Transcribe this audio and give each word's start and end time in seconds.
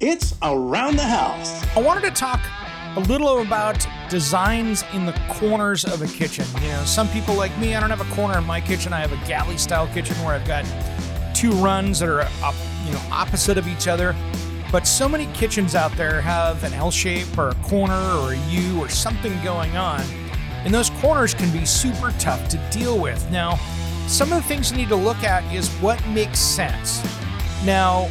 It's 0.00 0.32
Around 0.42 0.94
the 0.94 1.02
House. 1.02 1.66
I 1.76 1.82
wanted 1.82 2.02
to 2.02 2.12
talk 2.12 2.38
a 2.94 3.00
little 3.00 3.40
about 3.42 3.84
designs 4.08 4.84
in 4.92 5.06
the 5.06 5.12
corners 5.28 5.84
of 5.84 6.02
a 6.02 6.06
kitchen. 6.06 6.44
You 6.62 6.68
know, 6.68 6.84
some 6.84 7.08
people 7.08 7.34
like 7.34 7.56
me, 7.58 7.74
I 7.74 7.80
don't 7.80 7.90
have 7.90 8.00
a 8.00 8.14
corner 8.14 8.38
in 8.38 8.44
my 8.44 8.60
kitchen. 8.60 8.92
I 8.92 9.00
have 9.00 9.10
a 9.10 9.26
galley 9.26 9.58
style 9.58 9.88
kitchen 9.88 10.14
where 10.18 10.34
I've 10.34 10.46
got 10.46 10.64
two 11.34 11.50
runs 11.50 11.98
that 11.98 12.08
are 12.08 12.20
up, 12.20 12.54
you 12.86 12.92
know, 12.92 13.02
opposite 13.10 13.58
of 13.58 13.66
each 13.66 13.88
other. 13.88 14.14
But 14.70 14.86
so 14.86 15.08
many 15.08 15.26
kitchens 15.32 15.74
out 15.74 15.90
there 15.96 16.20
have 16.20 16.62
an 16.62 16.74
L 16.74 16.92
shape 16.92 17.36
or 17.36 17.48
a 17.48 17.54
corner 17.56 18.00
or 18.20 18.34
a 18.34 18.38
U 18.50 18.78
or 18.78 18.88
something 18.88 19.32
going 19.42 19.76
on. 19.76 20.00
And 20.64 20.72
those 20.72 20.90
corners 21.00 21.34
can 21.34 21.50
be 21.50 21.66
super 21.66 22.14
tough 22.20 22.48
to 22.50 22.70
deal 22.70 23.00
with. 23.00 23.28
Now, 23.32 23.56
some 24.06 24.32
of 24.32 24.40
the 24.40 24.48
things 24.48 24.70
you 24.70 24.76
need 24.76 24.90
to 24.90 24.96
look 24.96 25.24
at 25.24 25.42
is 25.52 25.68
what 25.80 26.00
makes 26.06 26.38
sense. 26.38 27.02
Now, 27.64 28.08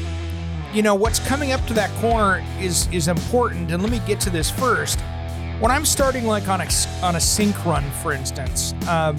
you 0.74 0.82
know 0.82 0.96
what's 0.96 1.20
coming 1.20 1.52
up 1.52 1.66
to 1.68 1.74
that 1.74 1.90
corner 2.02 2.44
is 2.60 2.88
is 2.92 3.08
important 3.08 3.72
and 3.72 3.82
let 3.82 3.92
me 3.92 4.00
get 4.06 4.20
to 4.22 4.30
this 4.30 4.50
first. 4.50 5.00
When 5.60 5.72
i'm 5.72 5.86
starting 5.86 6.26
like 6.26 6.48
on 6.48 6.62
a 6.62 6.68
on 7.02 7.16
a 7.16 7.20
sink 7.20 7.66
run 7.66 7.84
for 8.04 8.14
instance 8.14 8.76
um, 8.88 9.18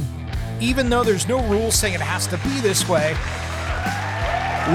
even 0.61 0.89
though 0.89 1.03
there's 1.03 1.27
no 1.27 1.43
rule 1.49 1.73
saying 1.73 1.95
it 1.95 2.01
has 2.01 2.29
to 2.29 2.37
be 2.39 2.61
this 2.61 2.89
way 2.89 3.15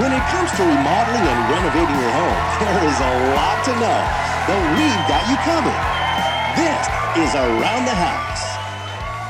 when 0.02 0.10
it 0.12 0.24
comes 0.34 0.50
to 0.58 0.62
remodeling 0.66 1.22
and 1.22 1.40
renovating 1.48 1.98
your 2.02 2.12
home 2.12 2.38
there 2.60 2.84
is 2.84 2.98
a 3.00 3.12
lot 3.32 3.64
to 3.64 3.72
know. 3.80 4.00
But 4.44 4.60
we've 4.76 5.04
got 5.08 5.24
you 5.30 5.36
covered. 5.40 5.82
This 6.58 6.84
is 7.16 7.34
around 7.34 7.86
the 7.86 7.96
house 7.96 8.33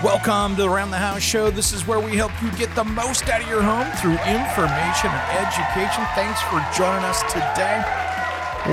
Welcome 0.05 0.56
to 0.56 0.62
the 0.64 0.69
Around 0.69 0.91
the 0.91 0.98
House 0.98 1.22
Show. 1.22 1.50
This 1.50 1.72
is 1.72 1.86
where 1.86 1.98
we 1.98 2.14
help 2.14 2.30
you 2.42 2.50
get 2.58 2.74
the 2.74 2.84
most 2.84 3.27
out 3.30 3.41
of 3.41 3.48
your 3.48 3.62
home 3.62 3.91
through 3.97 4.19
information 4.30 5.08
and 5.08 5.46
education. 5.46 6.05
Thanks 6.14 6.42
for 6.42 6.61
joining 6.77 7.02
us 7.06 7.22
today. 7.22 7.80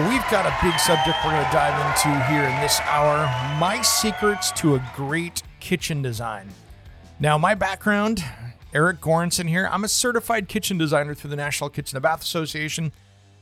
We've 0.10 0.30
got 0.30 0.46
a 0.46 0.54
big 0.62 0.78
subject 0.78 1.18
we're 1.24 1.32
going 1.32 1.46
to 1.46 1.52
dive 1.54 1.80
into 1.88 2.26
here 2.26 2.44
in 2.44 2.60
this 2.60 2.82
hour 2.82 3.24
my 3.58 3.82
secrets 3.82 4.52
to 4.60 4.76
a 4.76 4.84
great 4.94 5.42
kitchen 5.62 6.02
design. 6.02 6.50
Now, 7.18 7.38
my 7.38 7.56
background, 7.56 8.26
Eric 8.74 9.00
Goranson 9.00 9.48
here. 9.48 9.70
I'm 9.72 9.86
a 9.86 9.88
certified 9.88 10.50
kitchen 10.50 10.78
designer 10.78 11.16
through 11.16 11.30
the 11.30 11.38
National 11.38 11.70
Kitchen 11.70 11.96
and 11.96 12.04
Bath 12.04 12.24
Association. 12.24 12.92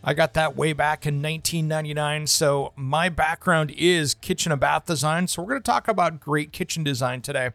I 0.03 0.13
got 0.13 0.35
that 0.35 0.55
way 0.55 0.73
back 0.73 1.07
in 1.07 1.23
1999. 1.23 2.27
So, 2.27 2.71
my 2.75 3.09
background 3.09 3.71
is 3.75 4.13
kitchen 4.13 4.51
and 4.51 4.61
bath 4.61 4.85
design. 4.85 5.27
So, 5.27 5.41
we're 5.41 5.53
going 5.53 5.63
to 5.63 5.65
talk 5.65 5.87
about 5.87 6.19
great 6.19 6.51
kitchen 6.51 6.83
design 6.83 7.23
today. 7.23 7.49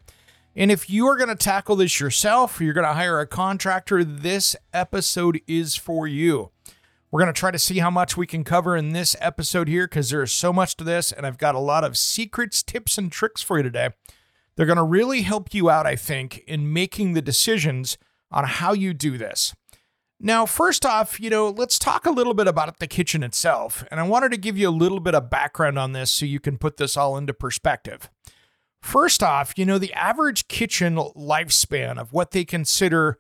And 0.56 0.70
if 0.70 0.88
you 0.88 1.06
are 1.08 1.16
going 1.16 1.30
to 1.30 1.34
tackle 1.34 1.74
this 1.74 1.98
yourself, 1.98 2.60
you're 2.60 2.74
going 2.74 2.86
to 2.86 2.92
hire 2.92 3.18
a 3.18 3.26
contractor, 3.26 4.04
this 4.04 4.54
episode 4.72 5.40
is 5.48 5.74
for 5.74 6.06
you. 6.06 6.52
We're 7.10 7.20
going 7.20 7.32
to 7.32 7.38
try 7.38 7.50
to 7.50 7.58
see 7.58 7.80
how 7.80 7.90
much 7.90 8.16
we 8.16 8.26
can 8.26 8.44
cover 8.44 8.76
in 8.76 8.92
this 8.92 9.16
episode 9.20 9.66
here 9.66 9.88
because 9.88 10.10
there 10.10 10.22
is 10.22 10.32
so 10.32 10.52
much 10.52 10.76
to 10.76 10.84
this, 10.84 11.10
and 11.10 11.26
I've 11.26 11.38
got 11.38 11.56
a 11.56 11.60
lot 11.60 11.82
of 11.82 11.98
secrets, 11.98 12.62
tips, 12.62 12.98
and 12.98 13.10
tricks 13.10 13.42
for 13.42 13.56
you 13.56 13.64
today. 13.64 13.90
They're 14.54 14.66
going 14.66 14.76
to 14.76 14.84
really 14.84 15.22
help 15.22 15.52
you 15.52 15.70
out, 15.70 15.86
I 15.86 15.96
think, 15.96 16.44
in 16.46 16.72
making 16.72 17.14
the 17.14 17.22
decisions 17.22 17.98
on 18.30 18.44
how 18.44 18.74
you 18.74 18.94
do 18.94 19.18
this. 19.18 19.56
Now, 20.20 20.46
first 20.46 20.86
off, 20.86 21.18
you 21.18 21.30
know, 21.30 21.50
let's 21.50 21.80
talk 21.80 22.06
a 22.06 22.12
little 22.12 22.34
bit 22.34 22.46
about 22.46 22.78
the 22.78 22.86
kitchen 22.86 23.24
itself. 23.24 23.84
And 23.90 23.98
I 23.98 24.04
wanted 24.04 24.30
to 24.30 24.38
give 24.38 24.56
you 24.56 24.68
a 24.68 24.70
little 24.70 25.00
bit 25.00 25.16
of 25.16 25.30
background 25.30 25.80
on 25.80 25.92
this 25.92 26.12
so 26.12 26.24
you 26.26 26.38
can 26.38 26.58
put 26.58 26.76
this 26.76 26.96
all 26.96 27.16
into 27.16 27.34
perspective. 27.34 28.08
First 28.84 29.22
off, 29.22 29.54
you 29.56 29.64
know, 29.64 29.78
the 29.78 29.94
average 29.94 30.46
kitchen 30.46 30.96
lifespan 30.96 31.96
of 31.96 32.12
what 32.12 32.32
they 32.32 32.44
consider, 32.44 33.18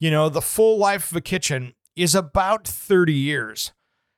you 0.00 0.10
know, 0.10 0.28
the 0.28 0.42
full 0.42 0.78
life 0.78 1.12
of 1.12 1.16
a 1.16 1.20
kitchen 1.20 1.74
is 1.94 2.16
about 2.16 2.66
30 2.66 3.12
years. 3.14 3.72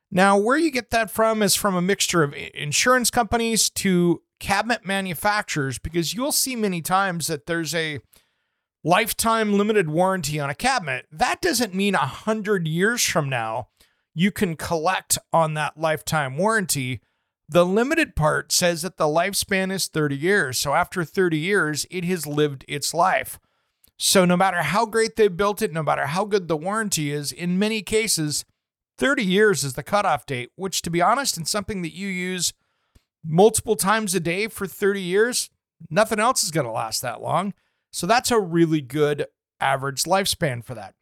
Now, 0.09 0.35
where 0.35 0.57
you 0.57 0.71
get 0.71 0.89
that 0.89 1.11
from 1.11 1.43
is 1.43 1.53
from 1.53 1.75
a 1.75 1.81
mixture 1.81 2.23
of 2.23 2.33
insurance 2.55 3.11
companies 3.11 3.69
to 3.69 4.23
cabinet 4.39 4.83
manufacturers, 4.83 5.77
because 5.77 6.15
you'll 6.15 6.31
see 6.31 6.55
many 6.55 6.81
times 6.81 7.27
that 7.27 7.45
there's 7.45 7.75
a 7.75 7.99
lifetime 8.83 9.53
limited 9.53 9.91
warranty 9.91 10.39
on 10.39 10.49
a 10.49 10.55
cabinet. 10.55 11.05
That 11.11 11.39
doesn't 11.39 11.75
mean 11.75 11.93
100 11.93 12.67
years 12.67 13.05
from 13.05 13.29
now 13.29 13.67
you 14.15 14.31
can 14.31 14.55
collect 14.55 15.19
on 15.31 15.53
that 15.53 15.77
lifetime 15.77 16.35
warranty 16.35 16.99
the 17.51 17.65
limited 17.65 18.15
part 18.15 18.51
says 18.51 18.83
that 18.83 18.97
the 18.97 19.05
lifespan 19.05 19.71
is 19.71 19.87
30 19.87 20.15
years. 20.15 20.59
So 20.59 20.75
after 20.75 21.03
30 21.03 21.37
years, 21.37 21.87
it 21.89 22.05
has 22.05 22.27
lived 22.27 22.63
its 22.67 22.93
life. 22.93 23.39
So 23.97 24.23
no 24.23 24.37
matter 24.37 24.61
how 24.61 24.85
great 24.85 25.15
they 25.15 25.27
built 25.27 25.63
it, 25.63 25.73
no 25.73 25.81
matter 25.81 26.05
how 26.05 26.25
good 26.25 26.47
the 26.47 26.55
warranty 26.55 27.11
is, 27.11 27.31
in 27.31 27.57
many 27.57 27.81
cases, 27.81 28.45
30 28.99 29.25
years 29.25 29.63
is 29.63 29.73
the 29.73 29.83
cutoff 29.83 30.27
date, 30.27 30.51
which 30.55 30.83
to 30.83 30.91
be 30.91 31.01
honest, 31.01 31.37
in 31.37 31.45
something 31.45 31.81
that 31.81 31.95
you 31.95 32.07
use 32.07 32.53
multiple 33.25 33.75
times 33.75 34.13
a 34.13 34.19
day 34.19 34.47
for 34.47 34.67
30 34.67 35.01
years, 35.01 35.49
nothing 35.89 36.19
else 36.19 36.43
is 36.43 36.51
going 36.51 36.67
to 36.67 36.71
last 36.71 37.01
that 37.01 37.21
long. 37.21 37.53
So 37.91 38.05
that's 38.05 38.29
a 38.29 38.39
really 38.39 38.81
good 38.81 39.25
average 39.59 40.03
lifespan 40.03 40.63
for 40.63 40.75
that. 40.75 40.93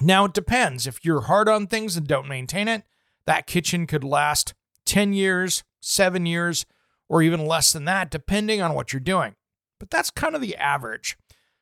Now 0.00 0.26
it 0.26 0.34
depends. 0.34 0.86
If 0.86 1.04
you're 1.04 1.22
hard 1.22 1.48
on 1.48 1.66
things 1.66 1.96
and 1.96 2.06
don't 2.06 2.28
maintain 2.28 2.68
it, 2.68 2.84
that 3.26 3.48
kitchen 3.48 3.86
could 3.88 4.04
last 4.04 4.54
10 4.86 5.12
years, 5.12 5.64
seven 5.80 6.26
years, 6.26 6.66
or 7.08 7.22
even 7.22 7.46
less 7.46 7.72
than 7.72 7.84
that, 7.84 8.10
depending 8.10 8.60
on 8.60 8.74
what 8.74 8.92
you're 8.92 9.00
doing. 9.00 9.34
But 9.78 9.90
that's 9.90 10.10
kind 10.10 10.34
of 10.34 10.40
the 10.40 10.56
average. 10.56 11.16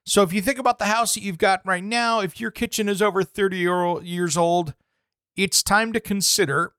So 0.05 0.23
if 0.23 0.33
you 0.33 0.43
think 0.43 0.59
about 0.59 0.79
the 0.79 0.87
house 0.87 1.15
that 1.15 1.23
you've 1.23 1.39
got 1.39 1.61
right 1.65 1.83
now, 1.83 2.21
if 2.21 2.41
your 2.41 2.51
kitchen 2.51 2.89
is 2.89 3.01
over 3.01 3.23
30 3.23 3.57
years 4.03 4.37
old, 4.37 4.75
it's 5.37 5.63
time 5.63 5.93
to 5.93 6.01
consider 6.01 6.73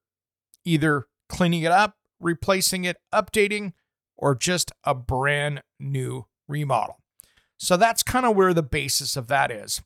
either 0.66 1.08
cleaning 1.30 1.64
it 1.64 1.72
up, 1.72 1.98
replacing 2.20 2.86
it, 2.86 2.98
updating, 3.14 3.74
or 4.16 4.36
just 4.36 4.72
a 4.84 4.94
brand 4.94 5.64
new 5.80 6.26
remodel. 6.48 7.00
So 7.58 7.78
that's 7.78 8.04
kind 8.04 8.26
of 8.26 8.36
where 8.36 8.54
the 8.54 8.64
basis 8.64 9.16
of 9.16 9.28
that 9.28 9.52
is. 9.52 9.82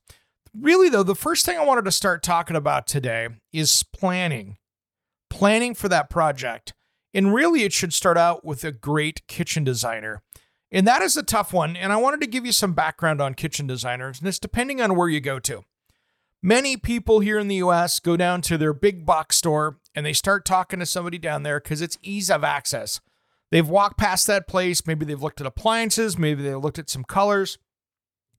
Really, 0.53 0.89
though, 0.89 1.03
the 1.03 1.16
first 1.16 1.45
thing 1.45 1.57
I 1.57 1.66
wanted 1.66 1.85
to 1.85 1.91
start 1.91 2.24
talking 2.24 2.56
about 2.56 2.88
today 2.88 3.29
is 3.53 3.84
planning 3.84 4.57
planning 5.38 5.75
for 5.75 5.88
that 5.88 6.09
project. 6.09 6.74
And 7.14 7.31
really, 7.31 7.64
it 7.64 7.72
should 7.72 7.94
start 7.94 8.18
out 8.18 8.44
with 8.44 8.64
a 8.64 8.72
great 8.72 9.25
kitchen 9.28 9.64
designer. 9.64 10.24
And 10.72 10.88
that 10.88 11.03
is 11.03 11.16
a 11.16 11.22
tough 11.22 11.53
one. 11.53 11.75
And 11.75 11.94
I 11.94 11.98
wanted 11.98 12.22
to 12.22 12.28
give 12.28 12.44
you 12.44 12.52
some 12.52 12.74
background 12.74 13.22
on 13.22 13.36
kitchen 13.36 13.68
designers, 13.68 14.20
and 14.20 14.28
it's 14.28 14.40
depending 14.40 14.81
on 14.81 14.96
where 14.96 15.08
you 15.08 15.22
go 15.22 15.38
to. 15.40 15.64
Many 16.42 16.75
people 16.75 17.20
here 17.20 17.38
in 17.38 17.48
the 17.48 17.56
US 17.56 18.00
go 18.00 18.18
down 18.18 18.42
to 18.44 18.58
their 18.58 18.74
big 18.74 19.06
box 19.06 19.38
store 19.38 19.78
and 19.94 20.06
they 20.06 20.14
start 20.14 20.44
talking 20.44 20.80
to 20.80 20.86
somebody 20.86 21.18
down 21.18 21.44
there 21.44 21.59
because 21.59 21.81
it's 21.81 21.98
ease 22.02 22.30
of 22.30 22.44
access. 22.44 23.00
They've 23.52 23.68
walked 23.68 23.98
past 23.98 24.28
that 24.28 24.48
place, 24.48 24.86
maybe 24.86 25.06
they've 25.06 25.22
looked 25.22 25.42
at 25.42 25.48
appliances, 25.48 26.18
maybe 26.18 26.44
they 26.44 26.56
looked 26.56 26.80
at 26.80 26.90
some 26.90 27.04
colors, 27.04 27.58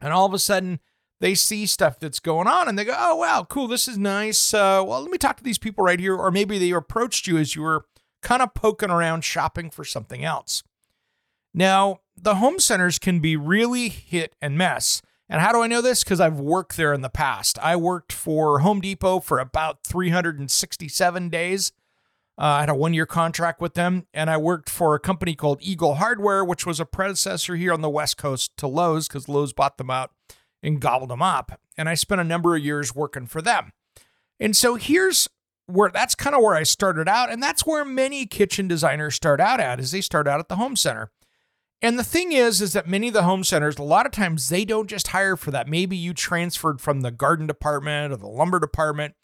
and 0.00 0.12
all 0.12 0.26
of 0.26 0.34
a 0.34 0.38
sudden 0.38 0.80
they 1.20 1.34
see 1.34 1.66
stuff 1.66 1.98
that's 1.98 2.20
going 2.20 2.46
on 2.46 2.68
and 2.68 2.78
they 2.78 2.84
go, 2.84 2.94
oh, 2.96 3.16
wow, 3.16 3.46
cool, 3.48 3.66
this 3.66 3.88
is 3.88 3.98
nice. 3.98 4.54
Uh, 4.54 4.82
well, 4.86 5.00
let 5.00 5.10
me 5.10 5.18
talk 5.18 5.36
to 5.36 5.44
these 5.44 5.58
people 5.58 5.84
right 5.84 5.98
here. 5.98 6.16
Or 6.16 6.30
maybe 6.30 6.58
they 6.58 6.70
approached 6.70 7.26
you 7.26 7.38
as 7.38 7.56
you 7.56 7.62
were 7.62 7.86
kind 8.22 8.42
of 8.42 8.54
poking 8.54 8.90
around 8.90 9.24
shopping 9.24 9.70
for 9.70 9.84
something 9.84 10.24
else. 10.24 10.62
Now, 11.52 12.00
the 12.16 12.36
home 12.36 12.58
centers 12.58 12.98
can 12.98 13.20
be 13.20 13.36
really 13.36 13.88
hit 13.88 14.34
and 14.40 14.56
miss. 14.56 15.02
And 15.28 15.40
how 15.40 15.52
do 15.52 15.60
I 15.60 15.66
know 15.66 15.82
this? 15.82 16.04
Because 16.04 16.20
I've 16.20 16.40
worked 16.40 16.76
there 16.76 16.94
in 16.94 17.02
the 17.02 17.10
past. 17.10 17.58
I 17.58 17.76
worked 17.76 18.12
for 18.12 18.60
Home 18.60 18.80
Depot 18.80 19.20
for 19.20 19.38
about 19.38 19.84
367 19.84 21.28
days. 21.28 21.72
Uh, 22.38 22.44
I 22.44 22.60
had 22.60 22.68
a 22.68 22.74
one 22.74 22.94
year 22.94 23.04
contract 23.04 23.60
with 23.60 23.74
them, 23.74 24.06
and 24.14 24.30
I 24.30 24.36
worked 24.36 24.70
for 24.70 24.94
a 24.94 25.00
company 25.00 25.34
called 25.34 25.58
Eagle 25.60 25.96
Hardware, 25.96 26.44
which 26.44 26.64
was 26.64 26.78
a 26.78 26.86
predecessor 26.86 27.56
here 27.56 27.72
on 27.72 27.80
the 27.80 27.90
West 27.90 28.16
Coast 28.16 28.56
to 28.58 28.68
Lowe's 28.68 29.08
because 29.08 29.28
Lowe's 29.28 29.52
bought 29.52 29.76
them 29.76 29.90
out 29.90 30.12
and 30.62 30.80
gobbled 30.80 31.10
them 31.10 31.22
up. 31.22 31.60
And 31.76 31.88
I 31.88 31.94
spent 31.94 32.20
a 32.20 32.24
number 32.24 32.56
of 32.56 32.64
years 32.64 32.94
working 32.94 33.26
for 33.26 33.40
them. 33.42 33.72
And 34.40 34.56
so 34.56 34.76
here's 34.76 35.28
where 35.66 35.90
that's 35.90 36.14
kind 36.14 36.34
of 36.34 36.42
where 36.42 36.54
I 36.54 36.62
started 36.62 37.08
out. 37.08 37.30
And 37.30 37.42
that's 37.42 37.66
where 37.66 37.84
many 37.84 38.26
kitchen 38.26 38.68
designers 38.68 39.14
start 39.14 39.40
out 39.40 39.60
at 39.60 39.80
is 39.80 39.90
they 39.90 40.00
start 40.00 40.26
out 40.26 40.40
at 40.40 40.48
the 40.48 40.56
home 40.56 40.76
center. 40.76 41.10
And 41.80 41.98
the 41.98 42.04
thing 42.04 42.32
is, 42.32 42.60
is 42.60 42.72
that 42.72 42.88
many 42.88 43.08
of 43.08 43.14
the 43.14 43.22
home 43.22 43.44
centers, 43.44 43.78
a 43.78 43.84
lot 43.84 44.06
of 44.06 44.10
times 44.10 44.48
they 44.48 44.64
don't 44.64 44.88
just 44.88 45.08
hire 45.08 45.36
for 45.36 45.52
that. 45.52 45.68
Maybe 45.68 45.96
you 45.96 46.12
transferred 46.12 46.80
from 46.80 47.02
the 47.02 47.12
garden 47.12 47.46
department 47.46 48.12
or 48.12 48.16
the 48.16 48.26
lumber 48.26 48.58
department 48.58 49.14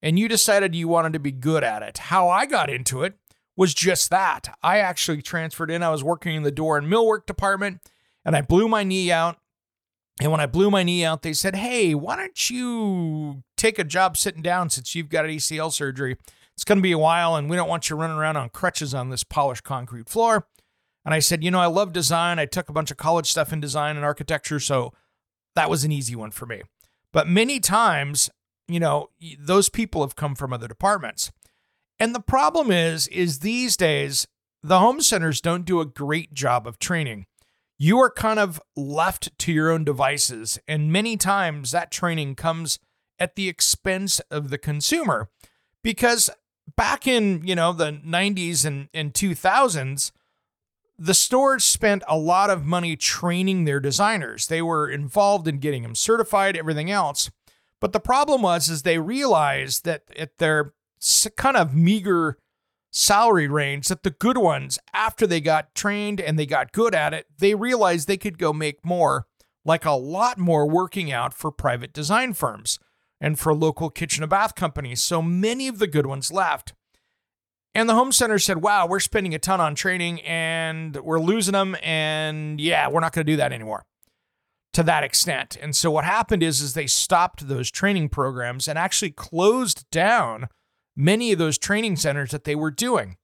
and 0.00 0.18
you 0.18 0.28
decided 0.28 0.74
you 0.74 0.86
wanted 0.86 1.14
to 1.14 1.18
be 1.18 1.32
good 1.32 1.64
at 1.64 1.82
it. 1.82 1.98
How 1.98 2.28
I 2.28 2.46
got 2.46 2.70
into 2.70 3.02
it 3.02 3.14
was 3.56 3.74
just 3.74 4.10
that. 4.10 4.56
I 4.62 4.78
actually 4.78 5.22
transferred 5.22 5.70
in. 5.70 5.82
I 5.82 5.90
was 5.90 6.04
working 6.04 6.36
in 6.36 6.42
the 6.42 6.52
door 6.52 6.76
and 6.76 6.86
millwork 6.86 7.26
department 7.26 7.80
and 8.24 8.36
I 8.36 8.42
blew 8.42 8.68
my 8.68 8.84
knee 8.84 9.10
out. 9.10 9.38
And 10.20 10.30
when 10.30 10.40
I 10.40 10.46
blew 10.46 10.70
my 10.70 10.82
knee 10.82 11.04
out, 11.04 11.22
they 11.22 11.32
said, 11.32 11.56
Hey, 11.56 11.94
why 11.94 12.16
don't 12.16 12.50
you 12.50 13.42
take 13.56 13.78
a 13.78 13.84
job 13.84 14.16
sitting 14.16 14.42
down 14.42 14.70
since 14.70 14.94
you've 14.94 15.08
got 15.08 15.24
an 15.24 15.32
ACL 15.32 15.72
surgery? 15.72 16.16
It's 16.54 16.64
going 16.64 16.78
to 16.78 16.82
be 16.82 16.92
a 16.92 16.98
while 16.98 17.34
and 17.34 17.50
we 17.50 17.56
don't 17.56 17.68
want 17.68 17.90
you 17.90 17.96
running 17.96 18.16
around 18.16 18.36
on 18.36 18.48
crutches 18.50 18.94
on 18.94 19.10
this 19.10 19.24
polished 19.24 19.64
concrete 19.64 20.08
floor. 20.08 20.46
And 21.04 21.12
I 21.12 21.18
said, 21.18 21.42
you 21.42 21.50
know, 21.50 21.60
I 21.60 21.66
love 21.66 21.92
design. 21.92 22.38
I 22.38 22.46
took 22.46 22.68
a 22.68 22.72
bunch 22.72 22.90
of 22.90 22.96
college 22.96 23.30
stuff 23.30 23.52
in 23.52 23.60
design 23.60 23.96
and 23.96 24.04
architecture. 24.04 24.60
So 24.60 24.92
that 25.54 25.68
was 25.68 25.84
an 25.84 25.92
easy 25.92 26.14
one 26.14 26.30
for 26.30 26.46
me. 26.46 26.62
But 27.12 27.28
many 27.28 27.60
times, 27.60 28.30
you 28.68 28.80
know, 28.80 29.10
those 29.38 29.68
people 29.68 30.00
have 30.02 30.16
come 30.16 30.34
from 30.34 30.52
other 30.52 30.68
departments. 30.68 31.30
And 31.98 32.14
the 32.14 32.20
problem 32.20 32.70
is, 32.70 33.06
is 33.08 33.40
these 33.40 33.76
days, 33.76 34.26
the 34.62 34.80
home 34.80 35.00
centers 35.00 35.40
don't 35.40 35.64
do 35.64 35.80
a 35.80 35.86
great 35.86 36.32
job 36.34 36.66
of 36.66 36.78
training. 36.78 37.26
You 37.76 37.98
are 38.00 38.10
kind 38.10 38.38
of 38.38 38.60
left 38.76 39.36
to 39.40 39.52
your 39.52 39.70
own 39.70 39.84
devices. 39.84 40.58
And 40.68 40.92
many 40.92 41.16
times 41.16 41.70
that 41.72 41.90
training 41.90 42.36
comes 42.36 42.78
at 43.18 43.36
the 43.36 43.48
expense 43.48 44.20
of 44.30 44.50
the 44.50 44.58
consumer. 44.58 45.28
Because 45.82 46.30
back 46.76 47.06
in, 47.06 47.42
you 47.46 47.54
know, 47.54 47.72
the 47.72 47.92
90s 47.92 48.64
and, 48.64 48.88
and 48.94 49.12
2000s, 49.12 50.12
the 50.98 51.14
stores 51.14 51.64
spent 51.64 52.02
a 52.08 52.16
lot 52.16 52.50
of 52.50 52.64
money 52.64 52.96
training 52.96 53.64
their 53.64 53.80
designers. 53.80 54.46
They 54.46 54.62
were 54.62 54.88
involved 54.88 55.48
in 55.48 55.58
getting 55.58 55.82
them 55.82 55.94
certified, 55.94 56.56
everything 56.56 56.90
else. 56.90 57.30
But 57.80 57.92
the 57.92 58.00
problem 58.00 58.42
was 58.42 58.68
is 58.68 58.82
they 58.82 58.98
realized 58.98 59.84
that 59.84 60.04
at 60.16 60.38
their 60.38 60.72
kind 61.36 61.56
of 61.56 61.74
meager 61.74 62.38
salary 62.94 63.48
range 63.48 63.88
that 63.88 64.04
the 64.04 64.10
good 64.10 64.38
ones 64.38 64.78
after 64.94 65.26
they 65.26 65.40
got 65.40 65.74
trained 65.74 66.20
and 66.20 66.38
they 66.38 66.46
got 66.46 66.72
good 66.72 66.94
at 66.94 67.12
it, 67.12 67.26
they 67.38 67.54
realized 67.54 68.06
they 68.06 68.16
could 68.16 68.38
go 68.38 68.52
make 68.52 68.84
more, 68.84 69.26
like 69.64 69.84
a 69.84 69.90
lot 69.90 70.38
more 70.38 70.68
working 70.68 71.10
out 71.10 71.34
for 71.34 71.50
private 71.50 71.92
design 71.92 72.32
firms 72.32 72.78
and 73.20 73.36
for 73.36 73.52
local 73.52 73.90
kitchen 73.90 74.22
and 74.22 74.30
bath 74.30 74.54
companies. 74.54 75.02
So 75.02 75.20
many 75.20 75.66
of 75.66 75.80
the 75.80 75.88
good 75.88 76.06
ones 76.06 76.30
left. 76.30 76.72
And 77.74 77.88
the 77.88 77.94
home 77.94 78.12
center 78.12 78.38
said, 78.38 78.62
wow, 78.62 78.86
we're 78.86 79.00
spending 79.00 79.34
a 79.34 79.40
ton 79.40 79.60
on 79.60 79.74
training 79.74 80.20
and 80.20 80.94
we're 80.96 81.18
losing 81.18 81.52
them. 81.52 81.76
And 81.82 82.60
yeah, 82.60 82.88
we're 82.88 83.00
not 83.00 83.12
going 83.12 83.26
to 83.26 83.32
do 83.32 83.36
that 83.38 83.52
anymore 83.52 83.84
to 84.72 84.84
that 84.84 85.02
extent. 85.02 85.56
And 85.60 85.74
so 85.74 85.90
what 85.90 86.04
happened 86.04 86.44
is, 86.44 86.60
is 86.60 86.74
they 86.74 86.86
stopped 86.86 87.48
those 87.48 87.72
training 87.72 88.10
programs 88.10 88.68
and 88.68 88.78
actually 88.78 89.10
closed 89.10 89.90
down 89.90 90.46
many 90.96 91.32
of 91.32 91.38
those 91.38 91.58
training 91.58 91.96
centers 91.96 92.30
that 92.30 92.44
they 92.44 92.54
were 92.54 92.70
doing. 92.70 93.16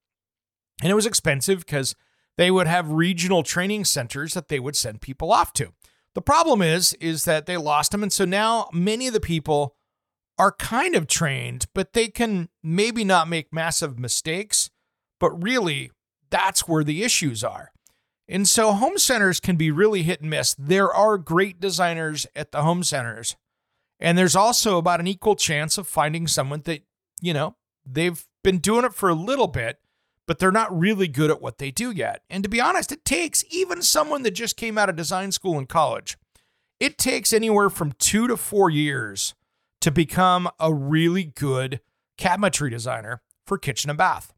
And 0.83 0.91
it 0.91 0.95
was 0.95 1.07
expensive 1.07 1.61
because 1.61 1.95
they 2.37 2.51
would 2.51 2.67
have 2.67 2.91
regional 2.91 3.43
training 3.43 3.85
centers 3.85 4.35
that 4.35 4.49
they 4.49 4.59
would 4.59 4.77
send 4.77 5.01
people 5.01 5.33
off 5.33 5.53
to. 5.55 5.73
The 6.15 6.23
problem 6.23 6.63
is, 6.63 6.95
is 6.95 7.25
that 7.25 7.47
they 7.47 7.57
lost 7.57 7.93
them. 7.93 8.03
And 8.03 8.13
so 8.13 8.25
now 8.25 8.69
many 8.73 9.07
of 9.07 9.13
the 9.13 9.21
people 9.21 9.77
are 10.39 10.53
kind 10.53 10.95
of 10.95 11.07
trained, 11.07 11.67
but 11.75 11.93
they 11.93 12.09
can 12.09 12.49
maybe 12.63 13.05
not 13.05 13.29
make 13.29 13.53
massive 13.53 13.99
mistakes. 13.99 14.71
But 15.21 15.43
really, 15.43 15.91
that's 16.31 16.67
where 16.67 16.83
the 16.83 17.03
issues 17.03 17.45
are. 17.45 17.73
And 18.27 18.49
so 18.49 18.73
home 18.73 18.97
centers 18.97 19.39
can 19.41 19.57
be 19.57 19.71
really 19.71 20.03
hit 20.03 20.21
and 20.21 20.31
miss. 20.31 20.55
There 20.59 20.93
are 20.93 21.19
great 21.19 21.61
designers 21.61 22.27
at 22.35 22.53
the 22.53 22.63
home 22.63 22.85
centers. 22.85 23.37
And 23.99 24.17
there's 24.17 24.37
also 24.37 24.79
about 24.79 25.01
an 25.01 25.07
equal 25.07 25.37
chance 25.37 25.77
of 25.77 25.87
finding 25.87 26.27
someone 26.27 26.63
that, 26.65 26.83
you 27.21 27.35
know, 27.35 27.57
they've 27.85 28.27
been 28.43 28.59
doing 28.59 28.85
it 28.85 28.95
for 28.95 29.09
a 29.09 29.15
little 29.15 29.47
bit, 29.47 29.79
but 30.27 30.39
they're 30.39 30.53
not 30.53 30.77
really 30.77 31.09
good 31.09 31.31
at 31.31 31.43
what 31.43 31.59
they 31.59 31.71
do 31.71 31.91
yet. 31.91 32.23
And 32.31 32.43
to 32.43 32.49
be 32.49 32.61
honest, 32.61 32.93
it 32.93 33.05
takes 33.05 33.45
even 33.51 33.83
someone 33.83 34.23
that 34.23 34.33
just 34.33 34.57
came 34.57 34.79
out 34.79 34.89
of 34.89 34.97
design 34.97 35.33
school 35.33 35.59
in 35.59 35.67
college, 35.67 36.17
it 36.79 36.99
takes 36.99 37.33
anywhere 37.33 37.69
from 37.69 37.93
two 37.93 38.27
to 38.29 38.37
four 38.37 38.71
years 38.71 39.35
to 39.81 39.91
become 39.91 40.49
a 40.59 40.73
really 40.73 41.25
good 41.25 41.81
cabinetry 42.19 42.71
designer 42.71 43.23
for 43.47 43.59
kitchen 43.59 43.91
and 43.91 43.99
bath. 43.99 44.33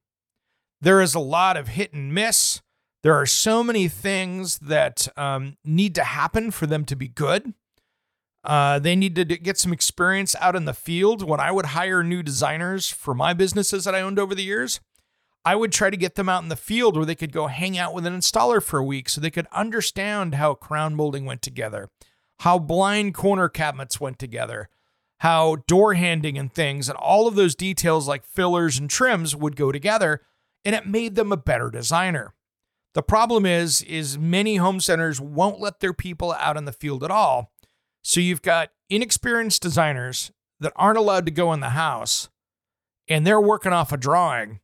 There 0.81 1.01
is 1.01 1.15
a 1.15 1.21
lot 1.21 1.57
of 1.57 1.69
hit 1.69 1.93
and 1.93 2.13
miss. 2.13 2.61
There 3.03 3.15
are 3.15 3.27
so 3.27 3.63
many 3.63 3.89
things 3.89 4.59
that 4.59 5.09
um, 5.17 5.57
need 5.65 5.95
to 5.97 6.05
happen 6.05 6.51
for 6.51 6.67
them 6.67 6.85
to 6.87 6.97
be 6.97 7.09
good. 7.09 7.55
Uh, 8.45 8.79
they 8.79 8.97
need 8.97 9.15
to 9.15 9.25
get 9.25 9.59
some 9.59 9.73
experience 9.73 10.35
out 10.41 10.57
in 10.57 10.65
the 10.65 10.75
field. 10.75 11.23
When 11.23 11.41
I 11.41 11.53
would 11.53 11.67
hire 11.67 12.03
new 12.03 12.23
designers 12.23 12.91
for 12.91 13.15
my 13.15 13.33
businesses 13.33 13.85
that 13.85 13.95
I 13.95 14.01
owned 14.01 14.19
over 14.19 14.35
the 14.35 14.43
years, 14.43 14.81
I 15.45 15.57
would 15.57 15.73
try 15.73 15.91
to 15.91 15.97
get 15.97 16.15
them 16.15 16.29
out 16.29 16.43
in 16.43 16.49
the 16.49 16.57
field 16.57 16.97
where 16.97 17.07
they 17.07 17.15
could 17.15 17.33
go 17.33 17.47
hang 17.47 17.79
out 17.79 17.95
with 17.95 18.07
an 18.07 18.17
installer 18.17 18.63
for 18.63 18.79
a 18.79 18.85
week 18.85 19.09
so 19.09 19.21
they 19.21 19.31
could 19.31 19.47
understand 19.53 20.35
how 20.35 20.55
crown 20.55 20.95
molding 20.95 21.25
went 21.25 21.43
together, 21.43 21.89
how 22.41 22.59
blind 22.59 23.15
corner 23.15 23.49
cabinets 23.49 24.01
went 24.01 24.19
together, 24.19 24.69
how 25.21 25.57
door 25.69 25.95
handing 25.95 26.37
and 26.37 26.53
things 26.53 26.89
and 26.89 26.99
all 26.99 27.29
of 27.29 27.37
those 27.37 27.55
details 27.55 28.09
like 28.09 28.25
fillers 28.25 28.79
and 28.79 28.91
trims 28.91 29.37
would 29.37 29.55
go 29.55 29.71
together 29.71 30.21
and 30.65 30.75
it 30.75 30.87
made 30.87 31.15
them 31.15 31.31
a 31.31 31.37
better 31.37 31.71
designer. 31.71 32.35
The 32.95 33.03
problem 33.03 33.47
is 33.47 33.83
is 33.83 34.19
many 34.19 34.57
home 34.57 34.81
centers 34.81 35.21
won't 35.21 35.61
let 35.61 35.79
their 35.79 35.93
people 35.93 36.33
out 36.33 36.57
in 36.57 36.65
the 36.65 36.73
field 36.73 37.05
at 37.05 37.11
all. 37.11 37.52
So 38.03 38.21
you've 38.21 38.43
got 38.43 38.71
inexperienced 38.91 39.63
designers 39.63 40.33
that 40.61 40.73
aren't 40.77 40.99
allowed 40.99 41.25
to 41.27 41.33
go 41.33 41.53
in 41.53 41.61
the 41.61 41.71
house 41.71 42.29
and 43.09 43.27
they're 43.27 43.41
working 43.41 43.73
off 43.73 43.93
a 43.93 43.97
drawing. 43.97 44.61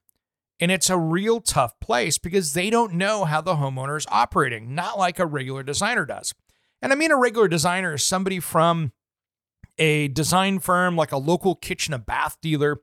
And 0.60 0.72
it's 0.72 0.90
a 0.90 0.98
real 0.98 1.40
tough 1.40 1.78
place 1.78 2.18
because 2.18 2.52
they 2.52 2.68
don't 2.68 2.94
know 2.94 3.24
how 3.24 3.40
the 3.40 3.54
homeowner 3.54 3.96
is 3.96 4.06
operating, 4.10 4.74
not 4.74 4.98
like 4.98 5.20
a 5.20 5.26
regular 5.26 5.62
designer 5.62 6.04
does. 6.04 6.34
And 6.82 6.92
I 6.92 6.96
mean, 6.96 7.12
a 7.12 7.16
regular 7.16 7.46
designer 7.46 7.94
is 7.94 8.02
somebody 8.02 8.40
from 8.40 8.92
a 9.78 10.08
design 10.08 10.58
firm 10.58 10.96
like 10.96 11.12
a 11.12 11.16
local 11.16 11.54
kitchen 11.54 11.94
and 11.94 12.04
bath 12.04 12.38
dealer, 12.42 12.80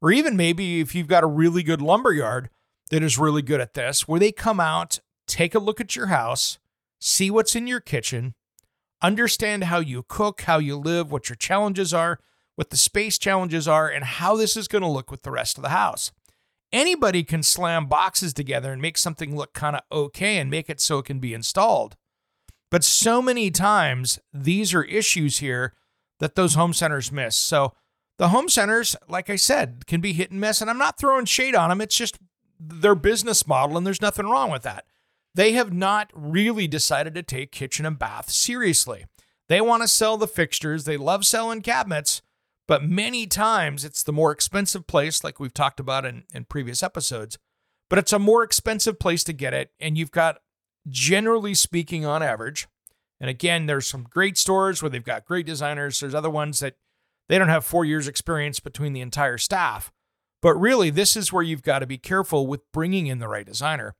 or 0.00 0.12
even 0.12 0.36
maybe 0.36 0.80
if 0.80 0.94
you've 0.94 1.08
got 1.08 1.24
a 1.24 1.28
really 1.28 1.64
good 1.64 1.82
lumber 1.82 2.12
yard 2.12 2.48
that 2.90 3.02
is 3.02 3.18
really 3.18 3.42
good 3.42 3.60
at 3.60 3.74
this, 3.74 4.06
where 4.06 4.20
they 4.20 4.30
come 4.30 4.60
out, 4.60 5.00
take 5.26 5.54
a 5.54 5.58
look 5.58 5.80
at 5.80 5.96
your 5.96 6.06
house, 6.06 6.58
see 7.00 7.28
what's 7.28 7.56
in 7.56 7.66
your 7.66 7.80
kitchen, 7.80 8.35
understand 9.06 9.64
how 9.64 9.78
you 9.78 10.04
cook, 10.08 10.42
how 10.42 10.58
you 10.58 10.76
live, 10.76 11.12
what 11.12 11.28
your 11.28 11.36
challenges 11.36 11.94
are, 11.94 12.18
what 12.56 12.70
the 12.70 12.76
space 12.76 13.18
challenges 13.18 13.68
are, 13.68 13.88
and 13.88 14.04
how 14.04 14.36
this 14.36 14.56
is 14.56 14.68
going 14.68 14.82
to 14.82 14.88
look 14.88 15.10
with 15.10 15.22
the 15.22 15.30
rest 15.30 15.56
of 15.56 15.62
the 15.62 15.70
house. 15.70 16.10
Anybody 16.72 17.22
can 17.22 17.42
slam 17.42 17.86
boxes 17.86 18.34
together 18.34 18.72
and 18.72 18.82
make 18.82 18.98
something 18.98 19.36
look 19.36 19.52
kind 19.52 19.76
of 19.76 19.82
okay 19.92 20.38
and 20.38 20.50
make 20.50 20.68
it 20.68 20.80
so 20.80 20.98
it 20.98 21.04
can 21.04 21.20
be 21.20 21.32
installed. 21.32 21.96
But 22.70 22.82
so 22.82 23.22
many 23.22 23.50
times, 23.50 24.18
these 24.32 24.74
are 24.74 24.82
issues 24.82 25.38
here 25.38 25.74
that 26.18 26.34
those 26.34 26.54
home 26.54 26.72
centers 26.72 27.12
miss. 27.12 27.36
So 27.36 27.74
the 28.18 28.28
home 28.28 28.48
centers, 28.48 28.96
like 29.08 29.30
I 29.30 29.36
said, 29.36 29.86
can 29.86 30.00
be 30.00 30.12
hit 30.12 30.32
and 30.32 30.40
miss. 30.40 30.60
And 30.60 30.68
I'm 30.68 30.78
not 30.78 30.98
throwing 30.98 31.26
shade 31.26 31.54
on 31.54 31.68
them. 31.68 31.80
It's 31.80 31.96
just 31.96 32.18
their 32.58 32.94
business 32.94 33.46
model, 33.46 33.76
and 33.76 33.86
there's 33.86 34.02
nothing 34.02 34.26
wrong 34.26 34.50
with 34.50 34.62
that. 34.62 34.86
They 35.36 35.52
have 35.52 35.70
not 35.70 36.10
really 36.14 36.66
decided 36.66 37.14
to 37.14 37.22
take 37.22 37.52
kitchen 37.52 37.84
and 37.84 37.98
bath 37.98 38.30
seriously. 38.30 39.04
They 39.50 39.60
want 39.60 39.82
to 39.82 39.88
sell 39.88 40.16
the 40.16 40.26
fixtures, 40.26 40.84
they 40.84 40.96
love 40.96 41.26
selling 41.26 41.60
cabinets, 41.60 42.22
but 42.66 42.82
many 42.82 43.26
times 43.26 43.84
it's 43.84 44.02
the 44.02 44.14
more 44.14 44.32
expensive 44.32 44.86
place, 44.86 45.22
like 45.22 45.38
we've 45.38 45.52
talked 45.52 45.78
about 45.78 46.06
in, 46.06 46.24
in 46.34 46.46
previous 46.46 46.82
episodes. 46.82 47.38
But 47.90 47.98
it's 47.98 48.14
a 48.14 48.18
more 48.18 48.42
expensive 48.42 48.98
place 48.98 49.22
to 49.24 49.34
get 49.34 49.52
it. 49.52 49.72
And 49.78 49.98
you've 49.98 50.10
got, 50.10 50.38
generally 50.88 51.54
speaking, 51.54 52.06
on 52.06 52.22
average, 52.22 52.66
and 53.20 53.28
again, 53.28 53.66
there's 53.66 53.86
some 53.86 54.06
great 54.08 54.38
stores 54.38 54.82
where 54.82 54.90
they've 54.90 55.04
got 55.04 55.26
great 55.26 55.44
designers. 55.44 56.00
There's 56.00 56.14
other 56.14 56.30
ones 56.30 56.60
that 56.60 56.76
they 57.28 57.38
don't 57.38 57.48
have 57.48 57.64
four 57.64 57.84
years 57.84 58.08
experience 58.08 58.58
between 58.58 58.94
the 58.94 59.02
entire 59.02 59.38
staff. 59.38 59.92
But 60.40 60.54
really, 60.54 60.88
this 60.88 61.14
is 61.14 61.30
where 61.30 61.42
you've 61.42 61.62
got 61.62 61.80
to 61.80 61.86
be 61.86 61.98
careful 61.98 62.46
with 62.46 62.72
bringing 62.72 63.06
in 63.06 63.18
the 63.18 63.28
right 63.28 63.46
designer. 63.46 63.94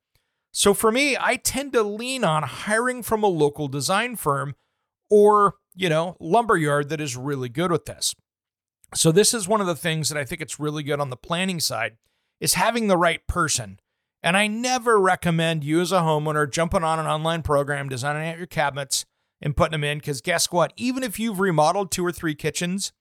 So 0.58 0.72
for 0.72 0.90
me, 0.90 1.18
I 1.20 1.36
tend 1.36 1.74
to 1.74 1.82
lean 1.82 2.24
on 2.24 2.42
hiring 2.42 3.02
from 3.02 3.22
a 3.22 3.26
local 3.26 3.68
design 3.68 4.16
firm 4.16 4.54
or, 5.10 5.56
you 5.74 5.90
know, 5.90 6.16
lumberyard 6.18 6.88
that 6.88 6.98
is 6.98 7.14
really 7.14 7.50
good 7.50 7.70
with 7.70 7.84
this. 7.84 8.14
So 8.94 9.12
this 9.12 9.34
is 9.34 9.46
one 9.46 9.60
of 9.60 9.66
the 9.66 9.76
things 9.76 10.08
that 10.08 10.16
I 10.16 10.24
think 10.24 10.40
it's 10.40 10.58
really 10.58 10.82
good 10.82 10.98
on 10.98 11.10
the 11.10 11.16
planning 11.16 11.60
side 11.60 11.98
is 12.40 12.54
having 12.54 12.86
the 12.86 12.96
right 12.96 13.20
person. 13.26 13.80
And 14.22 14.34
I 14.34 14.46
never 14.46 14.98
recommend 14.98 15.62
you 15.62 15.82
as 15.82 15.92
a 15.92 16.00
homeowner 16.00 16.50
jumping 16.50 16.84
on 16.84 16.98
an 16.98 17.06
online 17.06 17.42
program, 17.42 17.90
designing 17.90 18.26
out 18.26 18.38
your 18.38 18.46
cabinets, 18.46 19.04
and 19.42 19.54
putting 19.54 19.72
them 19.72 19.84
in. 19.84 19.98
Because 19.98 20.22
guess 20.22 20.50
what? 20.50 20.72
Even 20.78 21.02
if 21.02 21.20
you've 21.20 21.38
remodeled 21.38 21.90
two 21.90 22.04
or 22.04 22.12
three 22.12 22.34
kitchens, 22.34 22.92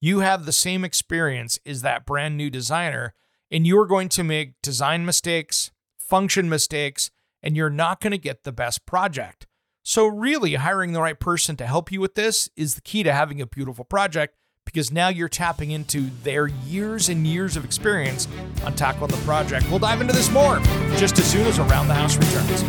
you 0.00 0.20
have 0.20 0.46
the 0.46 0.50
same 0.50 0.82
experience 0.82 1.58
as 1.66 1.82
that 1.82 2.06
brand 2.06 2.38
new 2.38 2.48
designer, 2.48 3.12
and 3.50 3.66
you're 3.66 3.84
going 3.84 4.08
to 4.08 4.24
make 4.24 4.54
design 4.62 5.04
mistakes, 5.04 5.71
function 6.12 6.46
mistakes, 6.46 7.10
and 7.42 7.56
you're 7.56 7.70
not 7.70 7.98
going 8.02 8.10
to 8.10 8.18
get 8.18 8.44
the 8.44 8.52
best 8.52 8.84
project. 8.84 9.46
So, 9.82 10.06
really, 10.06 10.56
hiring 10.56 10.92
the 10.92 11.00
right 11.00 11.18
person 11.18 11.56
to 11.56 11.66
help 11.66 11.90
you 11.90 12.02
with 12.02 12.16
this 12.16 12.50
is 12.54 12.74
the 12.74 12.82
key 12.82 13.02
to 13.02 13.14
having 13.14 13.40
a 13.40 13.46
beautiful 13.46 13.86
project 13.86 14.36
because 14.66 14.92
now 14.92 15.08
you're 15.08 15.30
tapping 15.30 15.70
into 15.70 16.10
their 16.22 16.48
years 16.48 17.08
and 17.08 17.26
years 17.26 17.56
of 17.56 17.64
experience 17.64 18.28
on 18.62 18.74
tackling 18.74 19.10
the 19.10 19.16
project. 19.24 19.64
We'll 19.70 19.78
dive 19.78 20.02
into 20.02 20.12
this 20.12 20.30
more 20.30 20.58
just 20.96 21.18
as 21.18 21.24
soon 21.24 21.46
as 21.46 21.58
Around 21.58 21.88
the 21.88 21.94
House 21.94 22.18
returns. 22.18 22.62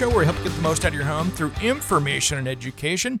Show 0.00 0.08
where 0.08 0.20
we 0.20 0.24
help 0.24 0.38
you 0.38 0.44
get 0.44 0.54
the 0.54 0.62
most 0.62 0.82
out 0.86 0.88
of 0.88 0.94
your 0.94 1.04
home 1.04 1.30
through 1.30 1.52
information 1.60 2.38
and 2.38 2.48
education. 2.48 3.20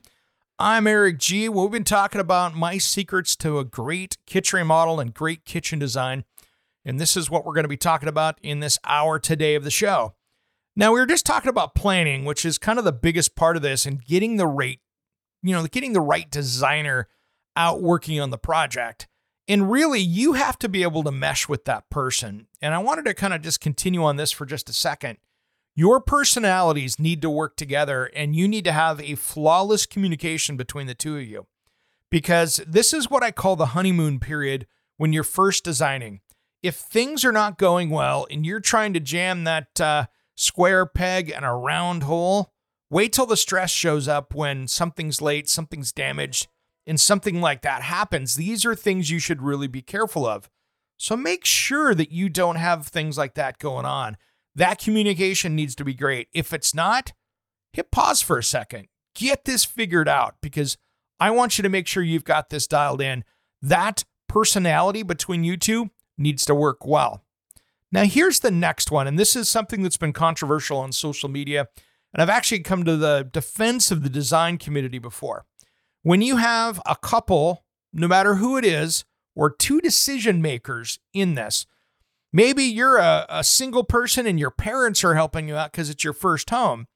I'm 0.58 0.86
Eric 0.86 1.18
G. 1.18 1.46
Well, 1.46 1.64
we've 1.64 1.72
been 1.72 1.84
talking 1.84 2.22
about 2.22 2.54
my 2.54 2.78
secrets 2.78 3.36
to 3.36 3.58
a 3.58 3.66
great 3.66 4.16
kitchen 4.24 4.60
remodel 4.60 4.98
and 4.98 5.12
great 5.12 5.44
kitchen 5.44 5.78
design. 5.78 6.24
And 6.82 6.98
this 6.98 7.18
is 7.18 7.28
what 7.28 7.44
we're 7.44 7.52
going 7.52 7.64
to 7.64 7.68
be 7.68 7.76
talking 7.76 8.08
about 8.08 8.38
in 8.40 8.60
this 8.60 8.78
hour 8.86 9.18
today 9.18 9.56
of 9.56 9.62
the 9.62 9.70
show. 9.70 10.14
Now, 10.74 10.94
we 10.94 11.00
were 11.00 11.06
just 11.06 11.26
talking 11.26 11.50
about 11.50 11.74
planning, 11.74 12.24
which 12.24 12.46
is 12.46 12.56
kind 12.56 12.78
of 12.78 12.86
the 12.86 12.92
biggest 12.92 13.36
part 13.36 13.56
of 13.56 13.62
this, 13.62 13.84
and 13.84 14.02
getting 14.02 14.38
the 14.38 14.46
right, 14.46 14.80
you 15.42 15.52
know, 15.52 15.66
getting 15.66 15.92
the 15.92 16.00
right 16.00 16.30
designer 16.30 17.08
out 17.56 17.82
working 17.82 18.18
on 18.18 18.30
the 18.30 18.38
project. 18.38 19.06
And 19.46 19.70
really, 19.70 20.00
you 20.00 20.32
have 20.32 20.58
to 20.60 20.68
be 20.70 20.82
able 20.82 21.02
to 21.02 21.12
mesh 21.12 21.46
with 21.46 21.66
that 21.66 21.90
person. 21.90 22.46
And 22.62 22.72
I 22.74 22.78
wanted 22.78 23.04
to 23.04 23.12
kind 23.12 23.34
of 23.34 23.42
just 23.42 23.60
continue 23.60 24.02
on 24.02 24.16
this 24.16 24.32
for 24.32 24.46
just 24.46 24.70
a 24.70 24.72
second. 24.72 25.18
Your 25.74 26.00
personalities 26.00 26.98
need 26.98 27.22
to 27.22 27.30
work 27.30 27.56
together, 27.56 28.10
and 28.14 28.34
you 28.34 28.48
need 28.48 28.64
to 28.64 28.72
have 28.72 29.00
a 29.00 29.14
flawless 29.14 29.86
communication 29.86 30.56
between 30.56 30.86
the 30.86 30.94
two 30.94 31.16
of 31.16 31.26
you. 31.26 31.46
Because 32.10 32.60
this 32.66 32.92
is 32.92 33.08
what 33.08 33.22
I 33.22 33.30
call 33.30 33.56
the 33.56 33.66
honeymoon 33.66 34.18
period 34.18 34.66
when 34.96 35.12
you're 35.12 35.22
first 35.24 35.64
designing. 35.64 36.20
If 36.62 36.74
things 36.74 37.24
are 37.24 37.32
not 37.32 37.56
going 37.56 37.88
well 37.88 38.26
and 38.30 38.44
you're 38.44 38.60
trying 38.60 38.92
to 38.94 39.00
jam 39.00 39.44
that 39.44 39.80
uh, 39.80 40.06
square 40.34 40.84
peg 40.86 41.30
in 41.30 41.44
a 41.44 41.56
round 41.56 42.02
hole, 42.02 42.52
wait 42.90 43.12
till 43.12 43.26
the 43.26 43.36
stress 43.36 43.70
shows 43.70 44.08
up 44.08 44.34
when 44.34 44.66
something's 44.66 45.22
late, 45.22 45.48
something's 45.48 45.92
damaged, 45.92 46.48
and 46.86 47.00
something 47.00 47.40
like 47.40 47.62
that 47.62 47.82
happens. 47.82 48.34
These 48.34 48.66
are 48.66 48.74
things 48.74 49.10
you 49.10 49.20
should 49.20 49.40
really 49.40 49.68
be 49.68 49.82
careful 49.82 50.26
of. 50.26 50.50
So 50.96 51.16
make 51.16 51.46
sure 51.46 51.94
that 51.94 52.10
you 52.10 52.28
don't 52.28 52.56
have 52.56 52.88
things 52.88 53.16
like 53.16 53.34
that 53.34 53.58
going 53.58 53.86
on. 53.86 54.18
That 54.54 54.78
communication 54.78 55.54
needs 55.54 55.74
to 55.76 55.84
be 55.84 55.94
great. 55.94 56.28
If 56.32 56.52
it's 56.52 56.74
not, 56.74 57.12
hit 57.72 57.90
pause 57.90 58.20
for 58.20 58.38
a 58.38 58.44
second. 58.44 58.88
Get 59.14 59.44
this 59.44 59.64
figured 59.64 60.08
out 60.08 60.36
because 60.40 60.76
I 61.18 61.30
want 61.30 61.58
you 61.58 61.62
to 61.62 61.68
make 61.68 61.86
sure 61.86 62.02
you've 62.02 62.24
got 62.24 62.50
this 62.50 62.66
dialed 62.66 63.00
in. 63.00 63.24
That 63.62 64.04
personality 64.28 65.02
between 65.02 65.44
you 65.44 65.56
two 65.56 65.90
needs 66.16 66.44
to 66.46 66.54
work 66.54 66.86
well. 66.86 67.22
Now, 67.92 68.04
here's 68.04 68.40
the 68.40 68.52
next 68.52 68.90
one, 68.90 69.08
and 69.08 69.18
this 69.18 69.34
is 69.34 69.48
something 69.48 69.82
that's 69.82 69.96
been 69.96 70.12
controversial 70.12 70.78
on 70.78 70.92
social 70.92 71.28
media, 71.28 71.66
and 72.12 72.22
I've 72.22 72.30
actually 72.30 72.60
come 72.60 72.84
to 72.84 72.96
the 72.96 73.28
defense 73.30 73.90
of 73.90 74.02
the 74.02 74.08
design 74.08 74.58
community 74.58 74.98
before. 74.98 75.44
When 76.02 76.22
you 76.22 76.36
have 76.36 76.80
a 76.86 76.96
couple, 76.96 77.64
no 77.92 78.06
matter 78.06 78.36
who 78.36 78.56
it 78.56 78.64
is, 78.64 79.04
or 79.34 79.50
two 79.50 79.80
decision 79.80 80.40
makers 80.40 81.00
in 81.12 81.34
this, 81.34 81.66
maybe 82.32 82.64
you're 82.64 82.98
a, 82.98 83.26
a 83.28 83.44
single 83.44 83.84
person 83.84 84.26
and 84.26 84.38
your 84.38 84.50
parents 84.50 85.04
are 85.04 85.14
helping 85.14 85.48
you 85.48 85.56
out 85.56 85.72
because 85.72 85.90
it's 85.90 86.04
your 86.04 86.12
first 86.12 86.50
home, 86.50 86.86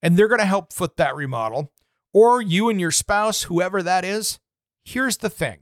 and 0.00 0.16
they're 0.16 0.28
going 0.28 0.40
to 0.40 0.46
help 0.46 0.72
foot 0.72 0.96
that 0.96 1.16
remodel, 1.16 1.72
or 2.12 2.42
you 2.42 2.68
and 2.68 2.80
your 2.80 2.90
spouse, 2.90 3.44
whoever 3.44 3.82
that 3.82 4.04
is. 4.04 4.38
Here's 4.84 5.18
the 5.18 5.30
thing 5.30 5.60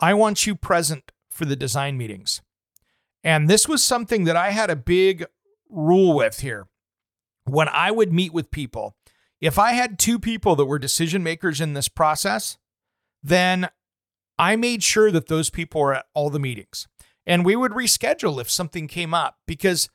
I 0.00 0.14
want 0.14 0.46
you 0.46 0.54
present 0.54 1.12
for 1.30 1.44
the 1.44 1.56
design 1.56 1.96
meetings. 1.96 2.42
And 3.24 3.48
this 3.48 3.68
was 3.68 3.82
something 3.84 4.24
that 4.24 4.36
I 4.36 4.50
had 4.50 4.68
a 4.68 4.76
big 4.76 5.24
rule 5.70 6.14
with 6.14 6.40
here. 6.40 6.66
When 7.44 7.68
I 7.68 7.90
would 7.90 8.12
meet 8.12 8.32
with 8.32 8.50
people, 8.50 8.94
if 9.40 9.58
I 9.58 9.72
had 9.72 9.98
two 9.98 10.18
people 10.18 10.54
that 10.56 10.66
were 10.66 10.78
decision 10.78 11.22
makers 11.22 11.60
in 11.60 11.72
this 11.72 11.88
process, 11.88 12.58
then 13.22 13.68
I 14.38 14.56
made 14.56 14.82
sure 14.82 15.10
that 15.10 15.28
those 15.28 15.50
people 15.50 15.80
were 15.80 15.94
at 15.94 16.06
all 16.14 16.30
the 16.30 16.38
meetings. 16.38 16.88
And 17.26 17.44
we 17.44 17.56
would 17.56 17.72
reschedule 17.72 18.40
if 18.40 18.50
something 18.50 18.88
came 18.88 19.14
up 19.14 19.38
because 19.46 19.88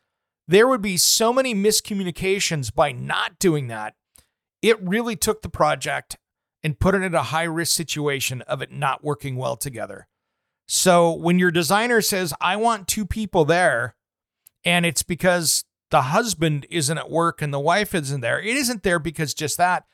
there 0.48 0.68
would 0.68 0.82
be 0.82 0.98
so 0.98 1.34
many 1.34 1.54
miscommunications 1.54 2.74
by 2.74 2.92
not 2.92 3.38
doing 3.40 3.68
that. 3.68 3.96
It 4.62 4.82
really 4.82 5.16
took 5.16 5.42
the 5.42 5.50
project 5.50 6.18
and 6.64 6.80
put 6.80 6.96
it 6.96 7.02
in 7.04 7.14
a 7.14 7.24
high 7.24 7.44
risk 7.44 7.76
situation 7.76 8.42
of 8.44 8.62
it 8.62 8.72
not 8.72 9.04
working 9.04 9.36
well 9.36 9.58
together. 9.58 10.08
So 10.68 11.12
when 11.12 11.40
your 11.40 11.52
designer 11.52 12.02
says, 12.02 12.34
I 12.42 12.56
want 12.56 12.88
two 12.88 13.06
people 13.06 13.46
there, 13.46 13.96
and 14.66 14.86
it's 14.86 15.04
because 15.04 15.64
the 15.92 16.04
husband 16.04 16.66
isn't 16.70 16.98
at 16.98 17.10
work 17.10 17.42
and 17.42 17.54
the 17.54 17.60
wife 17.60 17.96
isn't 17.96 18.22
there, 18.22 18.40
it 18.40 18.56
isn't 18.58 18.84
there 18.84 19.00
because 19.00 19.34
just 19.34 19.58
that. 19.58 19.86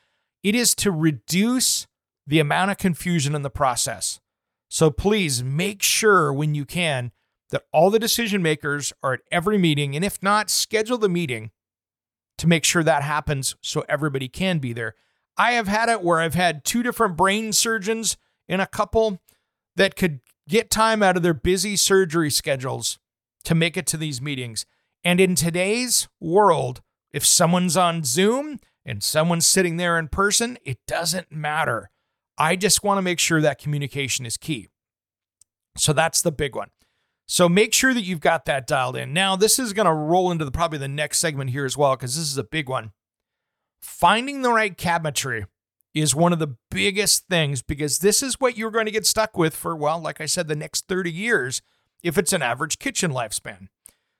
It 0.41 0.55
is 0.55 0.73
to 0.75 0.91
reduce 0.91 1.87
the 2.25 2.39
amount 2.39 2.71
of 2.71 2.77
confusion 2.77 3.35
in 3.35 3.43
the 3.43 3.49
process. 3.49 4.19
So 4.69 4.89
please 4.89 5.43
make 5.43 5.83
sure 5.83 6.33
when 6.33 6.55
you 6.55 6.65
can 6.65 7.11
that 7.53 7.65
all 7.71 7.91
the 7.91 7.99
decision 7.99 8.41
makers 8.41 8.91
are 9.03 9.13
at 9.13 9.19
every 9.31 9.59
meeting. 9.59 9.95
And 9.95 10.03
if 10.03 10.21
not, 10.23 10.49
schedule 10.49 10.97
the 10.97 11.07
meeting 11.07 11.51
to 12.39 12.47
make 12.47 12.63
sure 12.63 12.81
that 12.81 13.03
happens 13.03 13.55
so 13.61 13.85
everybody 13.87 14.27
can 14.27 14.57
be 14.57 14.73
there. 14.73 14.95
I 15.37 15.51
have 15.51 15.67
had 15.67 15.87
it 15.87 16.01
where 16.01 16.19
I've 16.19 16.33
had 16.33 16.65
two 16.65 16.81
different 16.81 17.15
brain 17.15 17.53
surgeons 17.53 18.17
in 18.47 18.59
a 18.59 18.65
couple 18.65 19.21
that 19.75 19.95
could 19.95 20.19
get 20.49 20.71
time 20.71 21.03
out 21.03 21.15
of 21.15 21.21
their 21.21 21.35
busy 21.35 21.75
surgery 21.75 22.31
schedules 22.31 22.97
to 23.43 23.53
make 23.53 23.77
it 23.77 23.85
to 23.87 23.97
these 23.97 24.19
meetings. 24.19 24.65
And 25.03 25.21
in 25.21 25.35
today's 25.35 26.07
world, 26.19 26.81
if 27.11 27.23
someone's 27.23 27.77
on 27.77 28.03
Zoom 28.03 28.59
and 28.83 29.03
someone's 29.03 29.45
sitting 29.45 29.77
there 29.77 29.99
in 29.99 30.07
person, 30.07 30.57
it 30.65 30.79
doesn't 30.87 31.31
matter. 31.31 31.91
I 32.35 32.55
just 32.55 32.83
want 32.83 32.97
to 32.97 33.03
make 33.03 33.19
sure 33.19 33.41
that 33.41 33.61
communication 33.61 34.25
is 34.25 34.37
key. 34.37 34.69
So 35.77 35.93
that's 35.93 36.23
the 36.23 36.31
big 36.31 36.55
one. 36.55 36.69
So 37.25 37.47
make 37.47 37.73
sure 37.73 37.93
that 37.93 38.03
you've 38.03 38.19
got 38.19 38.45
that 38.45 38.67
dialed 38.67 38.97
in. 38.97 39.13
Now, 39.13 39.35
this 39.35 39.57
is 39.57 39.73
going 39.73 39.85
to 39.85 39.93
roll 39.93 40.31
into 40.31 40.45
the 40.45 40.51
probably 40.51 40.77
the 40.77 40.87
next 40.87 41.19
segment 41.19 41.51
here 41.51 41.65
as 41.65 41.77
well 41.77 41.95
because 41.95 42.15
this 42.15 42.29
is 42.29 42.37
a 42.37 42.43
big 42.43 42.69
one. 42.69 42.91
Finding 43.81 44.41
the 44.41 44.51
right 44.51 44.77
cabinetry 44.77 45.45
is 45.93 46.15
one 46.15 46.33
of 46.33 46.39
the 46.39 46.55
biggest 46.71 47.27
things 47.27 47.61
because 47.61 47.99
this 47.99 48.23
is 48.23 48.39
what 48.39 48.57
you're 48.57 48.71
going 48.71 48.85
to 48.85 48.91
get 48.91 49.05
stuck 49.05 49.37
with 49.37 49.55
for, 49.55 49.75
well, 49.75 49.99
like 49.99 50.19
I 50.19 50.25
said, 50.25 50.47
the 50.47 50.55
next 50.55 50.87
30 50.87 51.11
years 51.11 51.61
if 52.01 52.17
it's 52.17 52.33
an 52.33 52.41
average 52.41 52.79
kitchen 52.79 53.11
lifespan. 53.11 53.67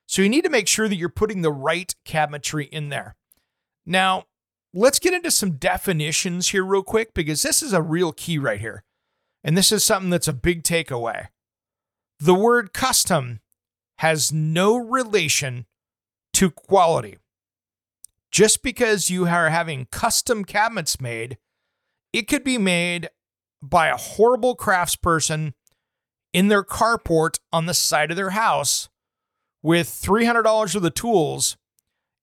So 0.06 0.22
you 0.22 0.28
need 0.28 0.44
to 0.44 0.50
make 0.50 0.68
sure 0.68 0.88
that 0.88 0.96
you're 0.96 1.08
putting 1.08 1.42
the 1.42 1.52
right 1.52 1.94
cabinetry 2.06 2.68
in 2.70 2.88
there. 2.88 3.16
Now, 3.86 4.24
let's 4.72 4.98
get 4.98 5.14
into 5.14 5.30
some 5.30 5.52
definitions 5.52 6.48
here, 6.48 6.64
real 6.64 6.82
quick, 6.82 7.14
because 7.14 7.42
this 7.42 7.62
is 7.62 7.72
a 7.72 7.82
real 7.82 8.12
key 8.12 8.38
right 8.38 8.60
here. 8.60 8.84
And 9.42 9.56
this 9.56 9.70
is 9.70 9.84
something 9.84 10.10
that's 10.10 10.28
a 10.28 10.32
big 10.32 10.62
takeaway. 10.62 11.28
The 12.20 12.34
word 12.34 12.72
custom 12.72 13.40
has 13.98 14.32
no 14.32 14.76
relation 14.76 15.66
to 16.34 16.50
quality. 16.50 17.18
Just 18.30 18.62
because 18.62 19.10
you 19.10 19.26
are 19.26 19.50
having 19.50 19.86
custom 19.90 20.44
cabinets 20.44 21.00
made 21.00 21.38
it 22.14 22.28
could 22.28 22.44
be 22.44 22.58
made 22.58 23.10
by 23.60 23.88
a 23.88 23.96
horrible 23.96 24.56
craftsperson 24.56 25.52
in 26.32 26.46
their 26.46 26.62
carport 26.62 27.40
on 27.52 27.66
the 27.66 27.74
side 27.74 28.12
of 28.12 28.16
their 28.16 28.30
house 28.30 28.88
with 29.64 29.88
$300 29.88 30.44
worth 30.44 30.74
of 30.76 30.94
tools 30.94 31.56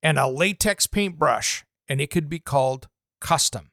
and 0.01 0.17
a 0.17 0.29
latex 0.29 0.87
paintbrush, 0.87 1.65
and 1.89 1.99
it 1.99 2.09
could 2.09 2.29
be 2.29 2.39
called 2.39 2.87
custom. 3.19 3.71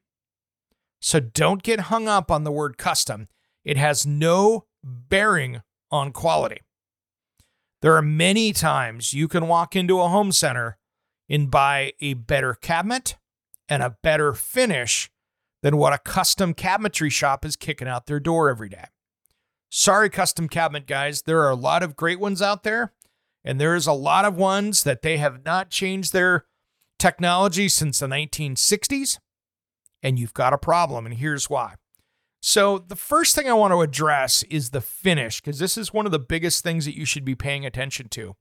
So 1.01 1.21
don't 1.21 1.63
get 1.63 1.83
hung 1.83 2.09
up 2.09 2.33
on 2.33 2.43
the 2.43 2.51
word 2.51 2.79
custom. 2.79 3.29
It 3.65 3.77
has 3.77 4.05
no 4.05 4.65
bearing 4.83 5.63
on 5.91 6.13
quality. 6.13 6.61
There 7.81 7.95
are 7.95 8.03
many 8.03 8.53
times 8.53 9.13
you 9.13 9.29
can 9.29 9.47
walk 9.47 9.77
into 9.77 10.01
a 10.01 10.09
home 10.09 10.33
center 10.33 10.79
and 11.29 11.51
buy 11.51 11.93
a 12.01 12.15
better 12.15 12.55
cabinet 12.55 13.17
and 13.69 13.83
a 13.83 13.97
better 14.03 14.33
finish 14.33 15.11
than 15.63 15.77
what 15.77 15.93
a 15.93 15.99
custom 15.99 16.55
cabinetry 16.55 17.11
shop 17.11 17.45
is 17.45 17.57
kicking 17.57 17.89
out 17.89 18.07
their 18.07 18.21
door 18.21 18.49
every 18.49 18.69
day. 18.69 18.87
Sorry, 19.71 20.09
custom 20.09 20.49
cabinet 20.49 20.87
guys. 20.87 21.23
There 21.23 21.41
are 21.43 21.51
a 21.51 21.57
lot 21.57 21.83
of 21.83 21.97
great 21.97 22.19
ones 22.19 22.41
out 22.41 22.63
there, 22.63 22.93
And 23.45 23.61
there 23.61 23.75
is 23.75 23.87
a 23.87 23.93
lot 23.93 24.25
of 24.25 24.37
ones 24.37 24.83
that 24.85 25.03
they 25.03 25.19
have 25.19 25.45
not 25.45 25.71
changed 25.71 26.13
their 26.13 26.47
technology 26.99 27.69
since 27.69 27.99
the 28.01 28.07
1960s. 28.07 29.19
And 30.03 30.19
you've 30.19 30.35
got 30.35 30.53
a 30.53 30.59
problem. 30.59 31.07
And 31.07 31.15
here's 31.17 31.49
why. 31.51 31.75
So, 32.41 32.79
the 32.79 32.97
first 32.97 33.35
thing 33.35 33.49
I 33.49 33.55
want 33.55 33.73
to 33.73 33.81
address 33.81 34.45
is 34.45 34.71
the 34.71 34.81
finish, 34.81 35.41
because 35.41 35.59
this 35.59 35.77
is 35.77 35.93
one 35.93 36.07
of 36.07 36.13
the 36.13 36.21
biggest 36.21 36.63
things 36.63 36.85
that 36.85 36.97
you 36.97 37.05
should 37.05 37.25
be 37.25 37.35
paying 37.35 37.67
attention 37.67 38.09
to. 38.11 38.37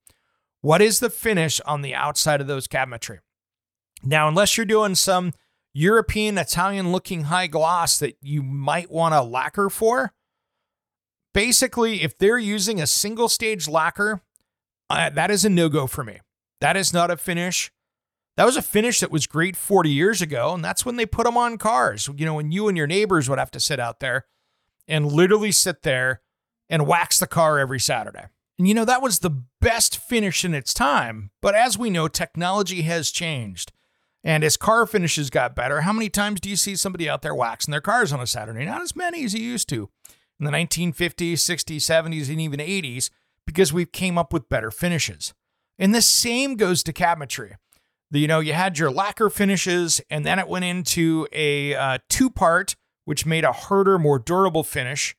What 0.61 0.81
is 0.81 0.99
the 0.99 1.09
finish 1.09 1.59
on 1.61 1.81
the 1.81 1.95
outside 1.95 2.39
of 2.39 2.47
those 2.47 2.67
cabinetry? 2.67 3.19
Now, 4.03 4.27
unless 4.27 4.55
you're 4.55 4.65
doing 4.65 4.95
some 4.95 5.33
European, 5.73 6.37
Italian 6.37 6.91
looking 6.91 7.23
high 7.23 7.47
gloss 7.47 7.97
that 7.99 8.17
you 8.21 8.43
might 8.43 8.91
want 8.91 9.15
a 9.15 9.21
lacquer 9.21 9.69
for, 9.69 10.13
basically, 11.33 12.03
if 12.03 12.17
they're 12.17 12.37
using 12.37 12.79
a 12.79 12.87
single 12.87 13.29
stage 13.29 13.67
lacquer, 13.67 14.21
uh, 14.89 15.09
that 15.09 15.31
is 15.31 15.43
a 15.43 15.49
no 15.49 15.69
go 15.69 15.87
for 15.87 16.03
me. 16.03 16.19
That 16.61 16.77
is 16.77 16.93
not 16.93 17.11
a 17.11 17.17
finish. 17.17 17.71
That 18.37 18.45
was 18.45 18.55
a 18.55 18.61
finish 18.61 18.99
that 18.99 19.11
was 19.11 19.25
great 19.25 19.55
40 19.55 19.89
years 19.89 20.21
ago, 20.21 20.53
and 20.53 20.63
that's 20.63 20.85
when 20.85 20.95
they 20.95 21.07
put 21.07 21.25
them 21.25 21.37
on 21.37 21.57
cars. 21.57 22.07
You 22.15 22.25
know, 22.25 22.35
when 22.35 22.51
you 22.51 22.67
and 22.67 22.77
your 22.77 22.85
neighbors 22.85 23.27
would 23.27 23.39
have 23.39 23.51
to 23.51 23.59
sit 23.59 23.79
out 23.79 23.99
there 23.99 24.25
and 24.87 25.11
literally 25.11 25.51
sit 25.51 25.81
there 25.81 26.21
and 26.69 26.87
wax 26.87 27.17
the 27.17 27.25
car 27.25 27.57
every 27.57 27.79
Saturday. 27.79 28.25
And 28.59 28.67
you 28.67 28.75
know, 28.75 28.85
that 28.85 29.01
was 29.01 29.19
the 29.19 29.43
best 29.59 29.97
finish 29.97 30.45
in 30.45 30.53
its 30.53 30.73
time. 30.73 31.31
But 31.41 31.55
as 31.55 31.79
we 31.79 31.89
know, 31.89 32.07
technology 32.07 32.83
has 32.83 33.09
changed. 33.09 33.71
And 34.23 34.43
as 34.43 34.55
car 34.55 34.85
finishes 34.85 35.31
got 35.31 35.55
better, 35.55 35.81
how 35.81 35.93
many 35.93 36.09
times 36.09 36.39
do 36.39 36.49
you 36.49 36.55
see 36.55 36.75
somebody 36.75 37.09
out 37.09 37.23
there 37.23 37.35
waxing 37.35 37.71
their 37.71 37.81
cars 37.81 38.13
on 38.13 38.19
a 38.19 38.27
Saturday? 38.27 38.65
Not 38.65 38.81
as 38.81 38.95
many 38.95 39.23
as 39.23 39.33
you 39.33 39.41
used 39.41 39.67
to 39.69 39.89
in 40.39 40.45
the 40.45 40.51
1950s, 40.51 41.33
60s, 41.33 41.77
70s, 41.77 42.29
and 42.29 42.41
even 42.41 42.59
80s 42.59 43.09
because 43.47 43.73
we've 43.73 43.91
came 43.91 44.17
up 44.17 44.31
with 44.31 44.49
better 44.49 44.69
finishes. 44.69 45.33
And 45.79 45.95
the 45.95 46.01
same 46.01 46.55
goes 46.55 46.83
to 46.83 46.93
cabinetry. 46.93 47.55
You 48.11 48.27
know, 48.27 48.39
you 48.39 48.53
had 48.53 48.79
your 48.79 48.91
lacquer 48.91 49.29
finishes, 49.29 50.01
and 50.09 50.25
then 50.25 50.39
it 50.39 50.47
went 50.47 50.65
into 50.65 51.27
a 51.31 51.75
uh, 51.75 51.97
two 52.09 52.29
part, 52.29 52.75
which 53.05 53.25
made 53.25 53.43
a 53.43 53.51
harder, 53.51 53.99
more 53.99 54.19
durable 54.19 54.63
finish, 54.63 55.15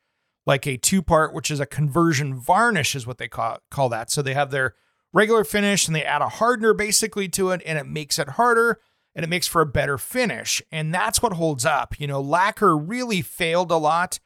like 0.47 0.67
a 0.67 0.79
two 0.79 1.03
part, 1.03 1.35
which 1.35 1.51
is 1.51 1.61
a 1.61 1.67
conversion 1.67 2.35
varnish, 2.35 2.95
is 2.95 3.07
what 3.07 3.19
they 3.19 3.29
call, 3.29 3.59
call 3.71 3.89
that. 3.91 4.11
So 4.11 4.23
they 4.23 4.35
have 4.35 4.51
their 4.51 4.75
regular 5.13 5.45
finish 5.45 5.87
and 5.87 5.95
they 5.95 6.05
add 6.05 6.23
a 6.23 6.29
hardener 6.29 6.73
basically 6.75 7.29
to 7.31 7.51
it, 7.51 7.63
and 7.67 7.79
it 7.79 7.87
makes 7.87 8.19
it 8.19 8.31
harder 8.31 8.81
and 9.15 9.25
it 9.25 9.29
makes 9.29 9.49
for 9.49 9.61
a 9.61 9.67
better 9.67 9.99
finish. 9.99 10.63
And 10.71 10.95
that's 10.95 11.21
what 11.21 11.33
holds 11.33 11.67
up. 11.67 11.99
You 11.99 12.07
know, 12.07 12.21
lacquer 12.21 12.77
really 12.77 13.21
failed 13.21 13.73
a 13.73 13.77
lot. 13.77 14.21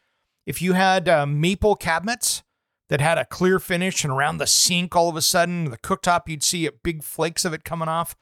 If 0.45 0.61
you 0.61 0.73
had 0.73 1.09
uh, 1.09 1.25
maple 1.25 1.75
cabinets 1.75 2.43
that 2.89 3.01
had 3.01 3.17
a 3.17 3.25
clear 3.25 3.59
finish 3.59 4.03
and 4.03 4.13
around 4.13 4.37
the 4.37 4.45
sink, 4.45 4.95
all 4.95 5.09
of 5.09 5.15
a 5.15 5.21
sudden, 5.21 5.71
the 5.71 5.77
cooktop, 5.77 6.27
you'd 6.27 6.43
see 6.43 6.69
big 6.83 7.01
flakes 7.01 7.43
of 7.43 7.53
it 7.53 7.63
coming 7.63 7.87
off. 7.87 8.15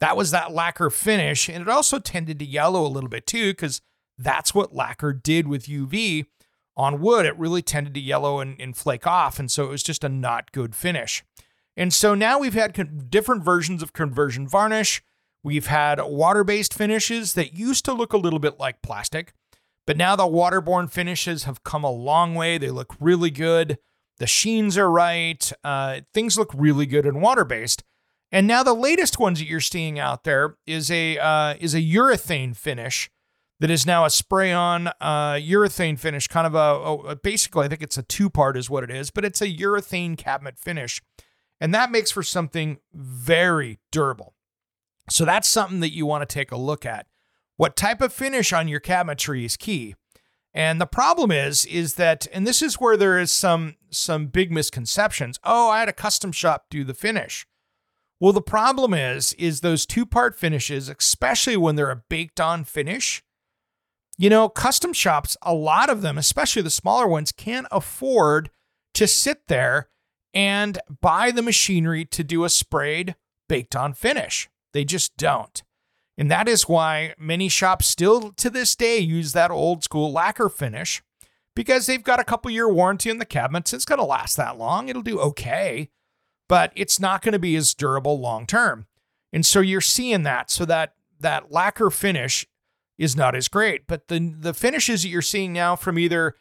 That 0.00 0.16
was 0.16 0.30
that 0.30 0.52
lacquer 0.52 0.90
finish. 0.90 1.48
And 1.48 1.62
it 1.62 1.68
also 1.68 1.98
tended 1.98 2.38
to 2.38 2.44
yellow 2.44 2.86
a 2.86 2.88
little 2.88 3.08
bit 3.08 3.26
too, 3.26 3.52
because 3.52 3.80
that's 4.18 4.54
what 4.54 4.74
lacquer 4.74 5.12
did 5.12 5.48
with 5.48 5.66
UV 5.66 6.26
on 6.76 7.00
wood. 7.00 7.26
It 7.26 7.38
really 7.38 7.62
tended 7.62 7.94
to 7.94 8.00
yellow 8.00 8.40
and, 8.40 8.60
and 8.60 8.76
flake 8.76 9.06
off. 9.06 9.38
And 9.38 9.50
so 9.50 9.64
it 9.64 9.70
was 9.70 9.82
just 9.82 10.04
a 10.04 10.08
not 10.08 10.52
good 10.52 10.74
finish. 10.74 11.24
And 11.76 11.92
so 11.92 12.14
now 12.14 12.38
we've 12.38 12.54
had 12.54 12.74
con- 12.74 13.06
different 13.08 13.44
versions 13.44 13.82
of 13.82 13.92
conversion 13.92 14.46
varnish. 14.46 15.02
We've 15.42 15.66
had 15.66 16.00
water 16.02 16.44
based 16.44 16.72
finishes 16.72 17.34
that 17.34 17.54
used 17.54 17.84
to 17.84 17.92
look 17.92 18.12
a 18.12 18.18
little 18.18 18.38
bit 18.38 18.58
like 18.58 18.82
plastic, 18.82 19.34
but 19.86 19.96
now 19.96 20.16
the 20.16 20.24
waterborne 20.24 20.90
finishes 20.90 21.44
have 21.44 21.64
come 21.64 21.84
a 21.84 21.90
long 21.90 22.34
way. 22.34 22.56
They 22.56 22.70
look 22.70 22.94
really 22.98 23.30
good. 23.30 23.78
The 24.18 24.26
sheens 24.26 24.78
are 24.78 24.90
right. 24.90 25.52
Uh, 25.62 26.00
things 26.14 26.38
look 26.38 26.52
really 26.54 26.86
good 26.86 27.04
in 27.04 27.20
water 27.20 27.44
based. 27.44 27.82
And 28.34 28.48
now 28.48 28.64
the 28.64 28.74
latest 28.74 29.20
ones 29.20 29.38
that 29.38 29.44
you're 29.46 29.60
seeing 29.60 30.00
out 30.00 30.24
there 30.24 30.56
is 30.66 30.90
a 30.90 31.18
uh, 31.18 31.54
is 31.60 31.72
a 31.72 31.80
urethane 31.80 32.56
finish 32.56 33.08
that 33.60 33.70
is 33.70 33.86
now 33.86 34.04
a 34.04 34.10
spray 34.10 34.52
on 34.52 34.88
uh, 35.00 35.34
urethane 35.34 35.96
finish, 35.96 36.26
kind 36.26 36.44
of 36.44 36.56
a, 36.56 37.10
a 37.10 37.14
basically 37.14 37.64
I 37.64 37.68
think 37.68 37.80
it's 37.80 37.96
a 37.96 38.02
two 38.02 38.28
part 38.28 38.56
is 38.56 38.68
what 38.68 38.82
it 38.82 38.90
is, 38.90 39.12
but 39.12 39.24
it's 39.24 39.40
a 39.40 39.46
urethane 39.46 40.18
cabinet 40.18 40.58
finish, 40.58 41.00
and 41.60 41.72
that 41.72 41.92
makes 41.92 42.10
for 42.10 42.24
something 42.24 42.78
very 42.92 43.78
durable. 43.92 44.34
So 45.08 45.24
that's 45.24 45.46
something 45.46 45.78
that 45.78 45.94
you 45.94 46.04
want 46.04 46.28
to 46.28 46.34
take 46.34 46.50
a 46.50 46.56
look 46.56 46.84
at. 46.84 47.06
What 47.56 47.76
type 47.76 48.00
of 48.00 48.12
finish 48.12 48.52
on 48.52 48.66
your 48.66 48.80
cabinetry 48.80 49.44
is 49.44 49.56
key. 49.56 49.94
And 50.52 50.80
the 50.80 50.86
problem 50.86 51.30
is, 51.30 51.66
is 51.66 51.94
that, 51.94 52.26
and 52.32 52.48
this 52.48 52.62
is 52.62 52.80
where 52.80 52.96
there 52.96 53.16
is 53.16 53.32
some 53.32 53.76
some 53.90 54.26
big 54.26 54.50
misconceptions. 54.50 55.38
Oh, 55.44 55.70
I 55.70 55.78
had 55.78 55.88
a 55.88 55.92
custom 55.92 56.32
shop 56.32 56.66
do 56.68 56.82
the 56.82 56.94
finish. 56.94 57.46
Well, 58.20 58.32
the 58.32 58.42
problem 58.42 58.94
is, 58.94 59.32
is 59.34 59.60
those 59.60 59.86
two 59.86 60.06
part 60.06 60.38
finishes, 60.38 60.88
especially 60.88 61.56
when 61.56 61.76
they're 61.76 61.90
a 61.90 62.02
baked 62.08 62.40
on 62.40 62.64
finish. 62.64 63.22
You 64.16 64.30
know, 64.30 64.48
custom 64.48 64.92
shops, 64.92 65.36
a 65.42 65.52
lot 65.52 65.90
of 65.90 66.02
them, 66.02 66.16
especially 66.16 66.62
the 66.62 66.70
smaller 66.70 67.08
ones, 67.08 67.32
can't 67.32 67.66
afford 67.72 68.50
to 68.94 69.08
sit 69.08 69.48
there 69.48 69.88
and 70.32 70.78
buy 71.00 71.30
the 71.30 71.42
machinery 71.42 72.04
to 72.06 72.22
do 72.24 72.44
a 72.44 72.48
sprayed 72.48 73.16
baked 73.48 73.74
on 73.74 73.92
finish. 73.92 74.48
They 74.72 74.84
just 74.84 75.16
don't. 75.16 75.62
And 76.16 76.30
that 76.30 76.48
is 76.48 76.68
why 76.68 77.14
many 77.18 77.48
shops 77.48 77.86
still 77.86 78.32
to 78.32 78.50
this 78.50 78.76
day 78.76 78.98
use 78.98 79.32
that 79.32 79.50
old 79.50 79.82
school 79.82 80.12
lacquer 80.12 80.48
finish 80.48 81.02
because 81.56 81.86
they've 81.86 82.02
got 82.02 82.20
a 82.20 82.24
couple 82.24 82.50
year 82.50 82.68
warranty 82.68 83.10
on 83.10 83.18
the 83.18 83.24
cabinets. 83.24 83.72
It's 83.72 83.84
going 83.84 83.98
to 83.98 84.04
last 84.04 84.36
that 84.36 84.58
long. 84.58 84.88
It'll 84.88 85.02
do 85.02 85.18
okay, 85.20 85.90
but 86.48 86.72
it's 86.74 87.00
not 87.00 87.22
going 87.22 87.32
to 87.32 87.38
be 87.38 87.56
as 87.56 87.74
durable 87.74 88.20
long 88.20 88.46
term. 88.46 88.86
And 89.32 89.44
so 89.44 89.60
you're 89.60 89.80
seeing 89.80 90.22
that. 90.22 90.50
So 90.50 90.64
that 90.64 90.94
that 91.20 91.50
lacquer 91.50 91.90
finish 91.90 92.46
is 92.98 93.16
not 93.16 93.34
as 93.34 93.48
great. 93.48 93.86
But 93.86 94.08
the 94.08 94.34
the 94.38 94.54
finishes 94.54 95.02
that 95.02 95.08
you're 95.08 95.22
seeing 95.22 95.52
now 95.52 95.76
from 95.76 95.98
either 95.98 96.34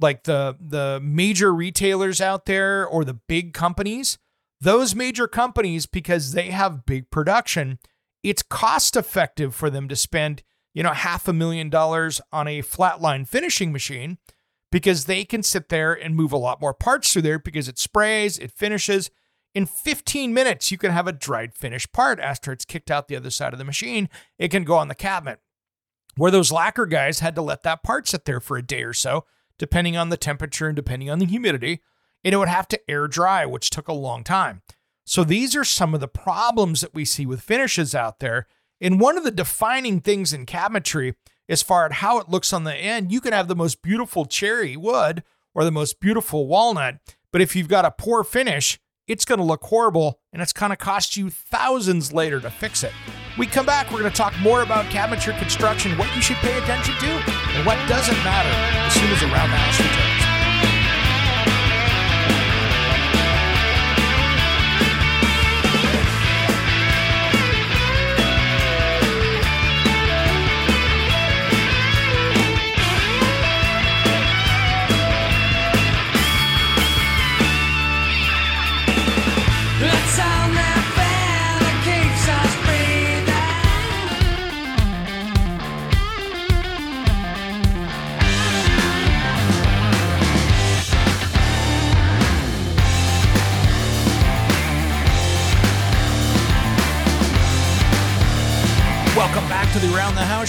like 0.00 0.24
the 0.24 0.56
the 0.60 1.00
major 1.02 1.52
retailers 1.52 2.20
out 2.20 2.46
there 2.46 2.86
or 2.86 3.04
the 3.04 3.14
big 3.14 3.52
companies, 3.52 4.18
those 4.60 4.94
major 4.94 5.28
companies 5.28 5.86
because 5.86 6.32
they 6.32 6.50
have 6.50 6.86
big 6.86 7.10
production 7.10 7.78
it's 8.22 8.42
cost 8.42 8.96
effective 8.96 9.54
for 9.54 9.70
them 9.70 9.88
to 9.88 9.96
spend, 9.96 10.42
you 10.74 10.82
know, 10.82 10.92
half 10.92 11.28
a 11.28 11.32
million 11.32 11.70
dollars 11.70 12.20
on 12.32 12.48
a 12.48 12.62
flatline 12.62 13.26
finishing 13.26 13.72
machine 13.72 14.18
because 14.70 15.04
they 15.04 15.24
can 15.24 15.42
sit 15.42 15.68
there 15.68 15.92
and 15.94 16.14
move 16.14 16.32
a 16.32 16.38
lot 16.38 16.60
more 16.60 16.74
parts 16.74 17.12
through 17.12 17.22
there 17.22 17.38
because 17.38 17.68
it 17.68 17.78
sprays, 17.78 18.38
it 18.38 18.52
finishes. 18.52 19.10
In 19.58 19.66
15 19.66 20.32
minutes, 20.32 20.70
you 20.70 20.78
can 20.78 20.92
have 20.92 21.08
a 21.08 21.12
dried 21.12 21.52
finished 21.52 21.90
part 21.90 22.20
after 22.20 22.52
it's 22.52 22.64
kicked 22.64 22.92
out 22.92 23.08
the 23.08 23.16
other 23.16 23.28
side 23.28 23.52
of 23.52 23.58
the 23.58 23.64
machine. 23.64 24.08
It 24.38 24.52
can 24.52 24.62
go 24.62 24.76
on 24.76 24.86
the 24.86 24.94
cabinet. 24.94 25.40
Where 26.14 26.30
those 26.30 26.52
lacquer 26.52 26.86
guys 26.86 27.18
had 27.18 27.34
to 27.34 27.42
let 27.42 27.64
that 27.64 27.82
part 27.82 28.06
sit 28.06 28.24
there 28.24 28.38
for 28.38 28.56
a 28.56 28.62
day 28.62 28.84
or 28.84 28.92
so, 28.92 29.24
depending 29.58 29.96
on 29.96 30.10
the 30.10 30.16
temperature 30.16 30.68
and 30.68 30.76
depending 30.76 31.10
on 31.10 31.18
the 31.18 31.26
humidity, 31.26 31.80
and 32.22 32.32
it 32.32 32.36
would 32.36 32.46
have 32.46 32.68
to 32.68 32.80
air 32.88 33.08
dry, 33.08 33.46
which 33.46 33.70
took 33.70 33.88
a 33.88 33.92
long 33.92 34.22
time. 34.22 34.62
So 35.04 35.24
these 35.24 35.56
are 35.56 35.64
some 35.64 35.92
of 35.92 35.98
the 35.98 36.06
problems 36.06 36.80
that 36.80 36.94
we 36.94 37.04
see 37.04 37.26
with 37.26 37.40
finishes 37.40 37.96
out 37.96 38.20
there. 38.20 38.46
And 38.80 39.00
one 39.00 39.18
of 39.18 39.24
the 39.24 39.32
defining 39.32 40.00
things 40.00 40.32
in 40.32 40.46
cabinetry, 40.46 41.14
as 41.48 41.64
far 41.64 41.84
as 41.84 41.94
how 41.94 42.20
it 42.20 42.28
looks 42.28 42.52
on 42.52 42.62
the 42.62 42.76
end, 42.76 43.10
you 43.10 43.20
can 43.20 43.32
have 43.32 43.48
the 43.48 43.56
most 43.56 43.82
beautiful 43.82 44.24
cherry 44.24 44.76
wood 44.76 45.24
or 45.52 45.64
the 45.64 45.72
most 45.72 45.98
beautiful 45.98 46.46
walnut, 46.46 47.00
but 47.32 47.40
if 47.40 47.56
you've 47.56 47.66
got 47.66 47.84
a 47.84 47.90
poor 47.90 48.22
finish, 48.22 48.78
it's 49.08 49.24
going 49.24 49.38
to 49.38 49.44
look 49.44 49.64
horrible 49.64 50.20
and 50.32 50.40
it's 50.40 50.52
going 50.52 50.70
to 50.70 50.76
cost 50.76 51.16
you 51.16 51.30
thousands 51.30 52.12
later 52.12 52.38
to 52.40 52.50
fix 52.50 52.84
it. 52.84 52.92
We 53.38 53.46
come 53.46 53.66
back, 53.66 53.90
we're 53.90 54.00
going 54.00 54.12
to 54.12 54.16
talk 54.16 54.38
more 54.40 54.62
about 54.62 54.84
cabinetry 54.86 55.38
construction, 55.38 55.96
what 55.96 56.14
you 56.14 56.20
should 56.22 56.36
pay 56.36 56.56
attention 56.58 56.94
to, 56.94 57.06
and 57.06 57.66
what 57.66 57.76
doesn't 57.88 58.18
matter 58.22 58.50
as 58.86 58.92
soon 58.92 59.10
as 59.10 59.22
Around 59.22 59.50
the 59.50 59.56
House 59.56 59.80
returns. 59.80 60.17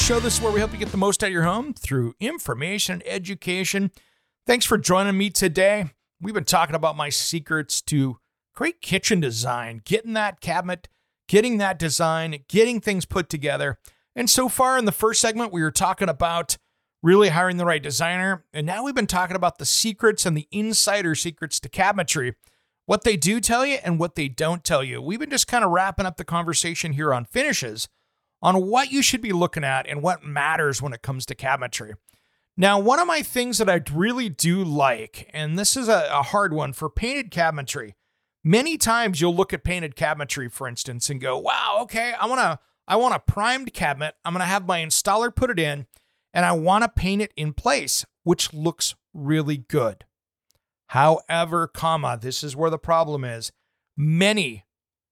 Show. 0.10 0.20
This 0.20 0.38
is 0.38 0.42
where 0.42 0.52
we 0.52 0.58
help 0.58 0.72
you 0.72 0.80
get 0.80 0.90
the 0.90 0.98
most 0.98 1.24
out 1.24 1.28
of 1.28 1.34
your 1.34 1.44
home 1.44 1.72
through 1.72 2.16
information 2.20 2.94
and 2.94 3.04
education. 3.06 3.92
Thanks 4.48 4.66
for 4.66 4.80
joining 4.80 5.16
me 5.16 5.30
today. 5.30 5.92
We've 6.20 6.34
been 6.34 6.46
talking 6.46 6.74
about 6.74 6.98
my 6.98 7.10
secrets 7.10 7.80
to 7.84 8.18
great 8.56 8.82
kitchen 8.82 9.20
design, 9.20 9.84
getting 9.86 10.14
that 10.14 10.42
cabinet, 10.42 10.88
getting 11.28 11.60
that 11.60 11.78
design, 11.78 12.40
getting 12.48 12.82
things 12.82 13.06
put 13.06 13.30
together. 13.30 13.78
And 14.16 14.28
so 14.28 14.50
far 14.50 14.80
in 14.80 14.86
the 14.86 14.92
first 14.92 15.22
segment, 15.22 15.54
we 15.54 15.62
were 15.62 15.70
talking 15.70 16.10
about 16.10 16.58
really 17.04 17.30
hiring 17.30 17.58
the 17.58 17.66
right 17.66 17.84
designer. 17.84 18.46
And 18.52 18.66
now 18.66 18.84
we've 18.84 18.96
been 18.96 19.06
talking 19.06 19.36
about 19.36 19.60
the 19.60 19.66
secrets 19.66 20.26
and 20.26 20.36
the 20.36 20.48
insider 20.50 21.14
secrets 21.14 21.60
to 21.60 21.70
cabinetry, 21.70 22.34
what 22.88 23.04
they 23.04 23.16
do 23.16 23.40
tell 23.40 23.64
you 23.64 23.78
and 23.84 24.00
what 24.00 24.16
they 24.16 24.28
don't 24.28 24.64
tell 24.64 24.84
you. 24.84 25.04
We've 25.04 25.20
been 25.20 25.30
just 25.30 25.48
kind 25.48 25.64
of 25.64 25.70
wrapping 25.70 26.08
up 26.08 26.18
the 26.18 26.26
conversation 26.26 26.94
here 26.94 27.14
on 27.14 27.26
finishes 27.26 27.88
on 28.42 28.68
what 28.68 28.92
you 28.92 29.02
should 29.02 29.22
be 29.22 29.34
looking 29.34 29.64
at 29.64 29.88
and 29.88 30.02
what 30.02 30.24
matters 30.24 30.82
when 30.82 30.94
it 30.94 31.02
comes 31.02 31.26
to 31.26 31.36
cabinetry. 31.36 31.94
Now, 32.56 32.80
one 32.80 33.00
of 33.00 33.08
my 33.08 33.22
things 33.22 33.58
that 33.58 33.70
I 33.70 33.82
really 33.94 34.30
do 34.30 34.64
like, 34.64 35.30
and 35.34 35.58
this 35.58 35.78
is 35.78 35.88
a, 35.88 36.10
a 36.12 36.24
hard 36.24 36.54
one 36.54 36.74
for 36.74 36.90
painted 36.90 37.32
cabinetry. 37.32 37.94
Many 38.44 38.78
times 38.78 39.22
you'll 39.22 39.36
look 39.36 39.54
at 39.54 39.64
painted 39.64 39.96
cabinetry, 39.96 40.52
for 40.52 40.68
instance, 40.68 41.10
and 41.10 41.22
go, 41.22 41.38
wow, 41.38 41.80
okay, 41.82 42.14
I 42.20 42.26
want 42.26 42.40
to 42.40 42.60
I 42.88 42.96
want 42.96 43.16
a 43.16 43.20
primed 43.20 43.72
cabinet. 43.72 44.16
I'm 44.26 44.34
to 44.34 44.44
have 44.44 44.66
my 44.66 44.80
installer 44.80 45.34
put 45.34 45.52
it 45.52 45.60
in 45.60 45.86
and 46.34 46.44
I 46.44 46.54
want 46.54 46.84
to 46.84 46.90
paint 46.90 47.22
it 47.22 47.32
in 47.36 47.54
place, 47.54 48.04
which 48.24 48.52
looks 48.52 48.96
really 49.14 49.58
good. 49.58 50.06
However, 50.88 51.68
comma, 51.68 52.18
this 52.20 52.44
is 52.44 52.56
where 52.56 52.72
the 52.72 52.80
problem 52.80 53.24
is. 53.24 53.52
Many 53.96 54.66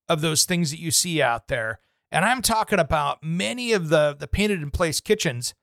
of 0.09 0.21
those 0.21 0.43
things 0.43 0.71
that 0.71 0.79
you 0.79 0.89
see 0.89 1.21
out 1.21 1.49
there, 1.49 1.79
and 2.12 2.26
I'm 2.26 2.41
talking 2.41 2.80
about 2.80 3.24
many 3.24 3.74
of 3.74 3.89
the, 3.89 4.15
the 4.17 4.28
painted 4.28 4.62
in 4.62 4.72
place 4.72 5.00
kitchens, 5.00 5.54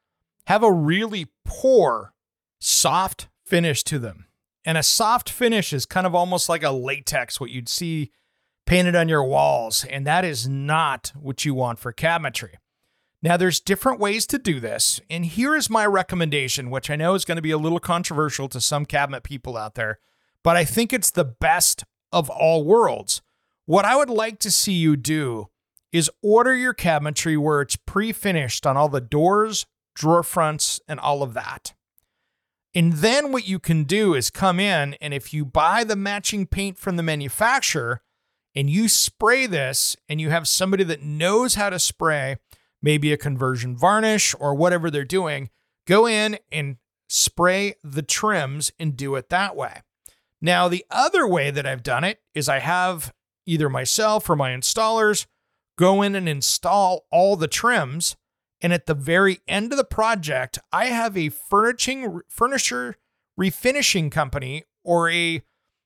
have 0.46 0.62
a 0.62 0.72
really 0.72 1.28
poor 1.44 2.12
soft 2.58 3.28
finish 3.44 3.82
to 3.84 3.98
them. 3.98 4.26
And 4.64 4.78
a 4.78 4.82
soft 4.82 5.28
finish 5.28 5.72
is 5.72 5.86
kind 5.86 6.06
of 6.06 6.14
almost 6.14 6.48
like 6.48 6.62
a 6.62 6.70
latex, 6.70 7.38
what 7.38 7.50
you'd 7.50 7.68
see 7.68 8.10
painted 8.66 8.96
on 8.96 9.08
your 9.08 9.24
walls. 9.24 9.84
And 9.84 10.06
that 10.06 10.24
is 10.24 10.48
not 10.48 11.12
what 11.14 11.44
you 11.44 11.54
want 11.54 11.78
for 11.78 11.92
cabinetry. 11.92 12.54
Now, 13.24 13.38
there's 13.38 13.58
different 13.58 14.00
ways 14.00 14.26
to 14.26 14.38
do 14.38 14.60
this, 14.60 15.00
and 15.08 15.24
here 15.24 15.56
is 15.56 15.70
my 15.70 15.86
recommendation, 15.86 16.68
which 16.68 16.90
I 16.90 16.96
know 16.96 17.14
is 17.14 17.24
going 17.24 17.36
to 17.36 17.42
be 17.42 17.52
a 17.52 17.58
little 17.58 17.78
controversial 17.78 18.50
to 18.50 18.60
some 18.60 18.84
cabinet 18.84 19.22
people 19.22 19.56
out 19.56 19.76
there, 19.76 19.98
but 20.42 20.58
I 20.58 20.66
think 20.66 20.92
it's 20.92 21.10
the 21.10 21.24
best 21.24 21.84
of 22.12 22.28
all 22.28 22.64
worlds. 22.64 23.22
What 23.64 23.86
I 23.86 23.96
would 23.96 24.10
like 24.10 24.40
to 24.40 24.50
see 24.50 24.74
you 24.74 24.94
do 24.94 25.48
is 25.94 26.10
order 26.22 26.56
your 26.56 26.74
cabinetry 26.74 27.38
where 27.38 27.60
it's 27.60 27.76
pre 27.76 28.12
finished 28.12 28.66
on 28.66 28.76
all 28.76 28.88
the 28.88 29.00
doors, 29.00 29.64
drawer 29.94 30.24
fronts, 30.24 30.80
and 30.88 30.98
all 30.98 31.22
of 31.22 31.34
that. 31.34 31.72
And 32.74 32.94
then 32.94 33.30
what 33.30 33.46
you 33.46 33.60
can 33.60 33.84
do 33.84 34.12
is 34.12 34.28
come 34.28 34.58
in, 34.58 34.94
and 34.94 35.14
if 35.14 35.32
you 35.32 35.44
buy 35.44 35.84
the 35.84 35.94
matching 35.94 36.46
paint 36.46 36.78
from 36.78 36.96
the 36.96 37.04
manufacturer 37.04 38.02
and 38.56 38.68
you 38.68 38.88
spray 38.88 39.46
this, 39.46 39.96
and 40.08 40.20
you 40.20 40.30
have 40.30 40.48
somebody 40.48 40.82
that 40.82 41.02
knows 41.02 41.54
how 41.54 41.70
to 41.70 41.78
spray, 41.78 42.38
maybe 42.82 43.12
a 43.12 43.16
conversion 43.16 43.76
varnish 43.76 44.34
or 44.40 44.52
whatever 44.52 44.90
they're 44.90 45.04
doing, 45.04 45.48
go 45.86 46.08
in 46.08 46.38
and 46.50 46.76
spray 47.08 47.74
the 47.84 48.02
trims 48.02 48.72
and 48.80 48.96
do 48.96 49.14
it 49.14 49.28
that 49.28 49.54
way. 49.54 49.82
Now, 50.40 50.66
the 50.66 50.84
other 50.90 51.26
way 51.26 51.52
that 51.52 51.66
I've 51.66 51.84
done 51.84 52.02
it 52.02 52.20
is 52.34 52.48
I 52.48 52.58
have 52.58 53.12
either 53.46 53.68
myself 53.68 54.28
or 54.28 54.34
my 54.34 54.50
installers 54.50 55.26
go 55.76 56.02
in 56.02 56.14
and 56.14 56.28
install 56.28 57.06
all 57.10 57.36
the 57.36 57.48
trims. 57.48 58.16
And 58.60 58.72
at 58.72 58.86
the 58.86 58.94
very 58.94 59.40
end 59.46 59.72
of 59.72 59.78
the 59.78 59.84
project, 59.84 60.58
I 60.72 60.86
have 60.86 61.16
a 61.16 61.28
furnishing 61.28 62.20
furniture 62.28 62.96
refinishing 63.38 64.10
company 64.10 64.64
or 64.84 65.10
a, 65.10 65.42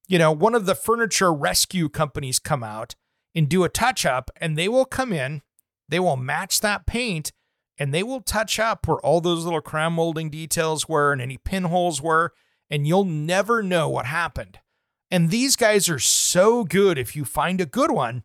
you 0.06 0.18
know, 0.18 0.30
one 0.30 0.54
of 0.54 0.66
the 0.66 0.74
furniture 0.74 1.32
rescue 1.32 1.88
companies 1.88 2.38
come 2.38 2.62
out 2.62 2.94
and 3.34 3.48
do 3.48 3.64
a 3.64 3.68
touch 3.68 4.04
up 4.06 4.30
and 4.36 4.56
they 4.56 4.68
will 4.68 4.84
come 4.84 5.12
in 5.12 5.42
they 5.88 5.98
will 5.98 6.16
match 6.16 6.60
that 6.60 6.86
paint 6.86 7.32
and 7.78 7.94
they 7.94 8.02
will 8.02 8.20
touch 8.20 8.58
up 8.58 8.86
where 8.86 8.98
all 8.98 9.20
those 9.20 9.44
little 9.44 9.60
crown 9.60 9.94
molding 9.94 10.30
details 10.30 10.88
were 10.88 11.12
and 11.12 11.22
any 11.22 11.38
pinholes 11.38 12.02
were, 12.02 12.32
and 12.68 12.86
you'll 12.86 13.04
never 13.04 13.62
know 13.62 13.88
what 13.88 14.06
happened. 14.06 14.58
And 15.10 15.30
these 15.30 15.56
guys 15.56 15.88
are 15.88 16.00
so 16.00 16.64
good 16.64 16.98
if 16.98 17.14
you 17.16 17.24
find 17.24 17.60
a 17.60 17.66
good 17.66 17.90
one. 17.90 18.24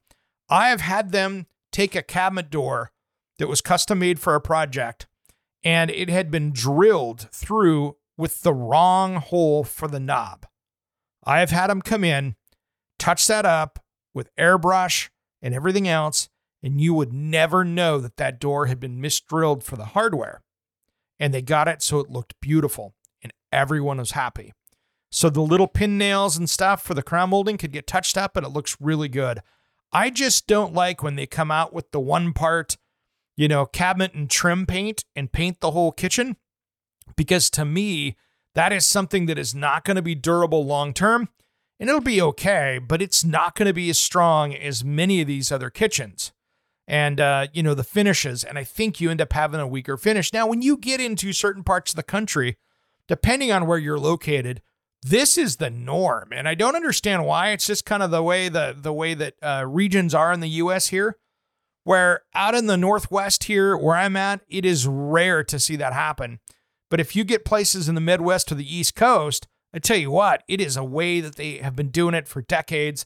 I 0.50 0.70
have 0.70 0.82
had 0.82 1.12
them 1.12 1.46
take 1.74 1.96
a 1.96 2.04
cabinet 2.04 2.50
door 2.50 2.92
that 3.40 3.50
was 3.50 3.62
custom 3.62 4.00
made 4.00 4.20
for 4.20 4.36
a 4.36 4.42
project 4.42 5.08
and 5.64 5.90
it 5.90 6.10
had 6.10 6.30
been 6.30 6.52
drilled 6.52 7.30
through 7.32 7.96
with 8.18 8.42
the 8.42 8.54
wrong 8.54 9.16
hole 9.16 9.64
for 9.64 9.88
the 9.88 10.00
knob. 10.00 10.46
I 11.24 11.40
have 11.40 11.52
had 11.52 11.70
them 11.70 11.82
come 11.82 12.04
in, 12.04 12.36
touch 13.00 13.28
that 13.28 13.46
up 13.46 13.80
with 14.14 14.36
airbrush 14.36 15.10
and 15.42 15.54
everything 15.54 15.88
else, 15.88 16.30
and 16.62 16.80
you 16.80 16.94
would 16.94 17.14
never 17.14 17.64
know 17.64 18.00
that 18.00 18.18
that 18.18 18.40
door 18.40 18.68
had 18.68 18.80
been 18.80 19.02
misdrilled 19.02 19.64
for 19.64 19.76
the 19.76 19.86
hardware. 19.86 20.42
And 21.20 21.34
they 21.34 21.42
got 21.42 21.68
it 21.68 21.82
so 21.82 22.00
it 22.00 22.10
looked 22.10 22.36
beautiful, 22.42 22.94
and 23.22 23.32
everyone 23.52 23.98
was 23.98 24.12
happy. 24.12 24.54
So 25.12 25.30
the 25.30 25.42
little 25.42 25.68
pin 25.68 25.98
nails 25.98 26.38
and 26.38 26.50
stuff 26.50 26.82
for 26.82 26.94
the 26.94 27.04
crown 27.04 27.30
molding 27.30 27.58
could 27.58 27.72
get 27.72 27.88
touched 27.88 28.18
up, 28.18 28.36
and 28.36 28.46
it 28.46 28.50
looks 28.50 28.78
really 28.82 29.10
good. 29.10 29.42
I 29.94 30.10
just 30.10 30.48
don't 30.48 30.74
like 30.74 31.04
when 31.04 31.16
they 31.16 31.26
come 31.26 31.52
out 31.52 31.74
with 31.74 31.92
the 31.92 32.00
one 32.00 32.34
part, 32.34 32.78
you 33.38 33.48
know, 33.48 33.66
cabinet 33.66 34.14
and 34.14 34.30
trim 34.30 34.66
paint 34.66 35.06
and 35.16 35.32
paint 35.32 35.60
the 35.60 35.72
whole 35.72 35.92
kitchen, 35.92 36.36
because 37.16 37.50
to 37.52 37.64
me, 37.64 38.18
that 38.56 38.74
is 38.74 38.86
something 38.86 39.28
that 39.28 39.38
is 39.38 39.54
not 39.54 39.86
going 39.86 39.96
to 39.96 40.02
be 40.02 40.16
durable 40.16 40.66
long 40.66 40.94
term. 40.94 41.30
And 41.80 41.90
it'll 41.90 42.02
be 42.02 42.22
okay, 42.22 42.80
but 42.80 43.02
it's 43.02 43.24
not 43.24 43.56
going 43.56 43.66
to 43.68 43.74
be 43.74 43.90
as 43.90 44.00
strong 44.00 44.54
as 44.56 44.84
many 44.84 45.22
of 45.22 45.28
these 45.28 45.52
other 45.52 45.70
kitchens 45.70 46.32
and 46.88 47.20
uh, 47.20 47.48
you 47.54 47.64
know 47.64 47.74
the 47.74 47.84
finishes 47.84 48.44
and 48.44 48.58
i 48.58 48.64
think 48.64 49.00
you 49.00 49.10
end 49.10 49.22
up 49.22 49.34
having 49.34 49.60
a 49.60 49.68
weaker 49.68 49.98
finish 49.98 50.34
now 50.34 50.48
when 50.48 50.62
you 50.62 50.78
get 50.78 51.00
into 51.00 51.34
certain 51.34 51.64
parts 51.64 51.92
of 51.92 51.96
the 51.96 52.04
country 52.04 52.58
depending 53.08 53.52
on 53.52 53.66
where 53.66 53.78
you're 53.78 54.00
located 54.00 54.62
this 55.04 55.38
is 55.38 55.58
the 55.58 55.70
norm 55.70 56.30
and 56.32 56.48
i 56.48 56.56
don't 56.56 56.76
understand 56.76 57.26
why 57.26 57.50
it's 57.50 57.68
just 57.68 57.86
kind 57.86 58.04
of 58.04 58.12
the 58.12 58.24
way 58.24 58.50
the 58.50 58.76
the 58.78 58.94
way 58.94 59.14
that 59.14 59.36
uh, 59.42 59.64
regions 59.68 60.14
are 60.14 60.32
in 60.32 60.40
the 60.40 60.50
us 60.50 60.88
here 60.88 61.18
where 61.84 62.24
out 62.34 62.56
in 62.56 62.68
the 62.68 62.78
northwest 62.78 63.46
here 63.46 63.78
where 63.78 63.96
i'm 63.96 64.16
at 64.16 64.42
it 64.48 64.66
is 64.66 64.88
rare 64.88 65.44
to 65.44 65.60
see 65.60 65.76
that 65.76 65.94
happen 65.94 66.40
but 66.90 67.00
if 67.00 67.16
you 67.16 67.24
get 67.24 67.46
places 67.46 67.90
in 67.90 67.96
the 67.96 68.02
midwest 68.02 68.52
or 68.52 68.56
the 68.56 68.76
east 68.76 68.96
coast 68.96 69.48
i 69.74 69.80
tell 69.80 69.98
you 69.98 70.12
what 70.12 70.44
it 70.48 70.62
is 70.62 70.78
a 70.78 70.84
way 70.84 71.20
that 71.20 71.36
they 71.36 71.58
have 71.58 71.76
been 71.76 71.90
doing 71.90 72.14
it 72.14 72.28
for 72.28 72.42
decades 72.42 73.06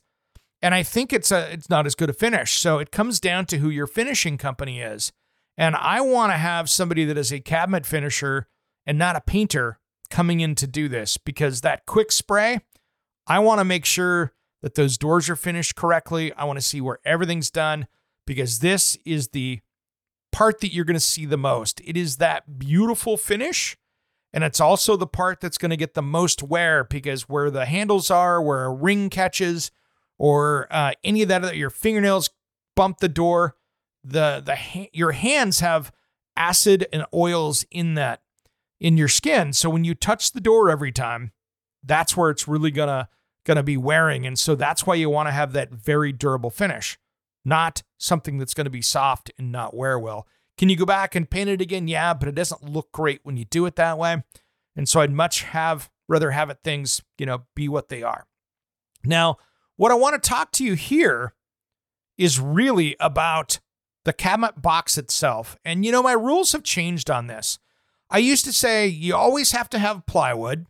and 0.61 0.73
I 0.73 0.83
think 0.83 1.13
it's 1.13 1.31
a 1.31 1.51
it's 1.51 1.69
not 1.69 1.85
as 1.85 1.95
good 1.95 2.09
a 2.09 2.13
finish. 2.13 2.53
So 2.53 2.79
it 2.79 2.91
comes 2.91 3.19
down 3.19 3.45
to 3.47 3.57
who 3.57 3.69
your 3.69 3.87
finishing 3.87 4.37
company 4.37 4.81
is. 4.81 5.11
And 5.57 5.75
I 5.75 6.01
want 6.01 6.31
to 6.31 6.37
have 6.37 6.69
somebody 6.69 7.05
that 7.05 7.17
is 7.17 7.31
a 7.31 7.39
cabinet 7.39 7.85
finisher 7.85 8.47
and 8.85 8.97
not 8.97 9.15
a 9.15 9.21
painter 9.21 9.79
coming 10.09 10.39
in 10.39 10.55
to 10.55 10.67
do 10.67 10.87
this 10.87 11.17
because 11.17 11.61
that 11.61 11.85
quick 11.85 12.11
spray, 12.11 12.59
I 13.27 13.39
want 13.39 13.59
to 13.59 13.65
make 13.65 13.85
sure 13.85 14.33
that 14.61 14.75
those 14.75 14.97
doors 14.97 15.29
are 15.29 15.35
finished 15.35 15.75
correctly. 15.75 16.33
I 16.33 16.45
want 16.45 16.57
to 16.57 16.65
see 16.65 16.81
where 16.81 16.99
everything's 17.05 17.49
done 17.49 17.87
because 18.25 18.59
this 18.59 18.97
is 19.05 19.29
the 19.29 19.59
part 20.31 20.59
that 20.61 20.73
you're 20.73 20.85
going 20.85 20.95
to 20.95 20.99
see 20.99 21.25
the 21.25 21.37
most. 21.37 21.81
It 21.83 21.97
is 21.97 22.17
that 22.17 22.59
beautiful 22.59 23.17
finish. 23.17 23.77
And 24.33 24.43
it's 24.43 24.59
also 24.59 24.95
the 24.95 25.07
part 25.07 25.39
that's 25.39 25.57
going 25.57 25.71
to 25.71 25.77
get 25.77 25.93
the 25.93 26.01
most 26.01 26.43
wear 26.43 26.83
because 26.83 27.29
where 27.29 27.49
the 27.49 27.65
handles 27.65 28.11
are, 28.11 28.41
where 28.41 28.65
a 28.65 28.73
ring 28.73 29.09
catches, 29.09 29.71
or 30.19 30.67
uh, 30.69 30.91
any 31.03 31.21
of 31.21 31.29
that, 31.29 31.55
your 31.55 31.69
fingernails 31.69 32.29
bump 32.75 32.99
the 32.99 33.09
door. 33.09 33.55
The 34.03 34.41
the 34.45 34.89
your 34.93 35.13
hands 35.13 35.59
have 35.59 35.91
acid 36.35 36.87
and 36.93 37.05
oils 37.13 37.65
in 37.71 37.95
that 37.95 38.21
in 38.79 38.97
your 38.97 39.07
skin. 39.07 39.53
So 39.53 39.69
when 39.69 39.83
you 39.83 39.95
touch 39.95 40.31
the 40.31 40.41
door 40.41 40.69
every 40.69 40.91
time, 40.91 41.31
that's 41.83 42.15
where 42.15 42.29
it's 42.29 42.47
really 42.47 42.71
gonna 42.71 43.09
gonna 43.45 43.63
be 43.63 43.77
wearing. 43.77 44.25
And 44.25 44.37
so 44.37 44.55
that's 44.55 44.85
why 44.85 44.95
you 44.95 45.09
want 45.09 45.27
to 45.27 45.31
have 45.31 45.53
that 45.53 45.71
very 45.71 46.11
durable 46.11 46.49
finish, 46.49 46.97
not 47.45 47.83
something 47.97 48.37
that's 48.37 48.53
gonna 48.53 48.69
be 48.69 48.81
soft 48.81 49.31
and 49.37 49.51
not 49.51 49.75
wear 49.75 49.97
well. 49.97 50.27
Can 50.57 50.69
you 50.69 50.75
go 50.75 50.85
back 50.85 51.15
and 51.15 51.29
paint 51.29 51.49
it 51.49 51.61
again? 51.61 51.87
Yeah, 51.87 52.13
but 52.13 52.27
it 52.27 52.35
doesn't 52.35 52.63
look 52.63 52.91
great 52.91 53.21
when 53.23 53.37
you 53.37 53.45
do 53.45 53.65
it 53.65 53.75
that 53.75 53.97
way. 53.97 54.23
And 54.75 54.89
so 54.89 55.01
I'd 55.01 55.11
much 55.11 55.43
have 55.43 55.89
rather 56.07 56.31
have 56.31 56.49
it 56.49 56.59
things, 56.63 57.01
you 57.17 57.25
know, 57.25 57.43
be 57.55 57.69
what 57.69 57.89
they 57.89 58.03
are. 58.03 58.25
Now, 59.03 59.37
what 59.75 59.91
I 59.91 59.95
want 59.95 60.21
to 60.21 60.29
talk 60.29 60.51
to 60.53 60.63
you 60.63 60.73
here 60.73 61.33
is 62.17 62.39
really 62.39 62.95
about 62.99 63.59
the 64.05 64.13
cabinet 64.13 64.61
box 64.61 64.97
itself. 64.97 65.57
And 65.63 65.85
you 65.85 65.91
know, 65.91 66.01
my 66.01 66.13
rules 66.13 66.53
have 66.53 66.63
changed 66.63 67.09
on 67.09 67.27
this. 67.27 67.59
I 68.09 68.19
used 68.19 68.45
to 68.45 68.53
say 68.53 68.87
you 68.87 69.15
always 69.15 69.51
have 69.51 69.69
to 69.69 69.79
have 69.79 70.05
plywood 70.05 70.65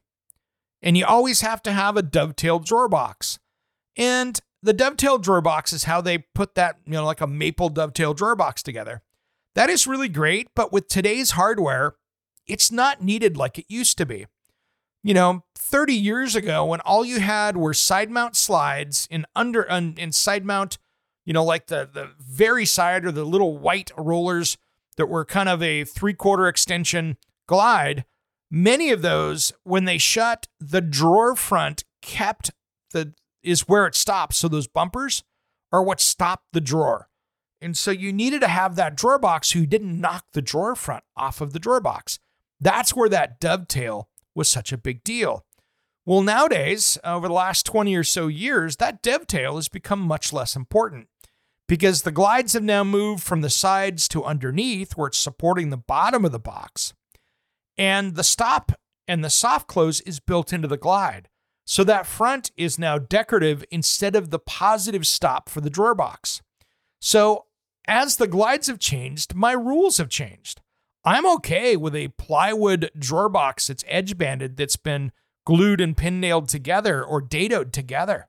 and 0.82 0.98
you 0.98 1.06
always 1.06 1.42
have 1.42 1.62
to 1.64 1.72
have 1.72 1.98
a 1.98 2.02
dovetail 2.02 2.60
drawer 2.60 2.90
box. 2.90 3.40
And 3.96 4.40
the 4.62 4.74
dovetail 4.74 5.18
drawer 5.18 5.42
box 5.42 5.74
is 5.74 5.84
how 5.86 6.02
they 6.02 6.20
put 6.20 6.56
that, 6.56 6.78
you 6.86 6.94
know, 6.94 7.06
like 7.06 7.22
a 7.22 7.28
maple 7.28 7.70
dovetail 7.70 8.14
drawer 8.14 8.36
box 8.36 8.64
together. 8.64 9.02
That 9.56 9.70
is 9.70 9.88
really 9.88 10.10
great, 10.10 10.50
but 10.56 10.72
with 10.72 10.88
today's 10.88 11.32
hardware, 11.32 11.96
it's 12.46 12.72
not 12.72 13.04
needed 13.04 13.38
like 13.38 13.58
it 13.58 13.66
used 13.68 13.98
to 13.98 14.06
be 14.06 14.26
you 15.08 15.14
know, 15.14 15.42
30 15.56 15.94
years 15.94 16.36
ago 16.36 16.66
when 16.66 16.82
all 16.82 17.06
you 17.06 17.22
had 17.22 17.56
were 17.56 17.74
side 17.74 18.10
mount 18.12 18.36
slides 18.36 19.08
and 19.10 19.26
under 19.38 19.62
and, 19.62 20.14
side 20.14 20.44
mount, 20.44 20.78
you 21.26 21.32
know, 21.32 21.46
like 21.46 21.68
the 21.68 21.90
the 21.92 22.10
very 22.20 22.66
side 22.66 23.06
or 23.06 23.12
the 23.14 23.24
little 23.24 23.58
white 23.58 23.90
rollers 23.98 24.58
that 24.98 25.06
were 25.06 25.24
kind 25.24 25.48
of 25.48 25.64
a 25.64 25.86
three 25.86 26.14
quarter 26.14 26.50
extension 26.50 27.16
glide. 27.48 28.06
Many 28.50 28.92
of 28.92 29.02
those, 29.02 29.52
when 29.64 29.86
they 29.86 29.98
shut, 29.98 30.48
the 30.60 30.82
drawer 30.82 31.36
front 31.36 31.84
kept 32.02 32.52
the 32.92 33.14
is 33.44 33.68
where 33.68 33.86
it 33.88 33.96
stops. 33.96 34.38
So 34.38 34.48
those 34.48 34.68
bumpers 34.68 35.24
are 35.72 35.84
what 35.84 36.02
stopped 36.02 36.46
the 36.54 36.62
drawer. 36.62 37.10
And 37.60 37.76
so 37.76 37.92
you 37.92 38.14
needed 38.14 38.42
to 38.42 38.48
have 38.48 38.76
that 38.76 38.96
drawer 38.96 39.18
box 39.18 39.50
so 39.50 39.60
you 39.60 39.66
didn't 39.66 40.00
knock 40.00 40.26
the 40.34 40.42
drawer 40.42 40.76
front 40.76 41.04
off 41.16 41.42
of 41.42 41.54
the 41.54 41.60
drawer 41.60 41.82
box. 41.82 42.20
That's 42.60 42.96
where 42.96 43.10
that 43.10 43.40
dovetail 43.40 44.10
was 44.36 44.50
such 44.50 44.72
a 44.72 44.78
big 44.78 45.04
deal. 45.04 45.46
Well, 46.06 46.22
nowadays, 46.22 46.98
over 47.04 47.28
the 47.28 47.34
last 47.34 47.66
20 47.66 47.94
or 47.96 48.04
so 48.04 48.28
years, 48.28 48.78
that 48.78 49.02
dovetail 49.02 49.56
has 49.56 49.68
become 49.68 50.00
much 50.00 50.32
less 50.32 50.56
important 50.56 51.10
because 51.68 52.04
the 52.04 52.12
glides 52.12 52.54
have 52.54 52.64
now 52.64 52.84
moved 52.84 53.24
from 53.24 53.42
the 53.42 53.50
sides 53.50 54.08
to 54.10 54.24
underneath 54.24 54.94
where 54.94 55.08
it's 55.08 55.18
supporting 55.18 55.70
the 55.70 55.78
bottom 55.78 56.24
of 56.24 56.32
the 56.32 56.40
box. 56.40 56.94
And 57.78 58.16
the 58.16 58.24
stop 58.24 58.72
and 59.08 59.24
the 59.24 59.30
soft 59.30 59.68
close 59.68 60.02
is 60.02 60.20
built 60.20 60.52
into 60.52 60.68
the 60.68 60.78
glide. 60.78 61.30
So 61.66 61.84
that 61.84 62.06
front 62.06 62.52
is 62.56 62.80
now 62.80 62.98
decorative 62.98 63.64
instead 63.70 64.16
of 64.16 64.30
the 64.30 64.40
positive 64.40 65.06
stop 65.06 65.50
for 65.50 65.62
the 65.62 65.70
drawer 65.70 65.96
box. 65.96 66.42
So 67.02 67.46
as 67.88 68.18
the 68.18 68.28
glides 68.28 68.68
have 68.68 68.80
changed, 68.80 69.36
my 69.36 69.52
rules 69.52 69.98
have 69.98 70.10
changed. 70.10 70.62
I'm 71.04 71.26
okay 71.36 71.78
with 71.78 71.96
a 71.96 72.10
plywood 72.18 72.92
drawer 72.98 73.30
box 73.30 73.68
that's 73.68 73.86
edge 73.88 74.18
banded 74.18 74.58
that's 74.58 74.76
been 74.76 75.12
glued 75.46 75.80
and 75.80 75.96
pin 75.96 76.20
nailed 76.20 76.50
together 76.50 77.04
or 77.04 77.22
dadoed 77.22 77.72
together. 77.72 78.28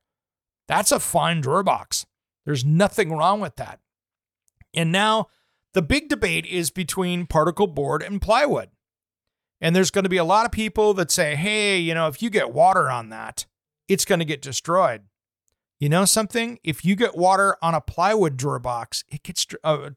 That's 0.69 0.93
a 0.93 1.01
fine 1.01 1.41
drawer 1.41 1.63
box. 1.63 2.07
There's 2.45 2.65
nothing 2.65 3.11
wrong 3.13 3.41
with 3.41 3.57
that. 3.57 3.81
And 4.75 4.93
now 4.93 5.27
the 5.75 5.83
big 5.83 6.09
debate 6.09 6.47
is 6.47 6.71
between 6.71 7.27
particle 7.27 7.67
board 7.67 8.03
and 8.03 8.23
plywood. 8.23 8.71
And 9.61 9.75
there's 9.75 9.91
going 9.91 10.05
to 10.05 10.09
be 10.09 10.17
a 10.19 10.25
lot 10.25 10.47
of 10.47 10.53
people 10.53 10.95
that 10.95 11.11
say, 11.11 11.35
hey, 11.35 11.79
you 11.79 11.95
know, 11.95 12.07
if 12.07 12.23
you 12.23 12.31
get 12.31 12.53
water 12.53 12.91
on 12.91 13.09
that, 13.11 13.47
it's 13.89 14.05
going 14.05 14.21
to 14.21 14.25
get 14.25 14.43
destroyed. 14.43 15.03
You 15.81 15.89
know 15.89 16.05
something? 16.05 16.59
If 16.65 16.85
you 16.85 16.97
get 16.97 17.17
water 17.17 17.57
on 17.63 17.75
a 17.75 17.81
plywood 17.81 18.37
drawer 18.37 18.59
box, 18.59 19.05
it 19.09 19.23
gets 19.23 19.47
a 19.65 19.69
uh, 19.69 19.91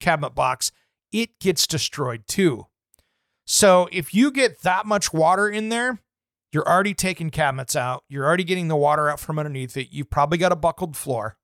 cabinet 0.00 0.34
box, 0.34 0.72
it 1.12 1.38
gets 1.40 1.66
destroyed 1.66 2.24
too. 2.26 2.66
So 3.46 3.88
if 3.92 4.12
you 4.12 4.30
get 4.30 4.62
that 4.62 4.86
much 4.86 5.12
water 5.12 5.48
in 5.48 5.68
there, 5.68 6.00
you're 6.52 6.68
already 6.68 6.94
taking 6.94 7.30
cabinets 7.30 7.76
out. 7.76 8.04
You're 8.08 8.24
already 8.24 8.44
getting 8.44 8.68
the 8.68 8.76
water 8.76 9.08
out 9.08 9.20
from 9.20 9.38
underneath 9.38 9.76
it. 9.76 9.88
You've 9.90 10.10
probably 10.10 10.38
got 10.38 10.52
a 10.52 10.56
buckled 10.56 10.96
floor. 10.96 11.36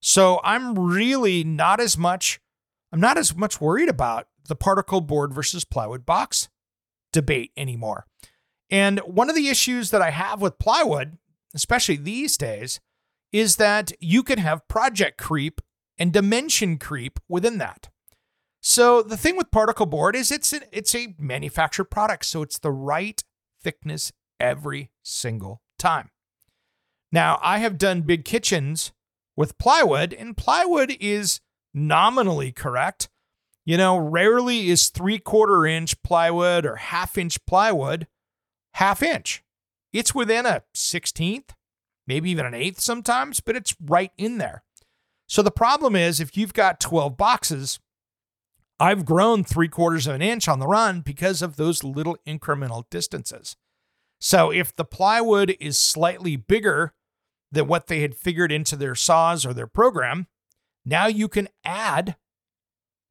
So 0.00 0.40
I'm 0.44 0.78
really 0.78 1.44
not 1.44 1.80
as 1.80 1.98
much 1.98 2.40
I'm 2.92 3.00
not 3.00 3.18
as 3.18 3.36
much 3.36 3.60
worried 3.60 3.88
about 3.88 4.26
the 4.48 4.56
particle 4.56 5.00
board 5.00 5.32
versus 5.32 5.64
plywood 5.64 6.04
box 6.04 6.48
debate 7.12 7.52
anymore. 7.56 8.06
And 8.70 9.00
one 9.00 9.28
of 9.28 9.36
the 9.36 9.48
issues 9.48 9.90
that 9.90 10.02
I 10.02 10.10
have 10.10 10.40
with 10.40 10.58
plywood, 10.58 11.18
especially 11.54 11.96
these 11.96 12.36
days, 12.36 12.80
is 13.32 13.56
that 13.56 13.92
you 14.00 14.22
can 14.22 14.38
have 14.38 14.68
project 14.68 15.18
creep 15.18 15.60
and 15.98 16.12
dimension 16.12 16.78
creep 16.78 17.20
within 17.28 17.58
that. 17.58 17.88
So 18.60 19.02
the 19.02 19.16
thing 19.16 19.36
with 19.36 19.50
particle 19.50 19.86
board 19.86 20.14
is 20.14 20.30
it's 20.30 20.52
a, 20.52 20.60
it's 20.70 20.94
a 20.94 21.14
manufactured 21.18 21.84
product, 21.84 22.26
so 22.26 22.42
it's 22.42 22.58
the 22.58 22.72
right 22.72 23.22
thickness 23.62 24.12
every 24.38 24.90
single 25.02 25.62
time. 25.78 26.10
Now, 27.12 27.38
I 27.42 27.58
have 27.58 27.78
done 27.78 28.02
big 28.02 28.24
kitchens 28.24 28.92
with 29.36 29.58
plywood, 29.58 30.12
and 30.12 30.36
plywood 30.36 30.96
is 31.00 31.40
nominally 31.72 32.52
correct. 32.52 33.08
You 33.70 33.76
know, 33.76 33.96
rarely 33.96 34.68
is 34.68 34.88
three 34.88 35.20
quarter 35.20 35.64
inch 35.64 36.02
plywood 36.02 36.66
or 36.66 36.74
half 36.74 37.16
inch 37.16 37.46
plywood 37.46 38.08
half 38.74 39.00
inch. 39.00 39.44
It's 39.92 40.12
within 40.12 40.44
a 40.44 40.64
16th, 40.74 41.50
maybe 42.04 42.32
even 42.32 42.46
an 42.46 42.52
eighth 42.52 42.80
sometimes, 42.80 43.38
but 43.38 43.54
it's 43.54 43.76
right 43.80 44.10
in 44.18 44.38
there. 44.38 44.64
So 45.28 45.40
the 45.40 45.52
problem 45.52 45.94
is 45.94 46.18
if 46.18 46.36
you've 46.36 46.52
got 46.52 46.80
12 46.80 47.16
boxes, 47.16 47.78
I've 48.80 49.04
grown 49.04 49.44
three 49.44 49.68
quarters 49.68 50.08
of 50.08 50.16
an 50.16 50.22
inch 50.22 50.48
on 50.48 50.58
the 50.58 50.66
run 50.66 51.00
because 51.00 51.40
of 51.40 51.54
those 51.54 51.84
little 51.84 52.16
incremental 52.26 52.86
distances. 52.90 53.54
So 54.20 54.50
if 54.50 54.74
the 54.74 54.84
plywood 54.84 55.56
is 55.60 55.78
slightly 55.78 56.34
bigger 56.34 56.92
than 57.52 57.68
what 57.68 57.86
they 57.86 58.00
had 58.00 58.16
figured 58.16 58.50
into 58.50 58.74
their 58.74 58.96
saws 58.96 59.46
or 59.46 59.54
their 59.54 59.68
program, 59.68 60.26
now 60.84 61.06
you 61.06 61.28
can 61.28 61.46
add 61.64 62.16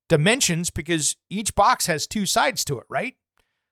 dimensions 0.09 0.69
because 0.69 1.15
each 1.29 1.55
box 1.55 1.85
has 1.85 2.05
two 2.05 2.25
sides 2.25 2.65
to 2.65 2.79
it, 2.79 2.85
right? 2.89 3.15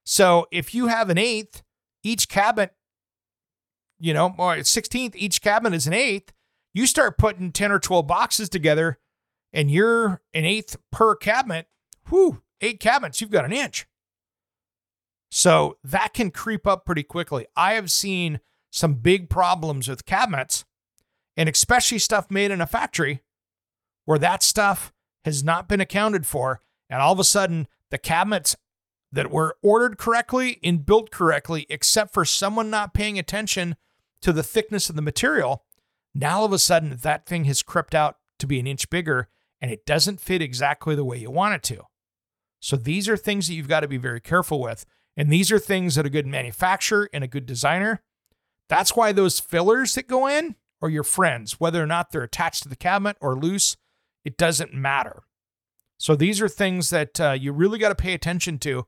So 0.06 0.47
if 0.52 0.73
you 0.73 0.88
have 0.88 1.10
an 1.10 1.17
eighth, 1.17 1.63
each 2.04 2.30
cabinet, 2.30 2.73
you 4.00 4.13
know, 4.13 4.34
or 4.38 4.56
16th, 4.56 5.15
each 5.15 5.41
cabinet 5.41 5.76
is 5.76 5.88
an 5.88 5.93
eighth, 5.93 6.32
you 6.73 6.88
start 6.88 7.17
putting 7.17 7.52
10 7.52 7.71
or 7.71 7.80
12 7.80 8.08
boxes 8.08 8.47
together 8.47 9.00
and 9.52 9.69
you're 9.69 10.21
an 10.34 10.45
eighth 10.45 10.78
per 10.91 11.15
cabinet, 11.15 11.67
whew, 12.08 12.41
eight 12.62 12.80
cabinets, 12.80 13.19
you've 13.19 13.32
got 13.32 13.43
an 13.45 13.52
inch. 13.52 13.86
So 15.30 15.78
that 15.84 16.13
can 16.13 16.32
creep 16.32 16.65
up 16.65 16.86
pretty 16.86 17.04
quickly. 17.04 17.47
I 17.56 17.73
have 17.73 17.91
seen 17.91 18.39
some 18.71 18.95
big 18.95 19.30
problems 19.30 19.88
with 19.88 20.06
cabinets, 20.06 20.63
and 21.36 21.50
especially 21.50 22.00
stuff 22.00 22.32
made 22.32 22.52
in 22.52 22.62
a 22.62 22.67
factory 22.67 23.23
where 24.06 24.19
that 24.19 24.41
stuff 24.41 24.93
has 25.27 25.43
not 25.43 25.67
been 25.67 25.81
accounted 25.81 26.25
for. 26.25 26.61
And 26.89 27.01
all 27.01 27.11
of 27.11 27.19
a 27.19 27.23
sudden, 27.25 27.67
the 27.91 27.97
cabinets 27.97 28.55
that 29.11 29.29
were 29.29 29.57
ordered 29.61 29.97
correctly 29.97 30.57
and 30.63 30.85
built 30.85 31.11
correctly, 31.11 31.65
except 31.69 32.13
for 32.13 32.23
someone 32.23 32.69
not 32.69 32.93
paying 32.93 33.19
attention 33.19 33.75
to 34.21 34.31
the 34.31 34.41
thickness 34.41 34.89
of 34.89 34.95
the 34.95 35.01
material, 35.01 35.65
now 36.15 36.39
all 36.39 36.45
of 36.45 36.53
a 36.53 36.59
sudden 36.59 36.97
that 37.01 37.25
thing 37.25 37.43
has 37.43 37.61
crept 37.61 37.93
out 37.93 38.17
to 38.39 38.47
be 38.47 38.57
an 38.57 38.67
inch 38.67 38.89
bigger 38.89 39.27
and 39.59 39.69
it 39.69 39.85
doesn't 39.85 40.21
fit 40.21 40.41
exactly 40.41 40.95
the 40.95 41.03
way 41.03 41.17
you 41.17 41.29
want 41.29 41.55
it 41.55 41.63
to. 41.63 41.83
So 42.61 42.77
these 42.77 43.09
are 43.09 43.17
things 43.17 43.47
that 43.47 43.53
you've 43.53 43.67
got 43.67 43.81
to 43.81 43.87
be 43.87 43.97
very 43.97 44.21
careful 44.21 44.61
with. 44.61 44.85
And 45.17 45.29
these 45.29 45.51
are 45.51 45.59
things 45.59 45.95
that 45.95 46.05
a 46.05 46.09
good 46.09 46.25
manufacturer 46.25 47.09
and 47.11 47.23
a 47.23 47.27
good 47.27 47.45
designer, 47.45 48.01
that's 48.69 48.95
why 48.95 49.11
those 49.11 49.41
fillers 49.41 49.95
that 49.95 50.07
go 50.07 50.25
in 50.27 50.55
are 50.81 50.89
your 50.89 51.03
friends, 51.03 51.59
whether 51.59 51.83
or 51.83 51.87
not 51.87 52.11
they're 52.11 52.23
attached 52.23 52.63
to 52.63 52.69
the 52.69 52.75
cabinet 52.77 53.17
or 53.19 53.35
loose, 53.35 53.75
it 54.27 54.37
doesn't 54.37 54.73
matter. 54.73 55.23
So 55.97 56.13
these 56.13 56.41
are 56.41 56.49
things 56.49 56.89
that 56.89 57.19
uh, 57.19 57.31
you 57.31 57.53
really 57.53 57.79
got 57.79 57.89
to 57.89 57.95
pay 57.95 58.13
attention 58.13 58.59
to 58.59 58.85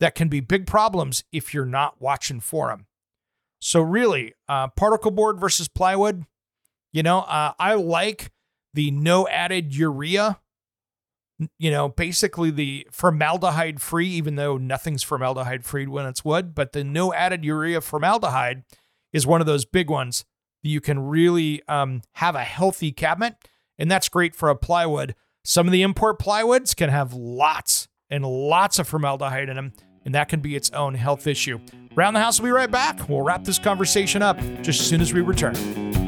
that 0.00 0.14
can 0.14 0.28
be 0.28 0.40
big 0.40 0.66
problems 0.66 1.24
if 1.32 1.54
you're 1.54 1.64
not 1.64 2.00
watching 2.00 2.40
for 2.40 2.68
them. 2.68 2.86
So 3.58 3.80
really, 3.80 4.34
uh, 4.48 4.68
particle 4.68 5.10
board 5.10 5.40
versus 5.40 5.66
plywood, 5.66 6.26
you 6.92 7.02
know, 7.02 7.20
uh, 7.20 7.52
I 7.58 7.74
like 7.74 8.32
the 8.74 8.90
no 8.90 9.26
added 9.28 9.74
urea 9.74 10.38
you 11.58 11.72
know, 11.72 11.88
basically 11.88 12.52
the 12.52 12.86
formaldehyde 12.92 13.80
free, 13.80 14.06
even 14.06 14.36
though 14.36 14.58
nothing's 14.58 15.02
formaldehyde 15.02 15.64
free 15.64 15.86
when 15.86 16.06
it's 16.06 16.24
wood, 16.24 16.54
but 16.54 16.72
the 16.72 16.84
no 16.84 17.12
added 17.12 17.44
urea 17.44 17.80
formaldehyde 17.80 18.62
is 19.12 19.26
one 19.26 19.40
of 19.40 19.46
those 19.48 19.64
big 19.64 19.90
ones 19.90 20.24
that 20.62 20.68
you 20.68 20.80
can 20.80 21.00
really 21.00 21.60
um, 21.66 22.02
have 22.12 22.36
a 22.36 22.44
healthy 22.44 22.92
cabinet. 22.92 23.34
And 23.78 23.90
that's 23.90 24.08
great 24.08 24.34
for 24.34 24.48
a 24.48 24.56
plywood. 24.56 25.14
Some 25.44 25.66
of 25.66 25.72
the 25.72 25.82
import 25.82 26.18
plywoods 26.18 26.76
can 26.76 26.90
have 26.90 27.12
lots 27.14 27.88
and 28.10 28.24
lots 28.24 28.78
of 28.78 28.86
formaldehyde 28.86 29.48
in 29.48 29.56
them, 29.56 29.72
and 30.04 30.14
that 30.14 30.28
can 30.28 30.40
be 30.40 30.54
its 30.54 30.70
own 30.70 30.94
health 30.94 31.26
issue. 31.26 31.58
Round 31.94 32.14
the 32.14 32.20
House 32.20 32.40
we'll 32.40 32.48
be 32.48 32.52
right 32.52 32.70
back. 32.70 33.08
We'll 33.08 33.22
wrap 33.22 33.44
this 33.44 33.58
conversation 33.58 34.22
up 34.22 34.38
just 34.62 34.80
as 34.80 34.86
soon 34.86 35.00
as 35.00 35.12
we 35.12 35.20
return. 35.20 36.01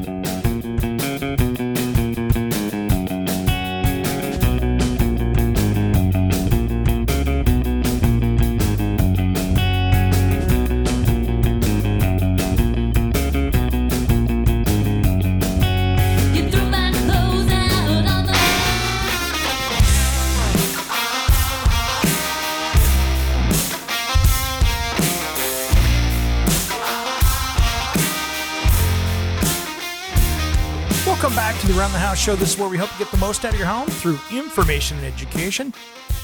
Show. 32.15 32.35
This 32.35 32.53
is 32.53 32.59
where 32.59 32.69
we 32.69 32.77
help 32.77 32.91
you 32.93 33.05
get 33.05 33.11
the 33.11 33.17
most 33.17 33.43
out 33.45 33.53
of 33.53 33.59
your 33.59 33.67
home 33.67 33.87
through 33.87 34.17
information 34.31 34.97
and 34.97 35.05
education. 35.05 35.71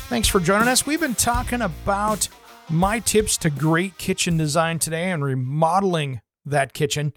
Thanks 0.08 0.28
for 0.28 0.40
joining 0.40 0.68
us. 0.68 0.86
We've 0.86 1.00
been 1.00 1.16
talking 1.16 1.62
about 1.62 2.28
my 2.70 3.00
tips 3.00 3.38
to 3.38 3.50
great 3.50 3.98
kitchen 3.98 4.38
design 4.38 4.80
today 4.80 5.12
and 5.12 5.24
remodeling 5.24 6.22
that 6.46 6.74
kitchen. 6.74 7.14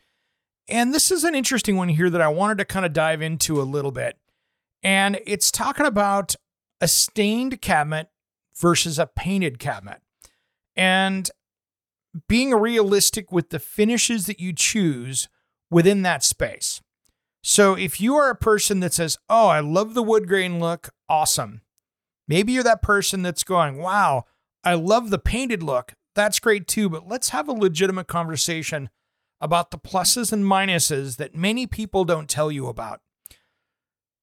And 0.69 0.93
this 0.93 1.11
is 1.11 1.25
an 1.25 1.35
interesting 1.35 1.77
one 1.77 1.89
here 1.89 2.11
that 2.11 2.21
I 2.21 2.29
wanted 2.29 2.59
to 2.59 2.65
kind 2.65 2.85
of 2.85 2.93
dive 2.93 3.23
into 3.23 3.61
a 3.61 3.65
little 3.65 3.93
bit. 3.93 4.19
And 4.83 5.21
it's 5.27 5.51
talking 5.51 5.87
about 5.87 6.35
a 6.81 6.89
stained 6.89 7.61
cabinet 7.63 8.09
versus 8.57 8.99
a 8.99 9.07
painted 9.07 9.59
cabinet. 9.59 10.01
And 10.77 11.31
being 12.29 12.51
realistic 12.53 13.31
with 13.31 13.51
the 13.51 13.59
finishes 13.59 14.27
that 14.27 14.41
you 14.41 14.53
choose 14.53 15.29
within 15.71 16.03
that 16.03 16.23
space. 16.23 16.81
So 17.47 17.75
if 17.75 18.01
you 18.01 18.17
are 18.17 18.31
a 18.31 18.35
person 18.35 18.81
that 18.81 18.95
says, 18.95 19.19
Oh, 19.29 19.49
I 19.49 19.61
love 19.61 19.93
the 19.93 20.03
wood 20.03 20.27
grain 20.27 20.59
look, 20.59 20.89
awesome. 21.11 21.61
Maybe 22.27 22.53
you're 22.53 22.63
that 22.63 22.81
person 22.81 23.21
that's 23.21 23.45
going, 23.45 23.77
Wow, 23.77 24.25
I 24.65 24.75
love 24.75 25.11
the 25.11 25.19
painted 25.19 25.63
look. 25.63 25.93
That's 26.15 26.39
great 26.41 26.67
too. 26.67 26.89
But 26.89 27.07
let's 27.07 27.29
have 27.29 27.47
a 27.47 27.53
legitimate 27.53 28.07
conversation 28.07 28.89
about 29.43 29.71
the 29.71 29.79
pluses 29.79 30.33
and 30.33 30.43
minuses 30.47 31.19
that 31.19 31.35
many 31.35 31.67
people 31.67 32.07
don't 32.07 32.31
tell 32.31 32.51
you 32.51 32.67
about. 32.67 33.03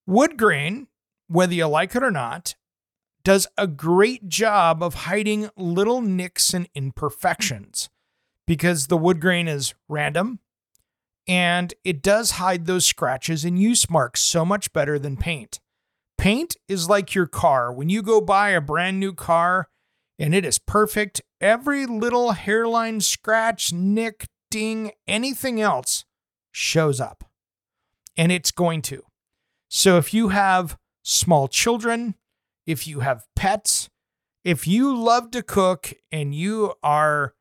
Wood 0.08 0.36
grain, 0.36 0.88
whether 1.28 1.54
you 1.54 1.68
like 1.68 1.96
it 1.96 2.02
or 2.02 2.10
not, 2.10 2.56
does 3.24 3.46
a 3.56 3.68
great 3.68 4.30
job 4.30 4.82
of 4.82 4.96
hiding 4.96 5.48
little 5.56 6.02
nicks 6.02 6.56
and 6.56 6.68
imperfections 6.74 7.88
because 8.48 8.88
the 8.88 8.98
wood 8.98 9.22
grain 9.22 9.48
is 9.48 9.76
random 9.88 10.40
and 11.32 11.74
it 11.86 12.02
does 12.02 12.32
hide 12.32 12.66
those 12.66 12.86
scratches 12.86 13.46
and 13.46 13.58
use 13.58 13.90
marks 13.90 14.20
so 14.20 14.44
much 14.44 14.74
better 14.74 15.00
than 15.00 15.16
paint. 15.16 15.62
Paint 16.18 16.58
is 16.68 16.90
like 16.90 17.16
your 17.16 17.26
car. 17.26 17.72
When 17.72 17.88
you 17.88 18.02
go 18.02 18.20
buy 18.20 18.50
a 18.50 18.60
brand 18.60 19.00
new 19.00 19.14
car 19.14 19.70
and 20.20 20.36
it 20.36 20.44
is 20.44 20.60
perfect, 20.60 21.22
every 21.40 21.86
little 21.86 22.34
hairline, 22.34 23.00
scratch, 23.00 23.72
nick, 23.72 24.28
ding, 24.50 24.92
anything 25.08 25.62
else 25.62 26.04
shows 26.52 27.00
up. 27.00 27.24
And 28.18 28.30
it's 28.30 28.52
going 28.52 28.82
to. 28.84 29.02
So 29.70 29.98
if 29.98 30.14
you 30.14 30.30
have 30.30 30.78
small 31.02 31.48
children, 31.48 32.16
if 32.68 32.86
you 32.86 33.00
have 33.00 33.26
pets, 33.38 33.90
if 34.44 34.68
you 34.68 34.94
love 34.94 35.32
to 35.32 35.42
cook 35.42 35.94
and 36.12 36.36
you 36.36 36.74
are, 36.84 37.36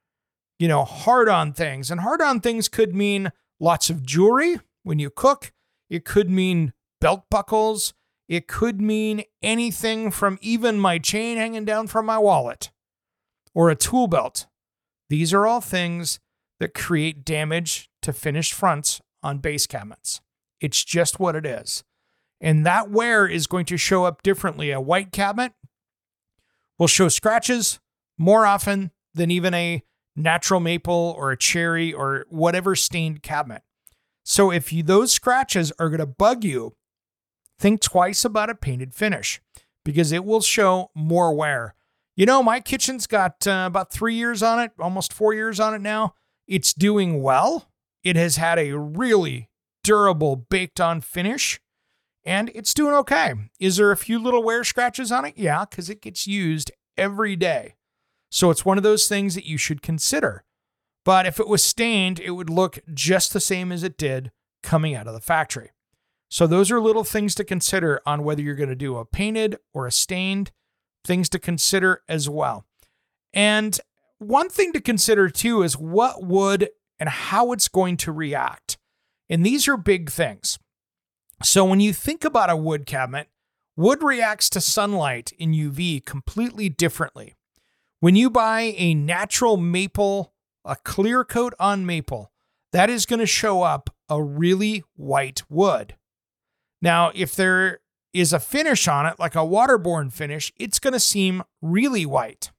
you 0.60 0.68
know, 0.68 0.84
hard 0.84 1.28
on 1.28 1.52
things, 1.52 1.90
and 1.90 2.02
hard 2.02 2.22
on 2.22 2.40
things 2.40 2.68
could 2.68 2.94
mean 2.94 3.32
lots 3.60 3.90
of 3.90 4.04
jewelry 4.04 4.58
when 4.82 4.98
you 4.98 5.10
cook, 5.10 5.52
it 5.88 6.04
could 6.04 6.30
mean 6.30 6.72
belt 7.00 7.24
buckles, 7.30 7.94
it 8.28 8.48
could 8.48 8.80
mean 8.80 9.22
anything 9.42 10.10
from 10.10 10.38
even 10.40 10.78
my 10.78 10.98
chain 10.98 11.36
hanging 11.36 11.64
down 11.64 11.86
from 11.86 12.06
my 12.06 12.18
wallet 12.18 12.70
or 13.54 13.70
a 13.70 13.76
tool 13.76 14.06
belt. 14.06 14.46
These 15.08 15.34
are 15.34 15.46
all 15.46 15.60
things 15.60 16.20
that 16.60 16.74
create 16.74 17.24
damage 17.24 17.90
to 18.02 18.12
finished 18.12 18.52
fronts 18.52 19.00
on 19.22 19.38
base 19.38 19.66
cabinets. 19.66 20.20
It's 20.60 20.84
just 20.84 21.18
what 21.18 21.34
it 21.34 21.44
is. 21.44 21.82
And 22.40 22.64
that 22.64 22.90
wear 22.90 23.26
is 23.26 23.46
going 23.46 23.66
to 23.66 23.76
show 23.76 24.04
up 24.04 24.22
differently. 24.22 24.70
A 24.70 24.80
white 24.80 25.12
cabinet 25.12 25.52
will 26.78 26.86
show 26.86 27.08
scratches 27.08 27.80
more 28.16 28.46
often 28.46 28.92
than 29.14 29.30
even 29.30 29.52
a 29.52 29.82
natural 30.16 30.60
maple 30.60 31.14
or 31.16 31.30
a 31.30 31.36
cherry 31.36 31.92
or 31.92 32.26
whatever 32.28 32.74
stained 32.74 33.22
cabinet. 33.22 33.62
So 34.24 34.50
if 34.50 34.72
you, 34.72 34.82
those 34.82 35.12
scratches 35.12 35.72
are 35.78 35.88
going 35.88 36.00
to 36.00 36.06
bug 36.06 36.44
you, 36.44 36.74
think 37.58 37.80
twice 37.80 38.24
about 38.24 38.50
a 38.50 38.54
painted 38.54 38.94
finish 38.94 39.40
because 39.84 40.12
it 40.12 40.24
will 40.24 40.40
show 40.40 40.90
more 40.94 41.34
wear. 41.34 41.74
You 42.16 42.26
know, 42.26 42.42
my 42.42 42.60
kitchen's 42.60 43.06
got 43.06 43.46
uh, 43.46 43.64
about 43.66 43.92
three 43.92 44.14
years 44.14 44.42
on 44.42 44.60
it, 44.60 44.72
almost 44.78 45.12
four 45.12 45.32
years 45.32 45.58
on 45.58 45.74
it 45.74 45.80
now. 45.80 46.14
It's 46.46 46.74
doing 46.74 47.22
well. 47.22 47.70
It 48.02 48.16
has 48.16 48.36
had 48.36 48.58
a 48.58 48.76
really 48.76 49.48
durable 49.82 50.36
baked 50.36 50.80
on 50.80 51.00
finish 51.00 51.60
and 52.24 52.50
it's 52.54 52.74
doing 52.74 52.94
okay. 52.94 53.34
Is 53.58 53.76
there 53.76 53.90
a 53.90 53.96
few 53.96 54.18
little 54.18 54.42
wear 54.42 54.64
scratches 54.64 55.10
on 55.10 55.24
it? 55.24 55.34
Yeah, 55.36 55.64
because 55.64 55.88
it 55.88 56.02
gets 56.02 56.26
used 56.26 56.70
every 56.96 57.36
day. 57.36 57.76
So 58.30 58.50
it's 58.50 58.64
one 58.64 58.76
of 58.76 58.84
those 58.84 59.08
things 59.08 59.34
that 59.34 59.46
you 59.46 59.58
should 59.58 59.82
consider. 59.82 60.44
But 61.04 61.26
if 61.26 61.40
it 61.40 61.48
was 61.48 61.62
stained, 61.62 62.20
it 62.20 62.30
wood 62.30 62.50
look 62.50 62.78
just 62.92 63.32
the 63.32 63.40
same 63.40 63.72
as 63.72 63.82
it 63.82 63.98
did 63.98 64.30
coming 64.62 64.94
out 64.94 65.06
of 65.06 65.14
the 65.14 65.20
factory. 65.20 65.70
So 66.28 66.46
those 66.46 66.70
are 66.70 66.80
little 66.80 67.04
things 67.04 67.34
to 67.36 67.44
consider 67.44 68.00
on 68.06 68.22
whether 68.22 68.40
you're 68.40 68.54
going 68.54 68.68
to 68.68 68.76
do 68.76 68.96
a 68.96 69.04
painted 69.04 69.58
or 69.74 69.86
a 69.86 69.92
stained, 69.92 70.52
things 71.04 71.28
to 71.30 71.38
consider 71.38 72.02
as 72.08 72.28
well. 72.28 72.66
And 73.34 73.78
one 74.18 74.48
thing 74.48 74.72
to 74.74 74.80
consider 74.80 75.28
too 75.28 75.62
is 75.62 75.76
what 75.76 76.22
would 76.22 76.68
and 77.00 77.08
how 77.08 77.52
it's 77.52 77.68
going 77.68 77.96
to 77.98 78.12
react. 78.12 78.78
And 79.28 79.44
these 79.44 79.66
are 79.66 79.76
big 79.76 80.10
things. 80.10 80.58
So 81.42 81.64
when 81.64 81.80
you 81.80 81.92
think 81.92 82.24
about 82.24 82.50
a 82.50 82.56
wood 82.56 82.84
cabinet, 82.86 83.28
wood 83.76 84.02
reacts 84.02 84.50
to 84.50 84.60
sunlight 84.60 85.32
in 85.38 85.52
UV 85.52 86.04
completely 86.04 86.68
differently. 86.68 87.34
When 88.00 88.16
you 88.16 88.30
buy 88.30 88.74
a 88.76 88.94
natural 88.94 89.56
maple, 89.56 90.32
a 90.64 90.76
clear 90.76 91.24
coat 91.24 91.54
on 91.58 91.84
maple, 91.84 92.32
that 92.72 92.88
is 92.88 93.06
going 93.06 93.20
to 93.20 93.26
show 93.26 93.62
up 93.62 93.94
a 94.08 94.22
really 94.22 94.82
white 94.96 95.42
wood. 95.50 95.96
Now, 96.80 97.12
if 97.14 97.34
there 97.34 97.80
is 98.14 98.32
a 98.32 98.40
finish 98.40 98.88
on 98.88 99.06
it, 99.06 99.18
like 99.18 99.34
a 99.34 99.38
waterborne 99.38 100.12
finish, 100.12 100.52
it's 100.56 100.78
going 100.78 100.94
to 100.94 101.00
seem 101.00 101.42
really 101.60 102.06
white. 102.06 102.50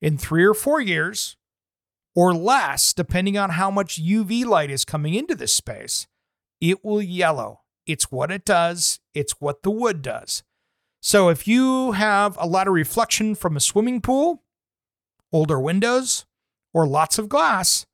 In 0.00 0.16
three 0.16 0.44
or 0.44 0.54
four 0.54 0.80
years, 0.80 1.36
or 2.14 2.32
less, 2.32 2.92
depending 2.92 3.36
on 3.36 3.50
how 3.50 3.70
much 3.70 4.02
UV 4.02 4.44
light 4.44 4.70
is 4.70 4.84
coming 4.84 5.14
into 5.14 5.34
this 5.34 5.54
space, 5.54 6.06
it 6.60 6.84
will 6.84 7.02
yellow 7.02 7.62
it's 7.86 8.12
what 8.12 8.30
it 8.30 8.44
does, 8.44 9.00
it's 9.14 9.40
what 9.40 9.62
the 9.62 9.70
wood 9.70 10.02
does. 10.02 10.42
So 11.00 11.28
if 11.28 11.48
you 11.48 11.92
have 11.92 12.36
a 12.40 12.46
lot 12.46 12.68
of 12.68 12.74
reflection 12.74 13.34
from 13.34 13.56
a 13.56 13.60
swimming 13.60 14.00
pool, 14.00 14.44
older 15.32 15.58
windows, 15.58 16.24
or 16.74 16.86
lots 16.86 17.18
of 17.18 17.28
glass, 17.28 17.86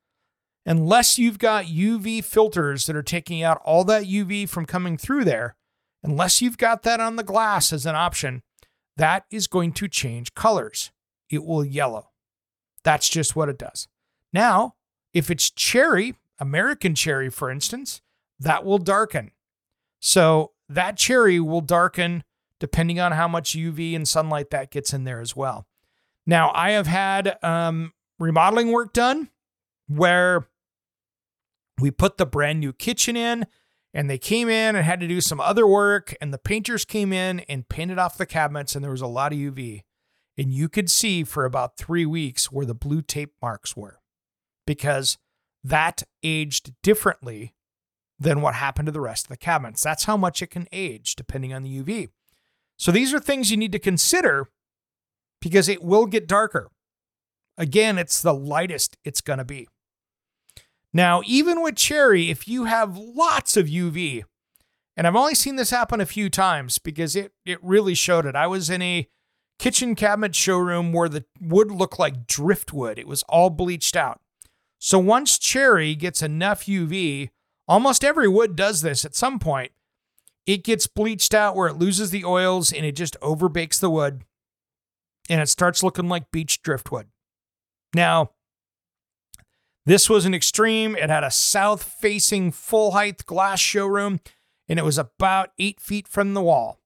unless 0.66 1.18
you've 1.18 1.38
got 1.38 1.64
UV 1.64 2.22
filters 2.22 2.86
that 2.86 2.96
are 2.96 3.02
taking 3.02 3.42
out 3.42 3.60
all 3.64 3.84
that 3.84 4.04
UV 4.04 4.48
from 4.48 4.66
coming 4.66 4.96
through 4.96 5.24
there, 5.24 5.56
unless 6.02 6.42
you've 6.42 6.58
got 6.58 6.82
that 6.82 7.00
on 7.00 7.16
the 7.16 7.22
glass 7.22 7.72
as 7.72 7.86
an 7.86 7.94
option, 7.94 8.42
that 8.96 9.24
is 9.30 9.46
going 9.46 9.72
to 9.72 9.88
change 9.88 10.34
colors. 10.34 10.90
It 11.30 11.44
will 11.44 11.64
yellow. 11.64 12.10
That's 12.84 13.08
just 13.08 13.36
what 13.36 13.48
it 13.48 13.58
does. 13.58 13.88
Now, 14.32 14.74
if 15.14 15.30
it's 15.30 15.50
cherry, 15.50 16.16
American 16.38 16.94
cherry, 16.94 17.30
for 17.30 17.50
instance, 17.50 18.00
that 18.38 18.64
will 18.64 18.78
darken. 18.78 19.30
So 20.00 20.52
that 20.68 20.96
cherry 20.96 21.40
will 21.40 21.60
darken 21.60 22.24
depending 22.60 22.98
on 22.98 23.12
how 23.12 23.28
much 23.28 23.52
UV 23.52 23.94
and 23.94 24.06
sunlight 24.06 24.50
that 24.50 24.70
gets 24.70 24.92
in 24.92 25.04
there 25.04 25.20
as 25.20 25.36
well. 25.36 25.67
Now, 26.28 26.52
I 26.54 26.72
have 26.72 26.86
had 26.86 27.42
um, 27.42 27.94
remodeling 28.18 28.70
work 28.70 28.92
done 28.92 29.30
where 29.86 30.46
we 31.80 31.90
put 31.90 32.18
the 32.18 32.26
brand 32.26 32.60
new 32.60 32.74
kitchen 32.74 33.16
in 33.16 33.46
and 33.94 34.10
they 34.10 34.18
came 34.18 34.50
in 34.50 34.76
and 34.76 34.84
had 34.84 35.00
to 35.00 35.08
do 35.08 35.22
some 35.22 35.40
other 35.40 35.66
work 35.66 36.14
and 36.20 36.32
the 36.32 36.38
painters 36.38 36.84
came 36.84 37.14
in 37.14 37.40
and 37.40 37.66
painted 37.70 37.98
off 37.98 38.18
the 38.18 38.26
cabinets 38.26 38.74
and 38.74 38.84
there 38.84 38.90
was 38.90 39.00
a 39.00 39.06
lot 39.06 39.32
of 39.32 39.38
UV. 39.38 39.84
And 40.36 40.52
you 40.52 40.68
could 40.68 40.90
see 40.90 41.24
for 41.24 41.46
about 41.46 41.78
three 41.78 42.04
weeks 42.04 42.52
where 42.52 42.66
the 42.66 42.74
blue 42.74 43.00
tape 43.00 43.32
marks 43.40 43.74
were 43.74 43.98
because 44.66 45.16
that 45.64 46.02
aged 46.22 46.74
differently 46.82 47.54
than 48.20 48.42
what 48.42 48.54
happened 48.54 48.84
to 48.84 48.92
the 48.92 49.00
rest 49.00 49.24
of 49.24 49.30
the 49.30 49.38
cabinets. 49.38 49.82
That's 49.82 50.04
how 50.04 50.18
much 50.18 50.42
it 50.42 50.50
can 50.50 50.68
age 50.72 51.16
depending 51.16 51.54
on 51.54 51.62
the 51.62 51.82
UV. 51.82 52.10
So 52.76 52.92
these 52.92 53.14
are 53.14 53.18
things 53.18 53.50
you 53.50 53.56
need 53.56 53.72
to 53.72 53.78
consider 53.78 54.48
because 55.40 55.68
it 55.68 55.82
will 55.82 56.06
get 56.06 56.26
darker. 56.26 56.70
Again, 57.56 57.98
it's 57.98 58.22
the 58.22 58.34
lightest 58.34 58.96
it's 59.04 59.20
going 59.20 59.38
to 59.38 59.44
be. 59.44 59.68
Now, 60.92 61.22
even 61.26 61.62
with 61.62 61.76
cherry, 61.76 62.30
if 62.30 62.48
you 62.48 62.64
have 62.64 62.96
lots 62.96 63.56
of 63.56 63.66
UV, 63.66 64.24
and 64.96 65.06
I've 65.06 65.16
only 65.16 65.34
seen 65.34 65.56
this 65.56 65.70
happen 65.70 66.00
a 66.00 66.06
few 66.06 66.30
times 66.30 66.78
because 66.78 67.14
it 67.14 67.32
it 67.44 67.58
really 67.62 67.94
showed 67.94 68.26
it. 68.26 68.34
I 68.34 68.46
was 68.46 68.70
in 68.70 68.82
a 68.82 69.08
kitchen 69.58 69.94
cabinet 69.94 70.34
showroom 70.34 70.92
where 70.92 71.08
the 71.08 71.24
wood 71.40 71.70
looked 71.70 71.98
like 71.98 72.26
driftwood. 72.26 72.98
It 72.98 73.06
was 73.06 73.22
all 73.24 73.50
bleached 73.50 73.96
out. 73.96 74.20
So 74.78 74.98
once 74.98 75.38
cherry 75.38 75.94
gets 75.94 76.22
enough 76.22 76.64
UV, 76.64 77.30
Almost 77.68 78.02
every 78.02 78.26
wood 78.26 78.56
does 78.56 78.80
this 78.80 79.04
at 79.04 79.14
some 79.14 79.38
point. 79.38 79.72
It 80.46 80.64
gets 80.64 80.86
bleached 80.86 81.34
out 81.34 81.54
where 81.54 81.68
it 81.68 81.76
loses 81.76 82.10
the 82.10 82.24
oils 82.24 82.72
and 82.72 82.86
it 82.86 82.96
just 82.96 83.20
overbakes 83.20 83.78
the 83.78 83.90
wood 83.90 84.24
and 85.28 85.40
it 85.40 85.48
starts 85.48 85.82
looking 85.82 86.08
like 86.08 86.30
beach 86.30 86.62
driftwood. 86.62 87.06
Now, 87.94 88.30
this 89.86 90.10
was 90.10 90.26
an 90.26 90.34
extreme. 90.34 90.96
It 90.96 91.08
had 91.08 91.24
a 91.24 91.30
south 91.30 91.82
facing 91.82 92.52
full 92.52 92.90
height 92.90 93.24
glass 93.24 93.60
showroom 93.60 94.20
and 94.68 94.78
it 94.78 94.84
was 94.84 94.98
about 94.98 95.50
eight 95.58 95.80
feet 95.80 96.06
from 96.06 96.34
the 96.34 96.42
wall 96.42 96.78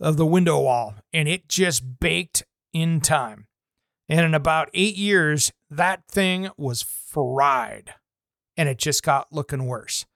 of 0.00 0.16
the 0.16 0.26
window 0.26 0.60
wall 0.60 0.94
and 1.12 1.28
it 1.28 1.48
just 1.48 2.00
baked 2.00 2.44
in 2.72 3.00
time. 3.00 3.46
And 4.08 4.20
in 4.20 4.34
about 4.34 4.70
eight 4.72 4.96
years, 4.96 5.52
that 5.68 6.08
thing 6.10 6.48
was 6.56 6.82
fried 6.82 7.94
and 8.56 8.68
it 8.68 8.78
just 8.78 9.02
got 9.02 9.30
looking 9.30 9.66
worse. 9.66 10.06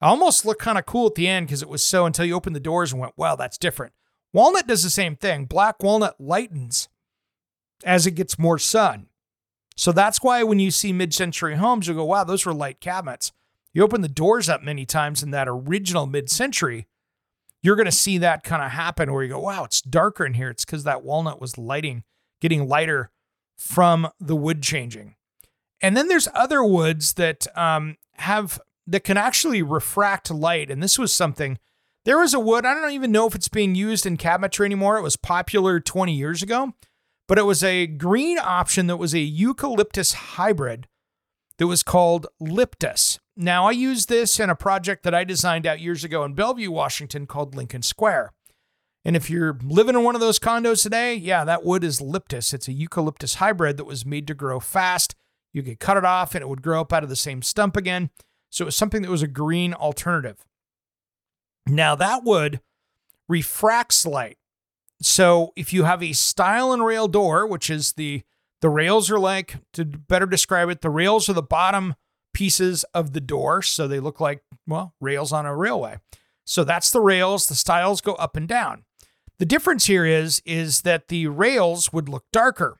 It 0.00 0.06
almost 0.06 0.46
looked 0.46 0.62
kind 0.62 0.78
of 0.78 0.86
cool 0.86 1.08
at 1.08 1.14
the 1.14 1.28
end 1.28 1.46
because 1.46 1.62
it 1.62 1.68
was 1.68 1.84
so 1.84 2.06
until 2.06 2.24
you 2.24 2.34
opened 2.34 2.56
the 2.56 2.60
doors 2.60 2.92
and 2.92 3.00
went, 3.02 3.18
wow, 3.18 3.36
that's 3.36 3.58
different. 3.58 3.92
Walnut 4.32 4.66
does 4.66 4.82
the 4.82 4.88
same 4.88 5.14
thing. 5.14 5.44
Black 5.44 5.82
walnut 5.82 6.18
lightens 6.18 6.88
as 7.84 8.06
it 8.06 8.12
gets 8.12 8.38
more 8.38 8.58
sun. 8.58 9.06
So 9.76 9.92
that's 9.92 10.22
why 10.22 10.42
when 10.42 10.58
you 10.58 10.70
see 10.70 10.92
mid 10.92 11.14
century 11.14 11.56
homes, 11.56 11.88
you 11.88 11.94
go, 11.94 12.04
wow, 12.04 12.24
those 12.24 12.44
were 12.44 12.54
light 12.54 12.80
cabinets. 12.80 13.32
You 13.72 13.82
open 13.82 14.02
the 14.02 14.08
doors 14.08 14.48
up 14.48 14.62
many 14.62 14.84
times 14.84 15.22
in 15.22 15.30
that 15.30 15.48
original 15.48 16.06
mid 16.06 16.30
century, 16.30 16.86
you're 17.62 17.76
going 17.76 17.86
to 17.86 17.92
see 17.92 18.18
that 18.18 18.44
kind 18.44 18.62
of 18.62 18.72
happen 18.72 19.12
where 19.12 19.22
you 19.22 19.30
go, 19.30 19.40
wow, 19.40 19.64
it's 19.64 19.80
darker 19.80 20.26
in 20.26 20.34
here. 20.34 20.50
It's 20.50 20.64
because 20.64 20.84
that 20.84 21.04
walnut 21.04 21.40
was 21.40 21.56
lighting, 21.56 22.04
getting 22.40 22.68
lighter 22.68 23.10
from 23.56 24.08
the 24.20 24.36
wood 24.36 24.62
changing. 24.62 25.14
And 25.80 25.96
then 25.96 26.08
there's 26.08 26.28
other 26.34 26.62
woods 26.62 27.14
that 27.14 27.46
um, 27.56 27.96
have 28.14 28.60
that 28.86 29.04
can 29.04 29.16
actually 29.16 29.62
refract 29.62 30.30
light. 30.30 30.70
And 30.70 30.82
this 30.82 30.98
was 30.98 31.14
something. 31.14 31.58
There 32.04 32.18
was 32.18 32.34
a 32.34 32.40
wood. 32.40 32.66
I 32.66 32.74
don't 32.74 32.92
even 32.92 33.12
know 33.12 33.28
if 33.28 33.34
it's 33.34 33.48
being 33.48 33.76
used 33.76 34.06
in 34.06 34.16
cabinetry 34.16 34.64
anymore. 34.64 34.98
It 34.98 35.02
was 35.02 35.16
popular 35.16 35.78
20 35.78 36.12
years 36.12 36.42
ago, 36.42 36.74
but 37.32 37.38
it 37.38 37.46
was 37.46 37.64
a 37.64 37.86
green 37.86 38.38
option 38.38 38.88
that 38.88 38.98
was 38.98 39.14
a 39.14 39.18
eucalyptus 39.18 40.12
hybrid 40.12 40.86
that 41.56 41.66
was 41.66 41.82
called 41.82 42.26
Liptus. 42.38 43.20
Now, 43.34 43.64
I 43.64 43.70
used 43.70 44.10
this 44.10 44.38
in 44.38 44.50
a 44.50 44.54
project 44.54 45.02
that 45.04 45.14
I 45.14 45.24
designed 45.24 45.66
out 45.66 45.80
years 45.80 46.04
ago 46.04 46.24
in 46.24 46.34
Bellevue, 46.34 46.70
Washington 46.70 47.26
called 47.26 47.54
Lincoln 47.54 47.80
Square. 47.80 48.34
And 49.02 49.16
if 49.16 49.30
you're 49.30 49.58
living 49.64 49.94
in 49.94 50.04
one 50.04 50.14
of 50.14 50.20
those 50.20 50.38
condos 50.38 50.82
today, 50.82 51.14
yeah, 51.14 51.42
that 51.44 51.64
wood 51.64 51.84
is 51.84 52.02
Liptus. 52.02 52.52
It's 52.52 52.68
a 52.68 52.72
eucalyptus 52.74 53.36
hybrid 53.36 53.78
that 53.78 53.86
was 53.86 54.04
made 54.04 54.26
to 54.26 54.34
grow 54.34 54.60
fast. 54.60 55.14
You 55.54 55.62
could 55.62 55.80
cut 55.80 55.96
it 55.96 56.04
off 56.04 56.34
and 56.34 56.42
it 56.42 56.48
would 56.48 56.60
grow 56.60 56.82
up 56.82 56.92
out 56.92 57.02
of 57.02 57.08
the 57.08 57.16
same 57.16 57.40
stump 57.40 57.78
again. 57.78 58.10
So 58.50 58.64
it 58.64 58.66
was 58.66 58.76
something 58.76 59.00
that 59.00 59.10
was 59.10 59.22
a 59.22 59.26
green 59.26 59.72
alternative. 59.72 60.44
Now, 61.66 61.94
that 61.94 62.24
wood 62.24 62.60
refracts 63.26 64.04
light. 64.04 64.36
So 65.02 65.52
if 65.56 65.72
you 65.72 65.84
have 65.84 66.02
a 66.02 66.12
stile 66.12 66.72
and 66.72 66.84
rail 66.84 67.08
door, 67.08 67.46
which 67.46 67.68
is 67.68 67.92
the 67.92 68.22
the 68.60 68.68
rails 68.68 69.10
are 69.10 69.18
like 69.18 69.56
to 69.72 69.84
better 69.84 70.26
describe 70.26 70.68
it, 70.68 70.82
the 70.82 70.90
rails 70.90 71.28
are 71.28 71.32
the 71.32 71.42
bottom 71.42 71.96
pieces 72.32 72.84
of 72.94 73.12
the 73.12 73.20
door, 73.20 73.60
so 73.60 73.88
they 73.88 73.98
look 74.00 74.20
like 74.20 74.42
well 74.66 74.94
rails 75.00 75.32
on 75.32 75.46
a 75.46 75.56
railway. 75.56 75.98
So 76.44 76.64
that's 76.64 76.90
the 76.90 77.00
rails. 77.00 77.46
The 77.46 77.54
stiles 77.54 78.00
go 78.00 78.14
up 78.14 78.36
and 78.36 78.46
down. 78.46 78.84
The 79.38 79.46
difference 79.46 79.86
here 79.86 80.06
is 80.06 80.40
is 80.44 80.82
that 80.82 81.08
the 81.08 81.26
rails 81.26 81.92
would 81.92 82.08
look 82.08 82.24
darker, 82.32 82.78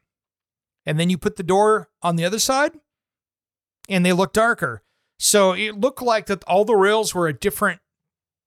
and 0.86 1.00
then 1.00 1.10
you 1.10 1.18
put 1.18 1.36
the 1.36 1.42
door 1.42 1.88
on 2.02 2.16
the 2.16 2.24
other 2.24 2.38
side, 2.38 2.72
and 3.88 4.06
they 4.06 4.12
look 4.12 4.32
darker. 4.32 4.82
So 5.18 5.52
it 5.52 5.80
looked 5.80 6.02
like 6.02 6.26
that 6.26 6.44
all 6.44 6.64
the 6.64 6.76
rails 6.76 7.14
were 7.14 7.26
a 7.26 7.32
different 7.32 7.80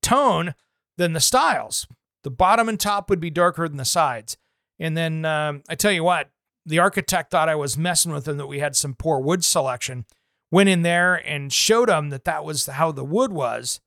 tone 0.02 0.54
than 0.96 1.12
the 1.12 1.20
stiles. 1.20 1.86
The 2.26 2.30
bottom 2.30 2.68
and 2.68 2.80
top 2.80 3.08
would 3.08 3.20
be 3.20 3.30
darker 3.30 3.68
than 3.68 3.76
the 3.76 3.84
sides. 3.84 4.36
And 4.80 4.96
then 4.96 5.24
um, 5.24 5.62
I 5.68 5.76
tell 5.76 5.92
you 5.92 6.02
what, 6.02 6.28
the 6.64 6.80
architect 6.80 7.30
thought 7.30 7.48
I 7.48 7.54
was 7.54 7.78
messing 7.78 8.10
with 8.10 8.26
him 8.26 8.36
that 8.38 8.48
we 8.48 8.58
had 8.58 8.74
some 8.74 8.94
poor 8.94 9.20
wood 9.20 9.44
selection. 9.44 10.06
Went 10.50 10.68
in 10.68 10.82
there 10.82 11.14
and 11.14 11.52
showed 11.52 11.88
them 11.88 12.10
that 12.10 12.24
that 12.24 12.44
was 12.44 12.66
how 12.66 12.90
the 12.90 13.04
wood 13.04 13.30
was. 13.32 13.80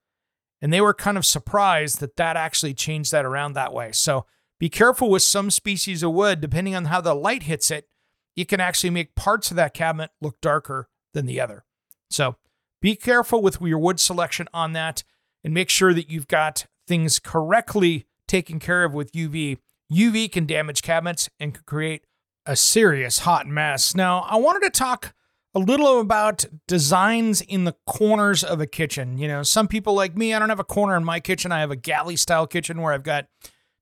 And 0.61 0.71
they 0.71 0.79
were 0.79 0.93
kind 0.93 1.17
of 1.17 1.25
surprised 1.25 1.99
that 1.99 2.15
that 2.15 2.37
actually 2.37 2.73
changed 2.73 3.11
that 3.11 3.25
around 3.25 3.53
that 3.53 3.73
way. 3.73 3.91
So 3.91 4.25
be 4.57 4.69
careful 4.69 5.09
with 5.09 5.23
some 5.23 5.51
species 5.51 6.01
of 6.01 6.13
wood, 6.13 6.39
depending 6.39 6.77
on 6.77 6.85
how 6.85 7.01
the 7.01 7.15
light 7.15 7.43
hits 7.43 7.69
it, 7.69 7.89
you 8.37 8.45
can 8.45 8.61
actually 8.61 8.91
make 8.91 9.15
parts 9.15 9.51
of 9.51 9.57
that 9.57 9.73
cabinet 9.73 10.11
look 10.21 10.39
darker 10.39 10.87
than 11.13 11.25
the 11.25 11.41
other. 11.41 11.65
So 12.09 12.37
be 12.81 12.95
careful 12.95 13.41
with 13.41 13.59
your 13.59 13.79
wood 13.79 13.99
selection 13.99 14.47
on 14.53 14.71
that 14.71 15.03
and 15.43 15.53
make 15.53 15.69
sure 15.69 15.93
that 15.93 16.09
you've 16.09 16.29
got 16.29 16.67
things 16.87 17.19
correctly 17.19 18.05
taken 18.29 18.59
care 18.59 18.85
of 18.85 18.93
with 18.93 19.11
UV. 19.11 19.57
UV 19.91 20.31
can 20.31 20.45
damage 20.45 20.81
cabinets 20.81 21.29
and 21.39 21.53
can 21.53 21.63
create 21.65 22.05
a 22.45 22.55
serious 22.55 23.19
hot 23.19 23.47
mess. 23.47 23.93
Now, 23.93 24.19
I 24.19 24.37
wanted 24.37 24.61
to 24.61 24.69
talk 24.69 25.13
a 25.53 25.59
little 25.59 25.99
about 25.99 26.45
designs 26.67 27.41
in 27.41 27.63
the 27.63 27.75
corners 27.85 28.43
of 28.43 28.61
a 28.61 28.67
kitchen. 28.67 29.17
You 29.17 29.27
know, 29.27 29.43
some 29.43 29.67
people 29.67 29.93
like 29.93 30.15
me, 30.15 30.33
I 30.33 30.39
don't 30.39 30.49
have 30.49 30.59
a 30.59 30.63
corner 30.63 30.95
in 30.95 31.03
my 31.03 31.19
kitchen. 31.19 31.51
I 31.51 31.59
have 31.59 31.71
a 31.71 31.75
galley 31.75 32.15
style 32.15 32.47
kitchen 32.47 32.81
where 32.81 32.93
I've 32.93 33.03
got 33.03 33.25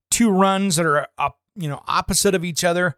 two 0.10 0.30
runs 0.30 0.78
that 0.78 0.86
are 0.86 1.08
up, 1.18 1.40
you 1.56 1.68
know, 1.68 1.84
opposite 1.88 2.34
of 2.34 2.46
each 2.46 2.64
other. 2.64 2.96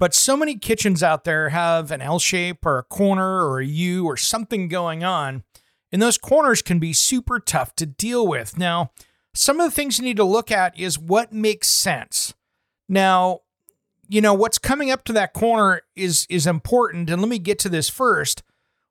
But 0.00 0.14
so 0.14 0.36
many 0.36 0.56
kitchens 0.56 1.02
out 1.02 1.24
there 1.24 1.48
have 1.48 1.90
an 1.90 2.00
L 2.00 2.18
shape 2.18 2.64
or 2.64 2.78
a 2.78 2.84
corner 2.84 3.44
or 3.44 3.60
a 3.60 3.66
U 3.66 4.04
or 4.04 4.16
something 4.16 4.68
going 4.68 5.02
on. 5.02 5.44
And 5.90 6.02
those 6.02 6.18
corners 6.18 6.62
can 6.62 6.78
be 6.78 6.92
super 6.92 7.40
tough 7.40 7.74
to 7.76 7.86
deal 7.86 8.26
with. 8.26 8.58
Now, 8.58 8.90
some 9.38 9.60
of 9.60 9.70
the 9.70 9.70
things 9.70 10.00
you 10.00 10.04
need 10.04 10.16
to 10.16 10.24
look 10.24 10.50
at 10.50 10.76
is 10.76 10.98
what 10.98 11.32
makes 11.32 11.68
sense. 11.68 12.34
Now, 12.88 13.42
you 14.08 14.20
know, 14.20 14.34
what's 14.34 14.58
coming 14.58 14.90
up 14.90 15.04
to 15.04 15.12
that 15.12 15.32
corner 15.32 15.82
is 15.94 16.26
is 16.28 16.44
important. 16.44 17.08
And 17.08 17.22
let 17.22 17.28
me 17.28 17.38
get 17.38 17.60
to 17.60 17.68
this 17.68 17.88
first. 17.88 18.42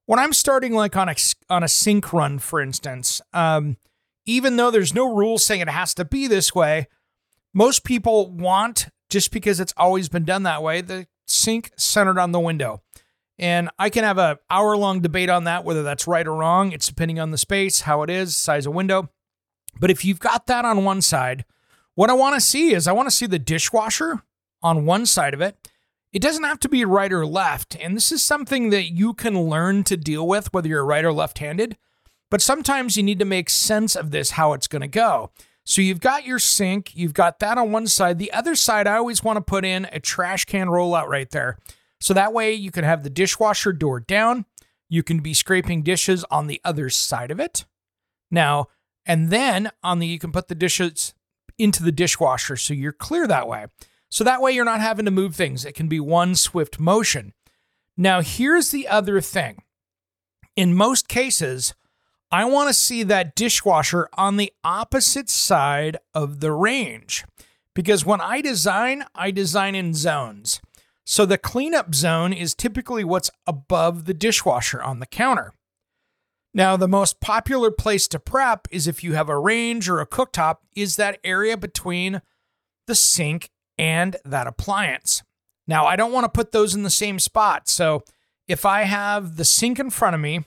When 0.05 0.19
I'm 0.19 0.31
starting 0.31 0.73
like 0.73 0.95
on 0.95 1.09
a 1.09 1.15
on 1.49 1.63
a 1.63 1.67
sink 1.67 2.13
run, 2.13 2.39
for 2.39 2.61
instance, 2.61 3.19
um, 3.33 3.75
even 4.25 4.55
though 4.55 4.71
there's 4.71 4.93
no 4.93 5.13
rule 5.13 5.37
saying 5.37 5.59
it 5.59 5.67
has 5.67 5.93
to 5.95 6.05
be 6.05 6.27
this 6.27 6.55
way, 6.55 6.87
most 7.53 7.83
people 7.83 8.31
want 8.31 8.87
just 9.09 9.33
because 9.33 9.59
it's 9.59 9.73
always 9.75 10.07
been 10.07 10.23
done 10.23 10.43
that 10.43 10.63
way, 10.63 10.79
the 10.79 11.07
sink 11.25 11.71
centered 11.75 12.17
on 12.17 12.31
the 12.31 12.39
window. 12.39 12.81
And 13.37 13.69
I 13.77 13.89
can 13.89 14.05
have 14.05 14.17
a 14.17 14.39
hour 14.49 14.77
long 14.77 15.01
debate 15.01 15.29
on 15.29 15.43
that, 15.43 15.65
whether 15.65 15.83
that's 15.83 16.07
right 16.07 16.25
or 16.25 16.35
wrong. 16.35 16.71
It's 16.71 16.87
depending 16.87 17.19
on 17.19 17.31
the 17.31 17.37
space, 17.37 17.81
how 17.81 18.01
it 18.03 18.09
is, 18.09 18.33
size 18.37 18.65
of 18.65 18.73
window. 18.73 19.09
But 19.79 19.91
if 19.91 20.03
you've 20.03 20.19
got 20.19 20.47
that 20.47 20.65
on 20.65 20.83
one 20.83 21.01
side, 21.01 21.45
what 21.95 22.09
I 22.09 22.13
want 22.13 22.35
to 22.35 22.41
see 22.41 22.73
is 22.73 22.87
I 22.87 22.91
want 22.91 23.07
to 23.09 23.15
see 23.15 23.25
the 23.25 23.39
dishwasher 23.39 24.23
on 24.61 24.85
one 24.85 25.05
side 25.05 25.33
of 25.33 25.41
it. 25.41 25.57
It 26.13 26.21
doesn't 26.21 26.43
have 26.43 26.59
to 26.61 26.69
be 26.69 26.85
right 26.85 27.11
or 27.11 27.25
left. 27.25 27.75
And 27.79 27.95
this 27.95 28.11
is 28.11 28.23
something 28.23 28.69
that 28.69 28.91
you 28.91 29.13
can 29.13 29.49
learn 29.49 29.83
to 29.85 29.97
deal 29.97 30.27
with, 30.27 30.53
whether 30.53 30.67
you're 30.67 30.85
right 30.85 31.05
or 31.05 31.11
left 31.11 31.39
handed. 31.39 31.77
But 32.29 32.41
sometimes 32.41 32.97
you 32.97 33.03
need 33.03 33.19
to 33.19 33.25
make 33.25 33.49
sense 33.49 33.95
of 33.95 34.11
this, 34.11 34.31
how 34.31 34.53
it's 34.53 34.67
going 34.67 34.81
to 34.81 34.87
go. 34.87 35.31
So 35.63 35.81
you've 35.81 35.99
got 35.99 36.25
your 36.25 36.39
sink, 36.39 36.95
you've 36.95 37.13
got 37.13 37.39
that 37.39 37.57
on 37.57 37.71
one 37.71 37.87
side. 37.87 38.19
The 38.19 38.31
other 38.31 38.55
side, 38.55 38.87
I 38.87 38.95
always 38.95 39.23
want 39.23 39.37
to 39.37 39.41
put 39.41 39.65
in 39.65 39.85
a 39.91 39.99
trash 39.99 40.45
can 40.45 40.67
rollout 40.67 41.07
right 41.07 41.29
there. 41.29 41.57
So 41.99 42.13
that 42.13 42.31
way 42.31 42.53
you 42.53 42.71
can 42.71 42.85
have 42.85 43.03
the 43.03 43.09
dishwasher 43.09 43.73
door 43.73 43.99
down. 43.99 44.45
You 44.87 45.03
can 45.03 45.19
be 45.19 45.33
scraping 45.33 45.83
dishes 45.83 46.23
on 46.31 46.47
the 46.47 46.61
other 46.63 46.89
side 46.89 47.31
of 47.31 47.39
it. 47.39 47.65
Now, 48.31 48.67
and 49.07 49.29
then 49.31 49.71
on 49.81 49.99
the 49.99 50.05
you 50.05 50.19
can 50.19 50.31
put 50.31 50.49
the 50.49 50.55
dishes 50.55 51.15
into 51.57 51.81
the 51.81 51.91
dishwasher 51.91 52.55
so 52.55 52.73
you're 52.73 52.91
clear 52.91 53.25
that 53.25 53.47
way. 53.47 53.65
So 54.09 54.23
that 54.23 54.41
way 54.41 54.51
you're 54.51 54.65
not 54.65 54.81
having 54.81 55.05
to 55.05 55.11
move 55.11 55.35
things. 55.35 55.65
It 55.65 55.73
can 55.73 55.87
be 55.87 55.99
one 55.99 56.35
swift 56.35 56.79
motion. 56.79 57.33
Now, 57.97 58.21
here's 58.21 58.69
the 58.69 58.87
other 58.87 59.19
thing. 59.21 59.63
In 60.55 60.75
most 60.75 61.07
cases, 61.07 61.73
I 62.31 62.45
want 62.45 62.69
to 62.69 62.73
see 62.73 63.03
that 63.03 63.35
dishwasher 63.35 64.07
on 64.13 64.37
the 64.37 64.53
opposite 64.63 65.29
side 65.29 65.97
of 66.13 66.39
the 66.39 66.51
range. 66.51 67.25
Because 67.73 68.05
when 68.05 68.21
I 68.21 68.41
design, 68.41 69.05
I 69.15 69.31
design 69.31 69.75
in 69.75 69.93
zones. 69.93 70.61
So 71.05 71.25
the 71.25 71.37
cleanup 71.37 71.95
zone 71.95 72.33
is 72.33 72.53
typically 72.53 73.03
what's 73.03 73.31
above 73.45 74.05
the 74.05 74.13
dishwasher 74.13 74.81
on 74.81 74.99
the 74.99 75.05
counter. 75.05 75.53
Now, 76.57 76.75
the 76.75 76.87
most 76.87 77.19
popular 77.19 77.69
place 77.69 78.07
to 78.07 78.17
prep 78.17 78.67
is 78.71 78.87
if 78.87 79.03
you 79.03 79.13
have 79.13 79.29
a 79.29 79.37
range 79.37 79.87
or 79.87 79.99
a 79.99 80.07
cooktop, 80.07 80.55
is 80.75 80.95
that 80.95 81.19
area 81.23 81.55
between 81.55 82.23
the 82.87 82.95
sink 82.95 83.51
and 83.77 84.15
that 84.25 84.47
appliance. 84.47 85.21
Now, 85.67 85.85
I 85.85 85.95
don't 85.95 86.11
want 86.11 86.23
to 86.23 86.35
put 86.35 86.53
those 86.53 86.73
in 86.73 86.81
the 86.81 86.89
same 86.89 87.19
spot. 87.19 87.67
So 87.67 88.03
if 88.47 88.65
I 88.65 88.83
have 88.83 89.35
the 89.35 89.45
sink 89.45 89.77
in 89.77 89.91
front 89.91 90.15
of 90.15 90.19
me 90.19 90.45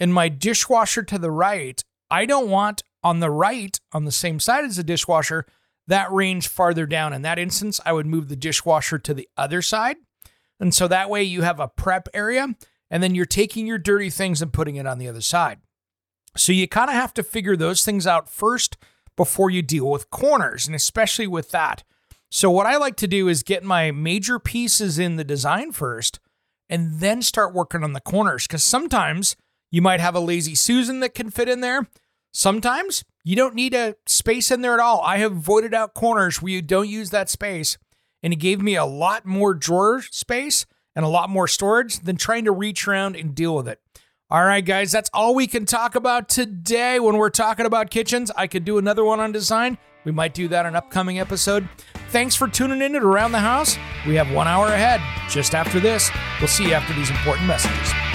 and 0.00 0.12
my 0.12 0.28
dishwasher 0.28 1.04
to 1.04 1.18
the 1.20 1.30
right, 1.30 1.84
I 2.10 2.26
don't 2.26 2.50
want 2.50 2.82
on 3.04 3.20
the 3.20 3.30
right, 3.30 3.78
on 3.92 4.06
the 4.06 4.10
same 4.10 4.40
side 4.40 4.64
as 4.64 4.74
the 4.74 4.82
dishwasher, 4.82 5.46
that 5.86 6.10
range 6.10 6.48
farther 6.48 6.84
down. 6.84 7.12
In 7.12 7.22
that 7.22 7.38
instance, 7.38 7.80
I 7.86 7.92
would 7.92 8.06
move 8.06 8.26
the 8.26 8.34
dishwasher 8.34 8.98
to 8.98 9.14
the 9.14 9.28
other 9.36 9.62
side. 9.62 9.98
And 10.58 10.74
so 10.74 10.88
that 10.88 11.08
way 11.08 11.22
you 11.22 11.42
have 11.42 11.60
a 11.60 11.68
prep 11.68 12.08
area 12.12 12.56
and 12.90 13.02
then 13.02 13.14
you're 13.14 13.26
taking 13.26 13.66
your 13.66 13.78
dirty 13.78 14.10
things 14.10 14.42
and 14.42 14.52
putting 14.52 14.76
it 14.76 14.86
on 14.86 14.98
the 14.98 15.08
other 15.08 15.20
side. 15.20 15.58
So 16.36 16.52
you 16.52 16.68
kind 16.68 16.90
of 16.90 16.94
have 16.94 17.14
to 17.14 17.22
figure 17.22 17.56
those 17.56 17.84
things 17.84 18.06
out 18.06 18.28
first 18.28 18.76
before 19.16 19.50
you 19.50 19.62
deal 19.62 19.90
with 19.90 20.10
corners, 20.10 20.66
and 20.66 20.76
especially 20.76 21.26
with 21.26 21.50
that. 21.50 21.82
So, 22.30 22.50
what 22.50 22.66
I 22.66 22.76
like 22.76 22.96
to 22.96 23.08
do 23.08 23.28
is 23.28 23.42
get 23.42 23.64
my 23.64 23.90
major 23.90 24.38
pieces 24.38 24.98
in 24.98 25.16
the 25.16 25.24
design 25.24 25.72
first 25.72 26.20
and 26.68 27.00
then 27.00 27.22
start 27.22 27.54
working 27.54 27.82
on 27.82 27.94
the 27.94 28.00
corners 28.00 28.46
because 28.46 28.62
sometimes 28.62 29.34
you 29.70 29.82
might 29.82 30.00
have 30.00 30.14
a 30.14 30.20
lazy 30.20 30.54
Susan 30.54 31.00
that 31.00 31.14
can 31.14 31.30
fit 31.30 31.48
in 31.48 31.60
there. 31.62 31.88
Sometimes 32.32 33.04
you 33.24 33.34
don't 33.34 33.54
need 33.54 33.74
a 33.74 33.96
space 34.06 34.50
in 34.50 34.60
there 34.60 34.74
at 34.74 34.80
all. 34.80 35.00
I 35.00 35.18
have 35.18 35.32
voided 35.32 35.74
out 35.74 35.94
corners 35.94 36.40
where 36.40 36.52
you 36.52 36.62
don't 36.62 36.88
use 36.88 37.10
that 37.10 37.30
space, 37.30 37.78
and 38.22 38.32
it 38.32 38.36
gave 38.36 38.60
me 38.60 38.76
a 38.76 38.84
lot 38.84 39.26
more 39.26 39.54
drawer 39.54 40.02
space 40.02 40.66
and 40.98 41.04
a 41.04 41.08
lot 41.08 41.30
more 41.30 41.46
storage 41.46 42.00
than 42.00 42.16
trying 42.16 42.44
to 42.44 42.50
reach 42.50 42.88
around 42.88 43.14
and 43.14 43.32
deal 43.32 43.54
with 43.54 43.68
it. 43.68 43.80
All 44.30 44.44
right, 44.44 44.64
guys, 44.64 44.90
that's 44.90 45.08
all 45.14 45.32
we 45.32 45.46
can 45.46 45.64
talk 45.64 45.94
about 45.94 46.28
today 46.28 46.98
when 46.98 47.18
we're 47.18 47.30
talking 47.30 47.66
about 47.66 47.88
kitchens. 47.88 48.32
I 48.34 48.48
could 48.48 48.64
do 48.64 48.78
another 48.78 49.04
one 49.04 49.20
on 49.20 49.30
design. 49.30 49.78
We 50.04 50.10
might 50.10 50.34
do 50.34 50.48
that 50.48 50.62
in 50.62 50.70
an 50.70 50.74
upcoming 50.74 51.20
episode. 51.20 51.68
Thanks 52.10 52.34
for 52.34 52.48
tuning 52.48 52.82
in 52.82 52.96
at 52.96 53.04
Around 53.04 53.30
the 53.30 53.38
House. 53.38 53.78
We 54.08 54.16
have 54.16 54.32
one 54.32 54.48
hour 54.48 54.66
ahead 54.66 55.00
just 55.30 55.54
after 55.54 55.78
this. 55.78 56.10
We'll 56.40 56.48
see 56.48 56.66
you 56.66 56.72
after 56.72 56.92
these 56.94 57.10
important 57.10 57.46
messages. 57.46 58.07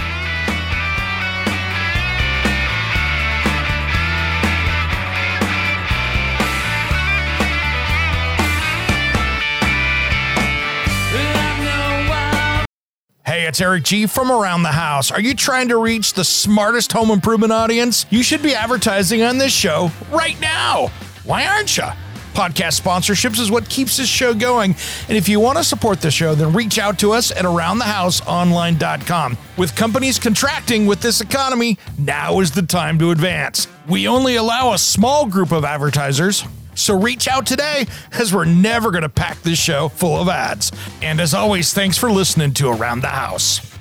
Hey, 13.26 13.48
it's 13.48 13.62
Eric 13.62 13.86
G 13.86 14.06
from 14.06 14.30
Around 14.30 14.64
the 14.64 14.70
House. 14.74 15.10
Are 15.10 15.22
you 15.22 15.34
trying 15.34 15.70
to 15.70 15.78
reach 15.78 16.12
the 16.12 16.26
smartest 16.26 16.92
home 16.92 17.10
improvement 17.10 17.54
audience? 17.54 18.06
You 18.10 18.22
should 18.22 18.42
be 18.42 18.54
advertising 18.54 19.22
on 19.22 19.38
this 19.38 19.54
show 19.54 19.92
right 20.12 20.38
now. 20.42 20.90
Why 21.24 21.48
aren't 21.48 21.78
you? 21.78 21.86
Podcast 22.34 22.82
sponsorships 22.82 23.40
is 23.40 23.50
what 23.50 23.70
keeps 23.70 23.96
this 23.96 24.10
show 24.10 24.34
going. 24.34 24.76
And 25.08 25.18
if 25.18 25.30
you 25.30 25.40
want 25.40 25.58
to 25.58 25.64
support 25.64 26.02
the 26.02 26.12
show, 26.12 26.36
then 26.36 26.52
reach 26.52 26.78
out 26.78 27.00
to 27.00 27.14
us 27.14 27.32
at 27.32 27.46
aroundthehouseonline.com. 27.46 29.38
With 29.56 29.74
companies 29.74 30.20
contracting 30.20 30.86
with 30.86 31.02
this 31.02 31.22
economy, 31.22 31.78
now 31.98 32.42
is 32.42 32.52
the 32.52 32.64
time 32.64 33.00
to 33.00 33.12
advance. 33.12 33.70
We 33.88 34.06
only 34.06 34.36
allow 34.36 34.74
a 34.74 34.78
small 34.78 35.28
group 35.28 35.54
of 35.54 35.64
advertisers. 35.64 36.44
So 36.76 37.00
reach 37.00 37.28
out 37.28 37.46
today, 37.46 37.88
as 38.12 38.34
we're 38.34 38.46
never 38.46 38.92
going 38.92 39.04
to 39.04 39.10
pack 39.10 39.42
this 39.42 39.60
show 39.60 39.90
full 39.90 40.22
of 40.22 40.30
ads. 40.30 40.72
And 41.02 41.20
as 41.20 41.34
always, 41.34 41.74
thanks 41.74 41.98
for 41.98 42.12
listening 42.12 42.54
to 42.56 42.70
Around 42.70 43.02
the 43.02 43.08
House. 43.08 43.73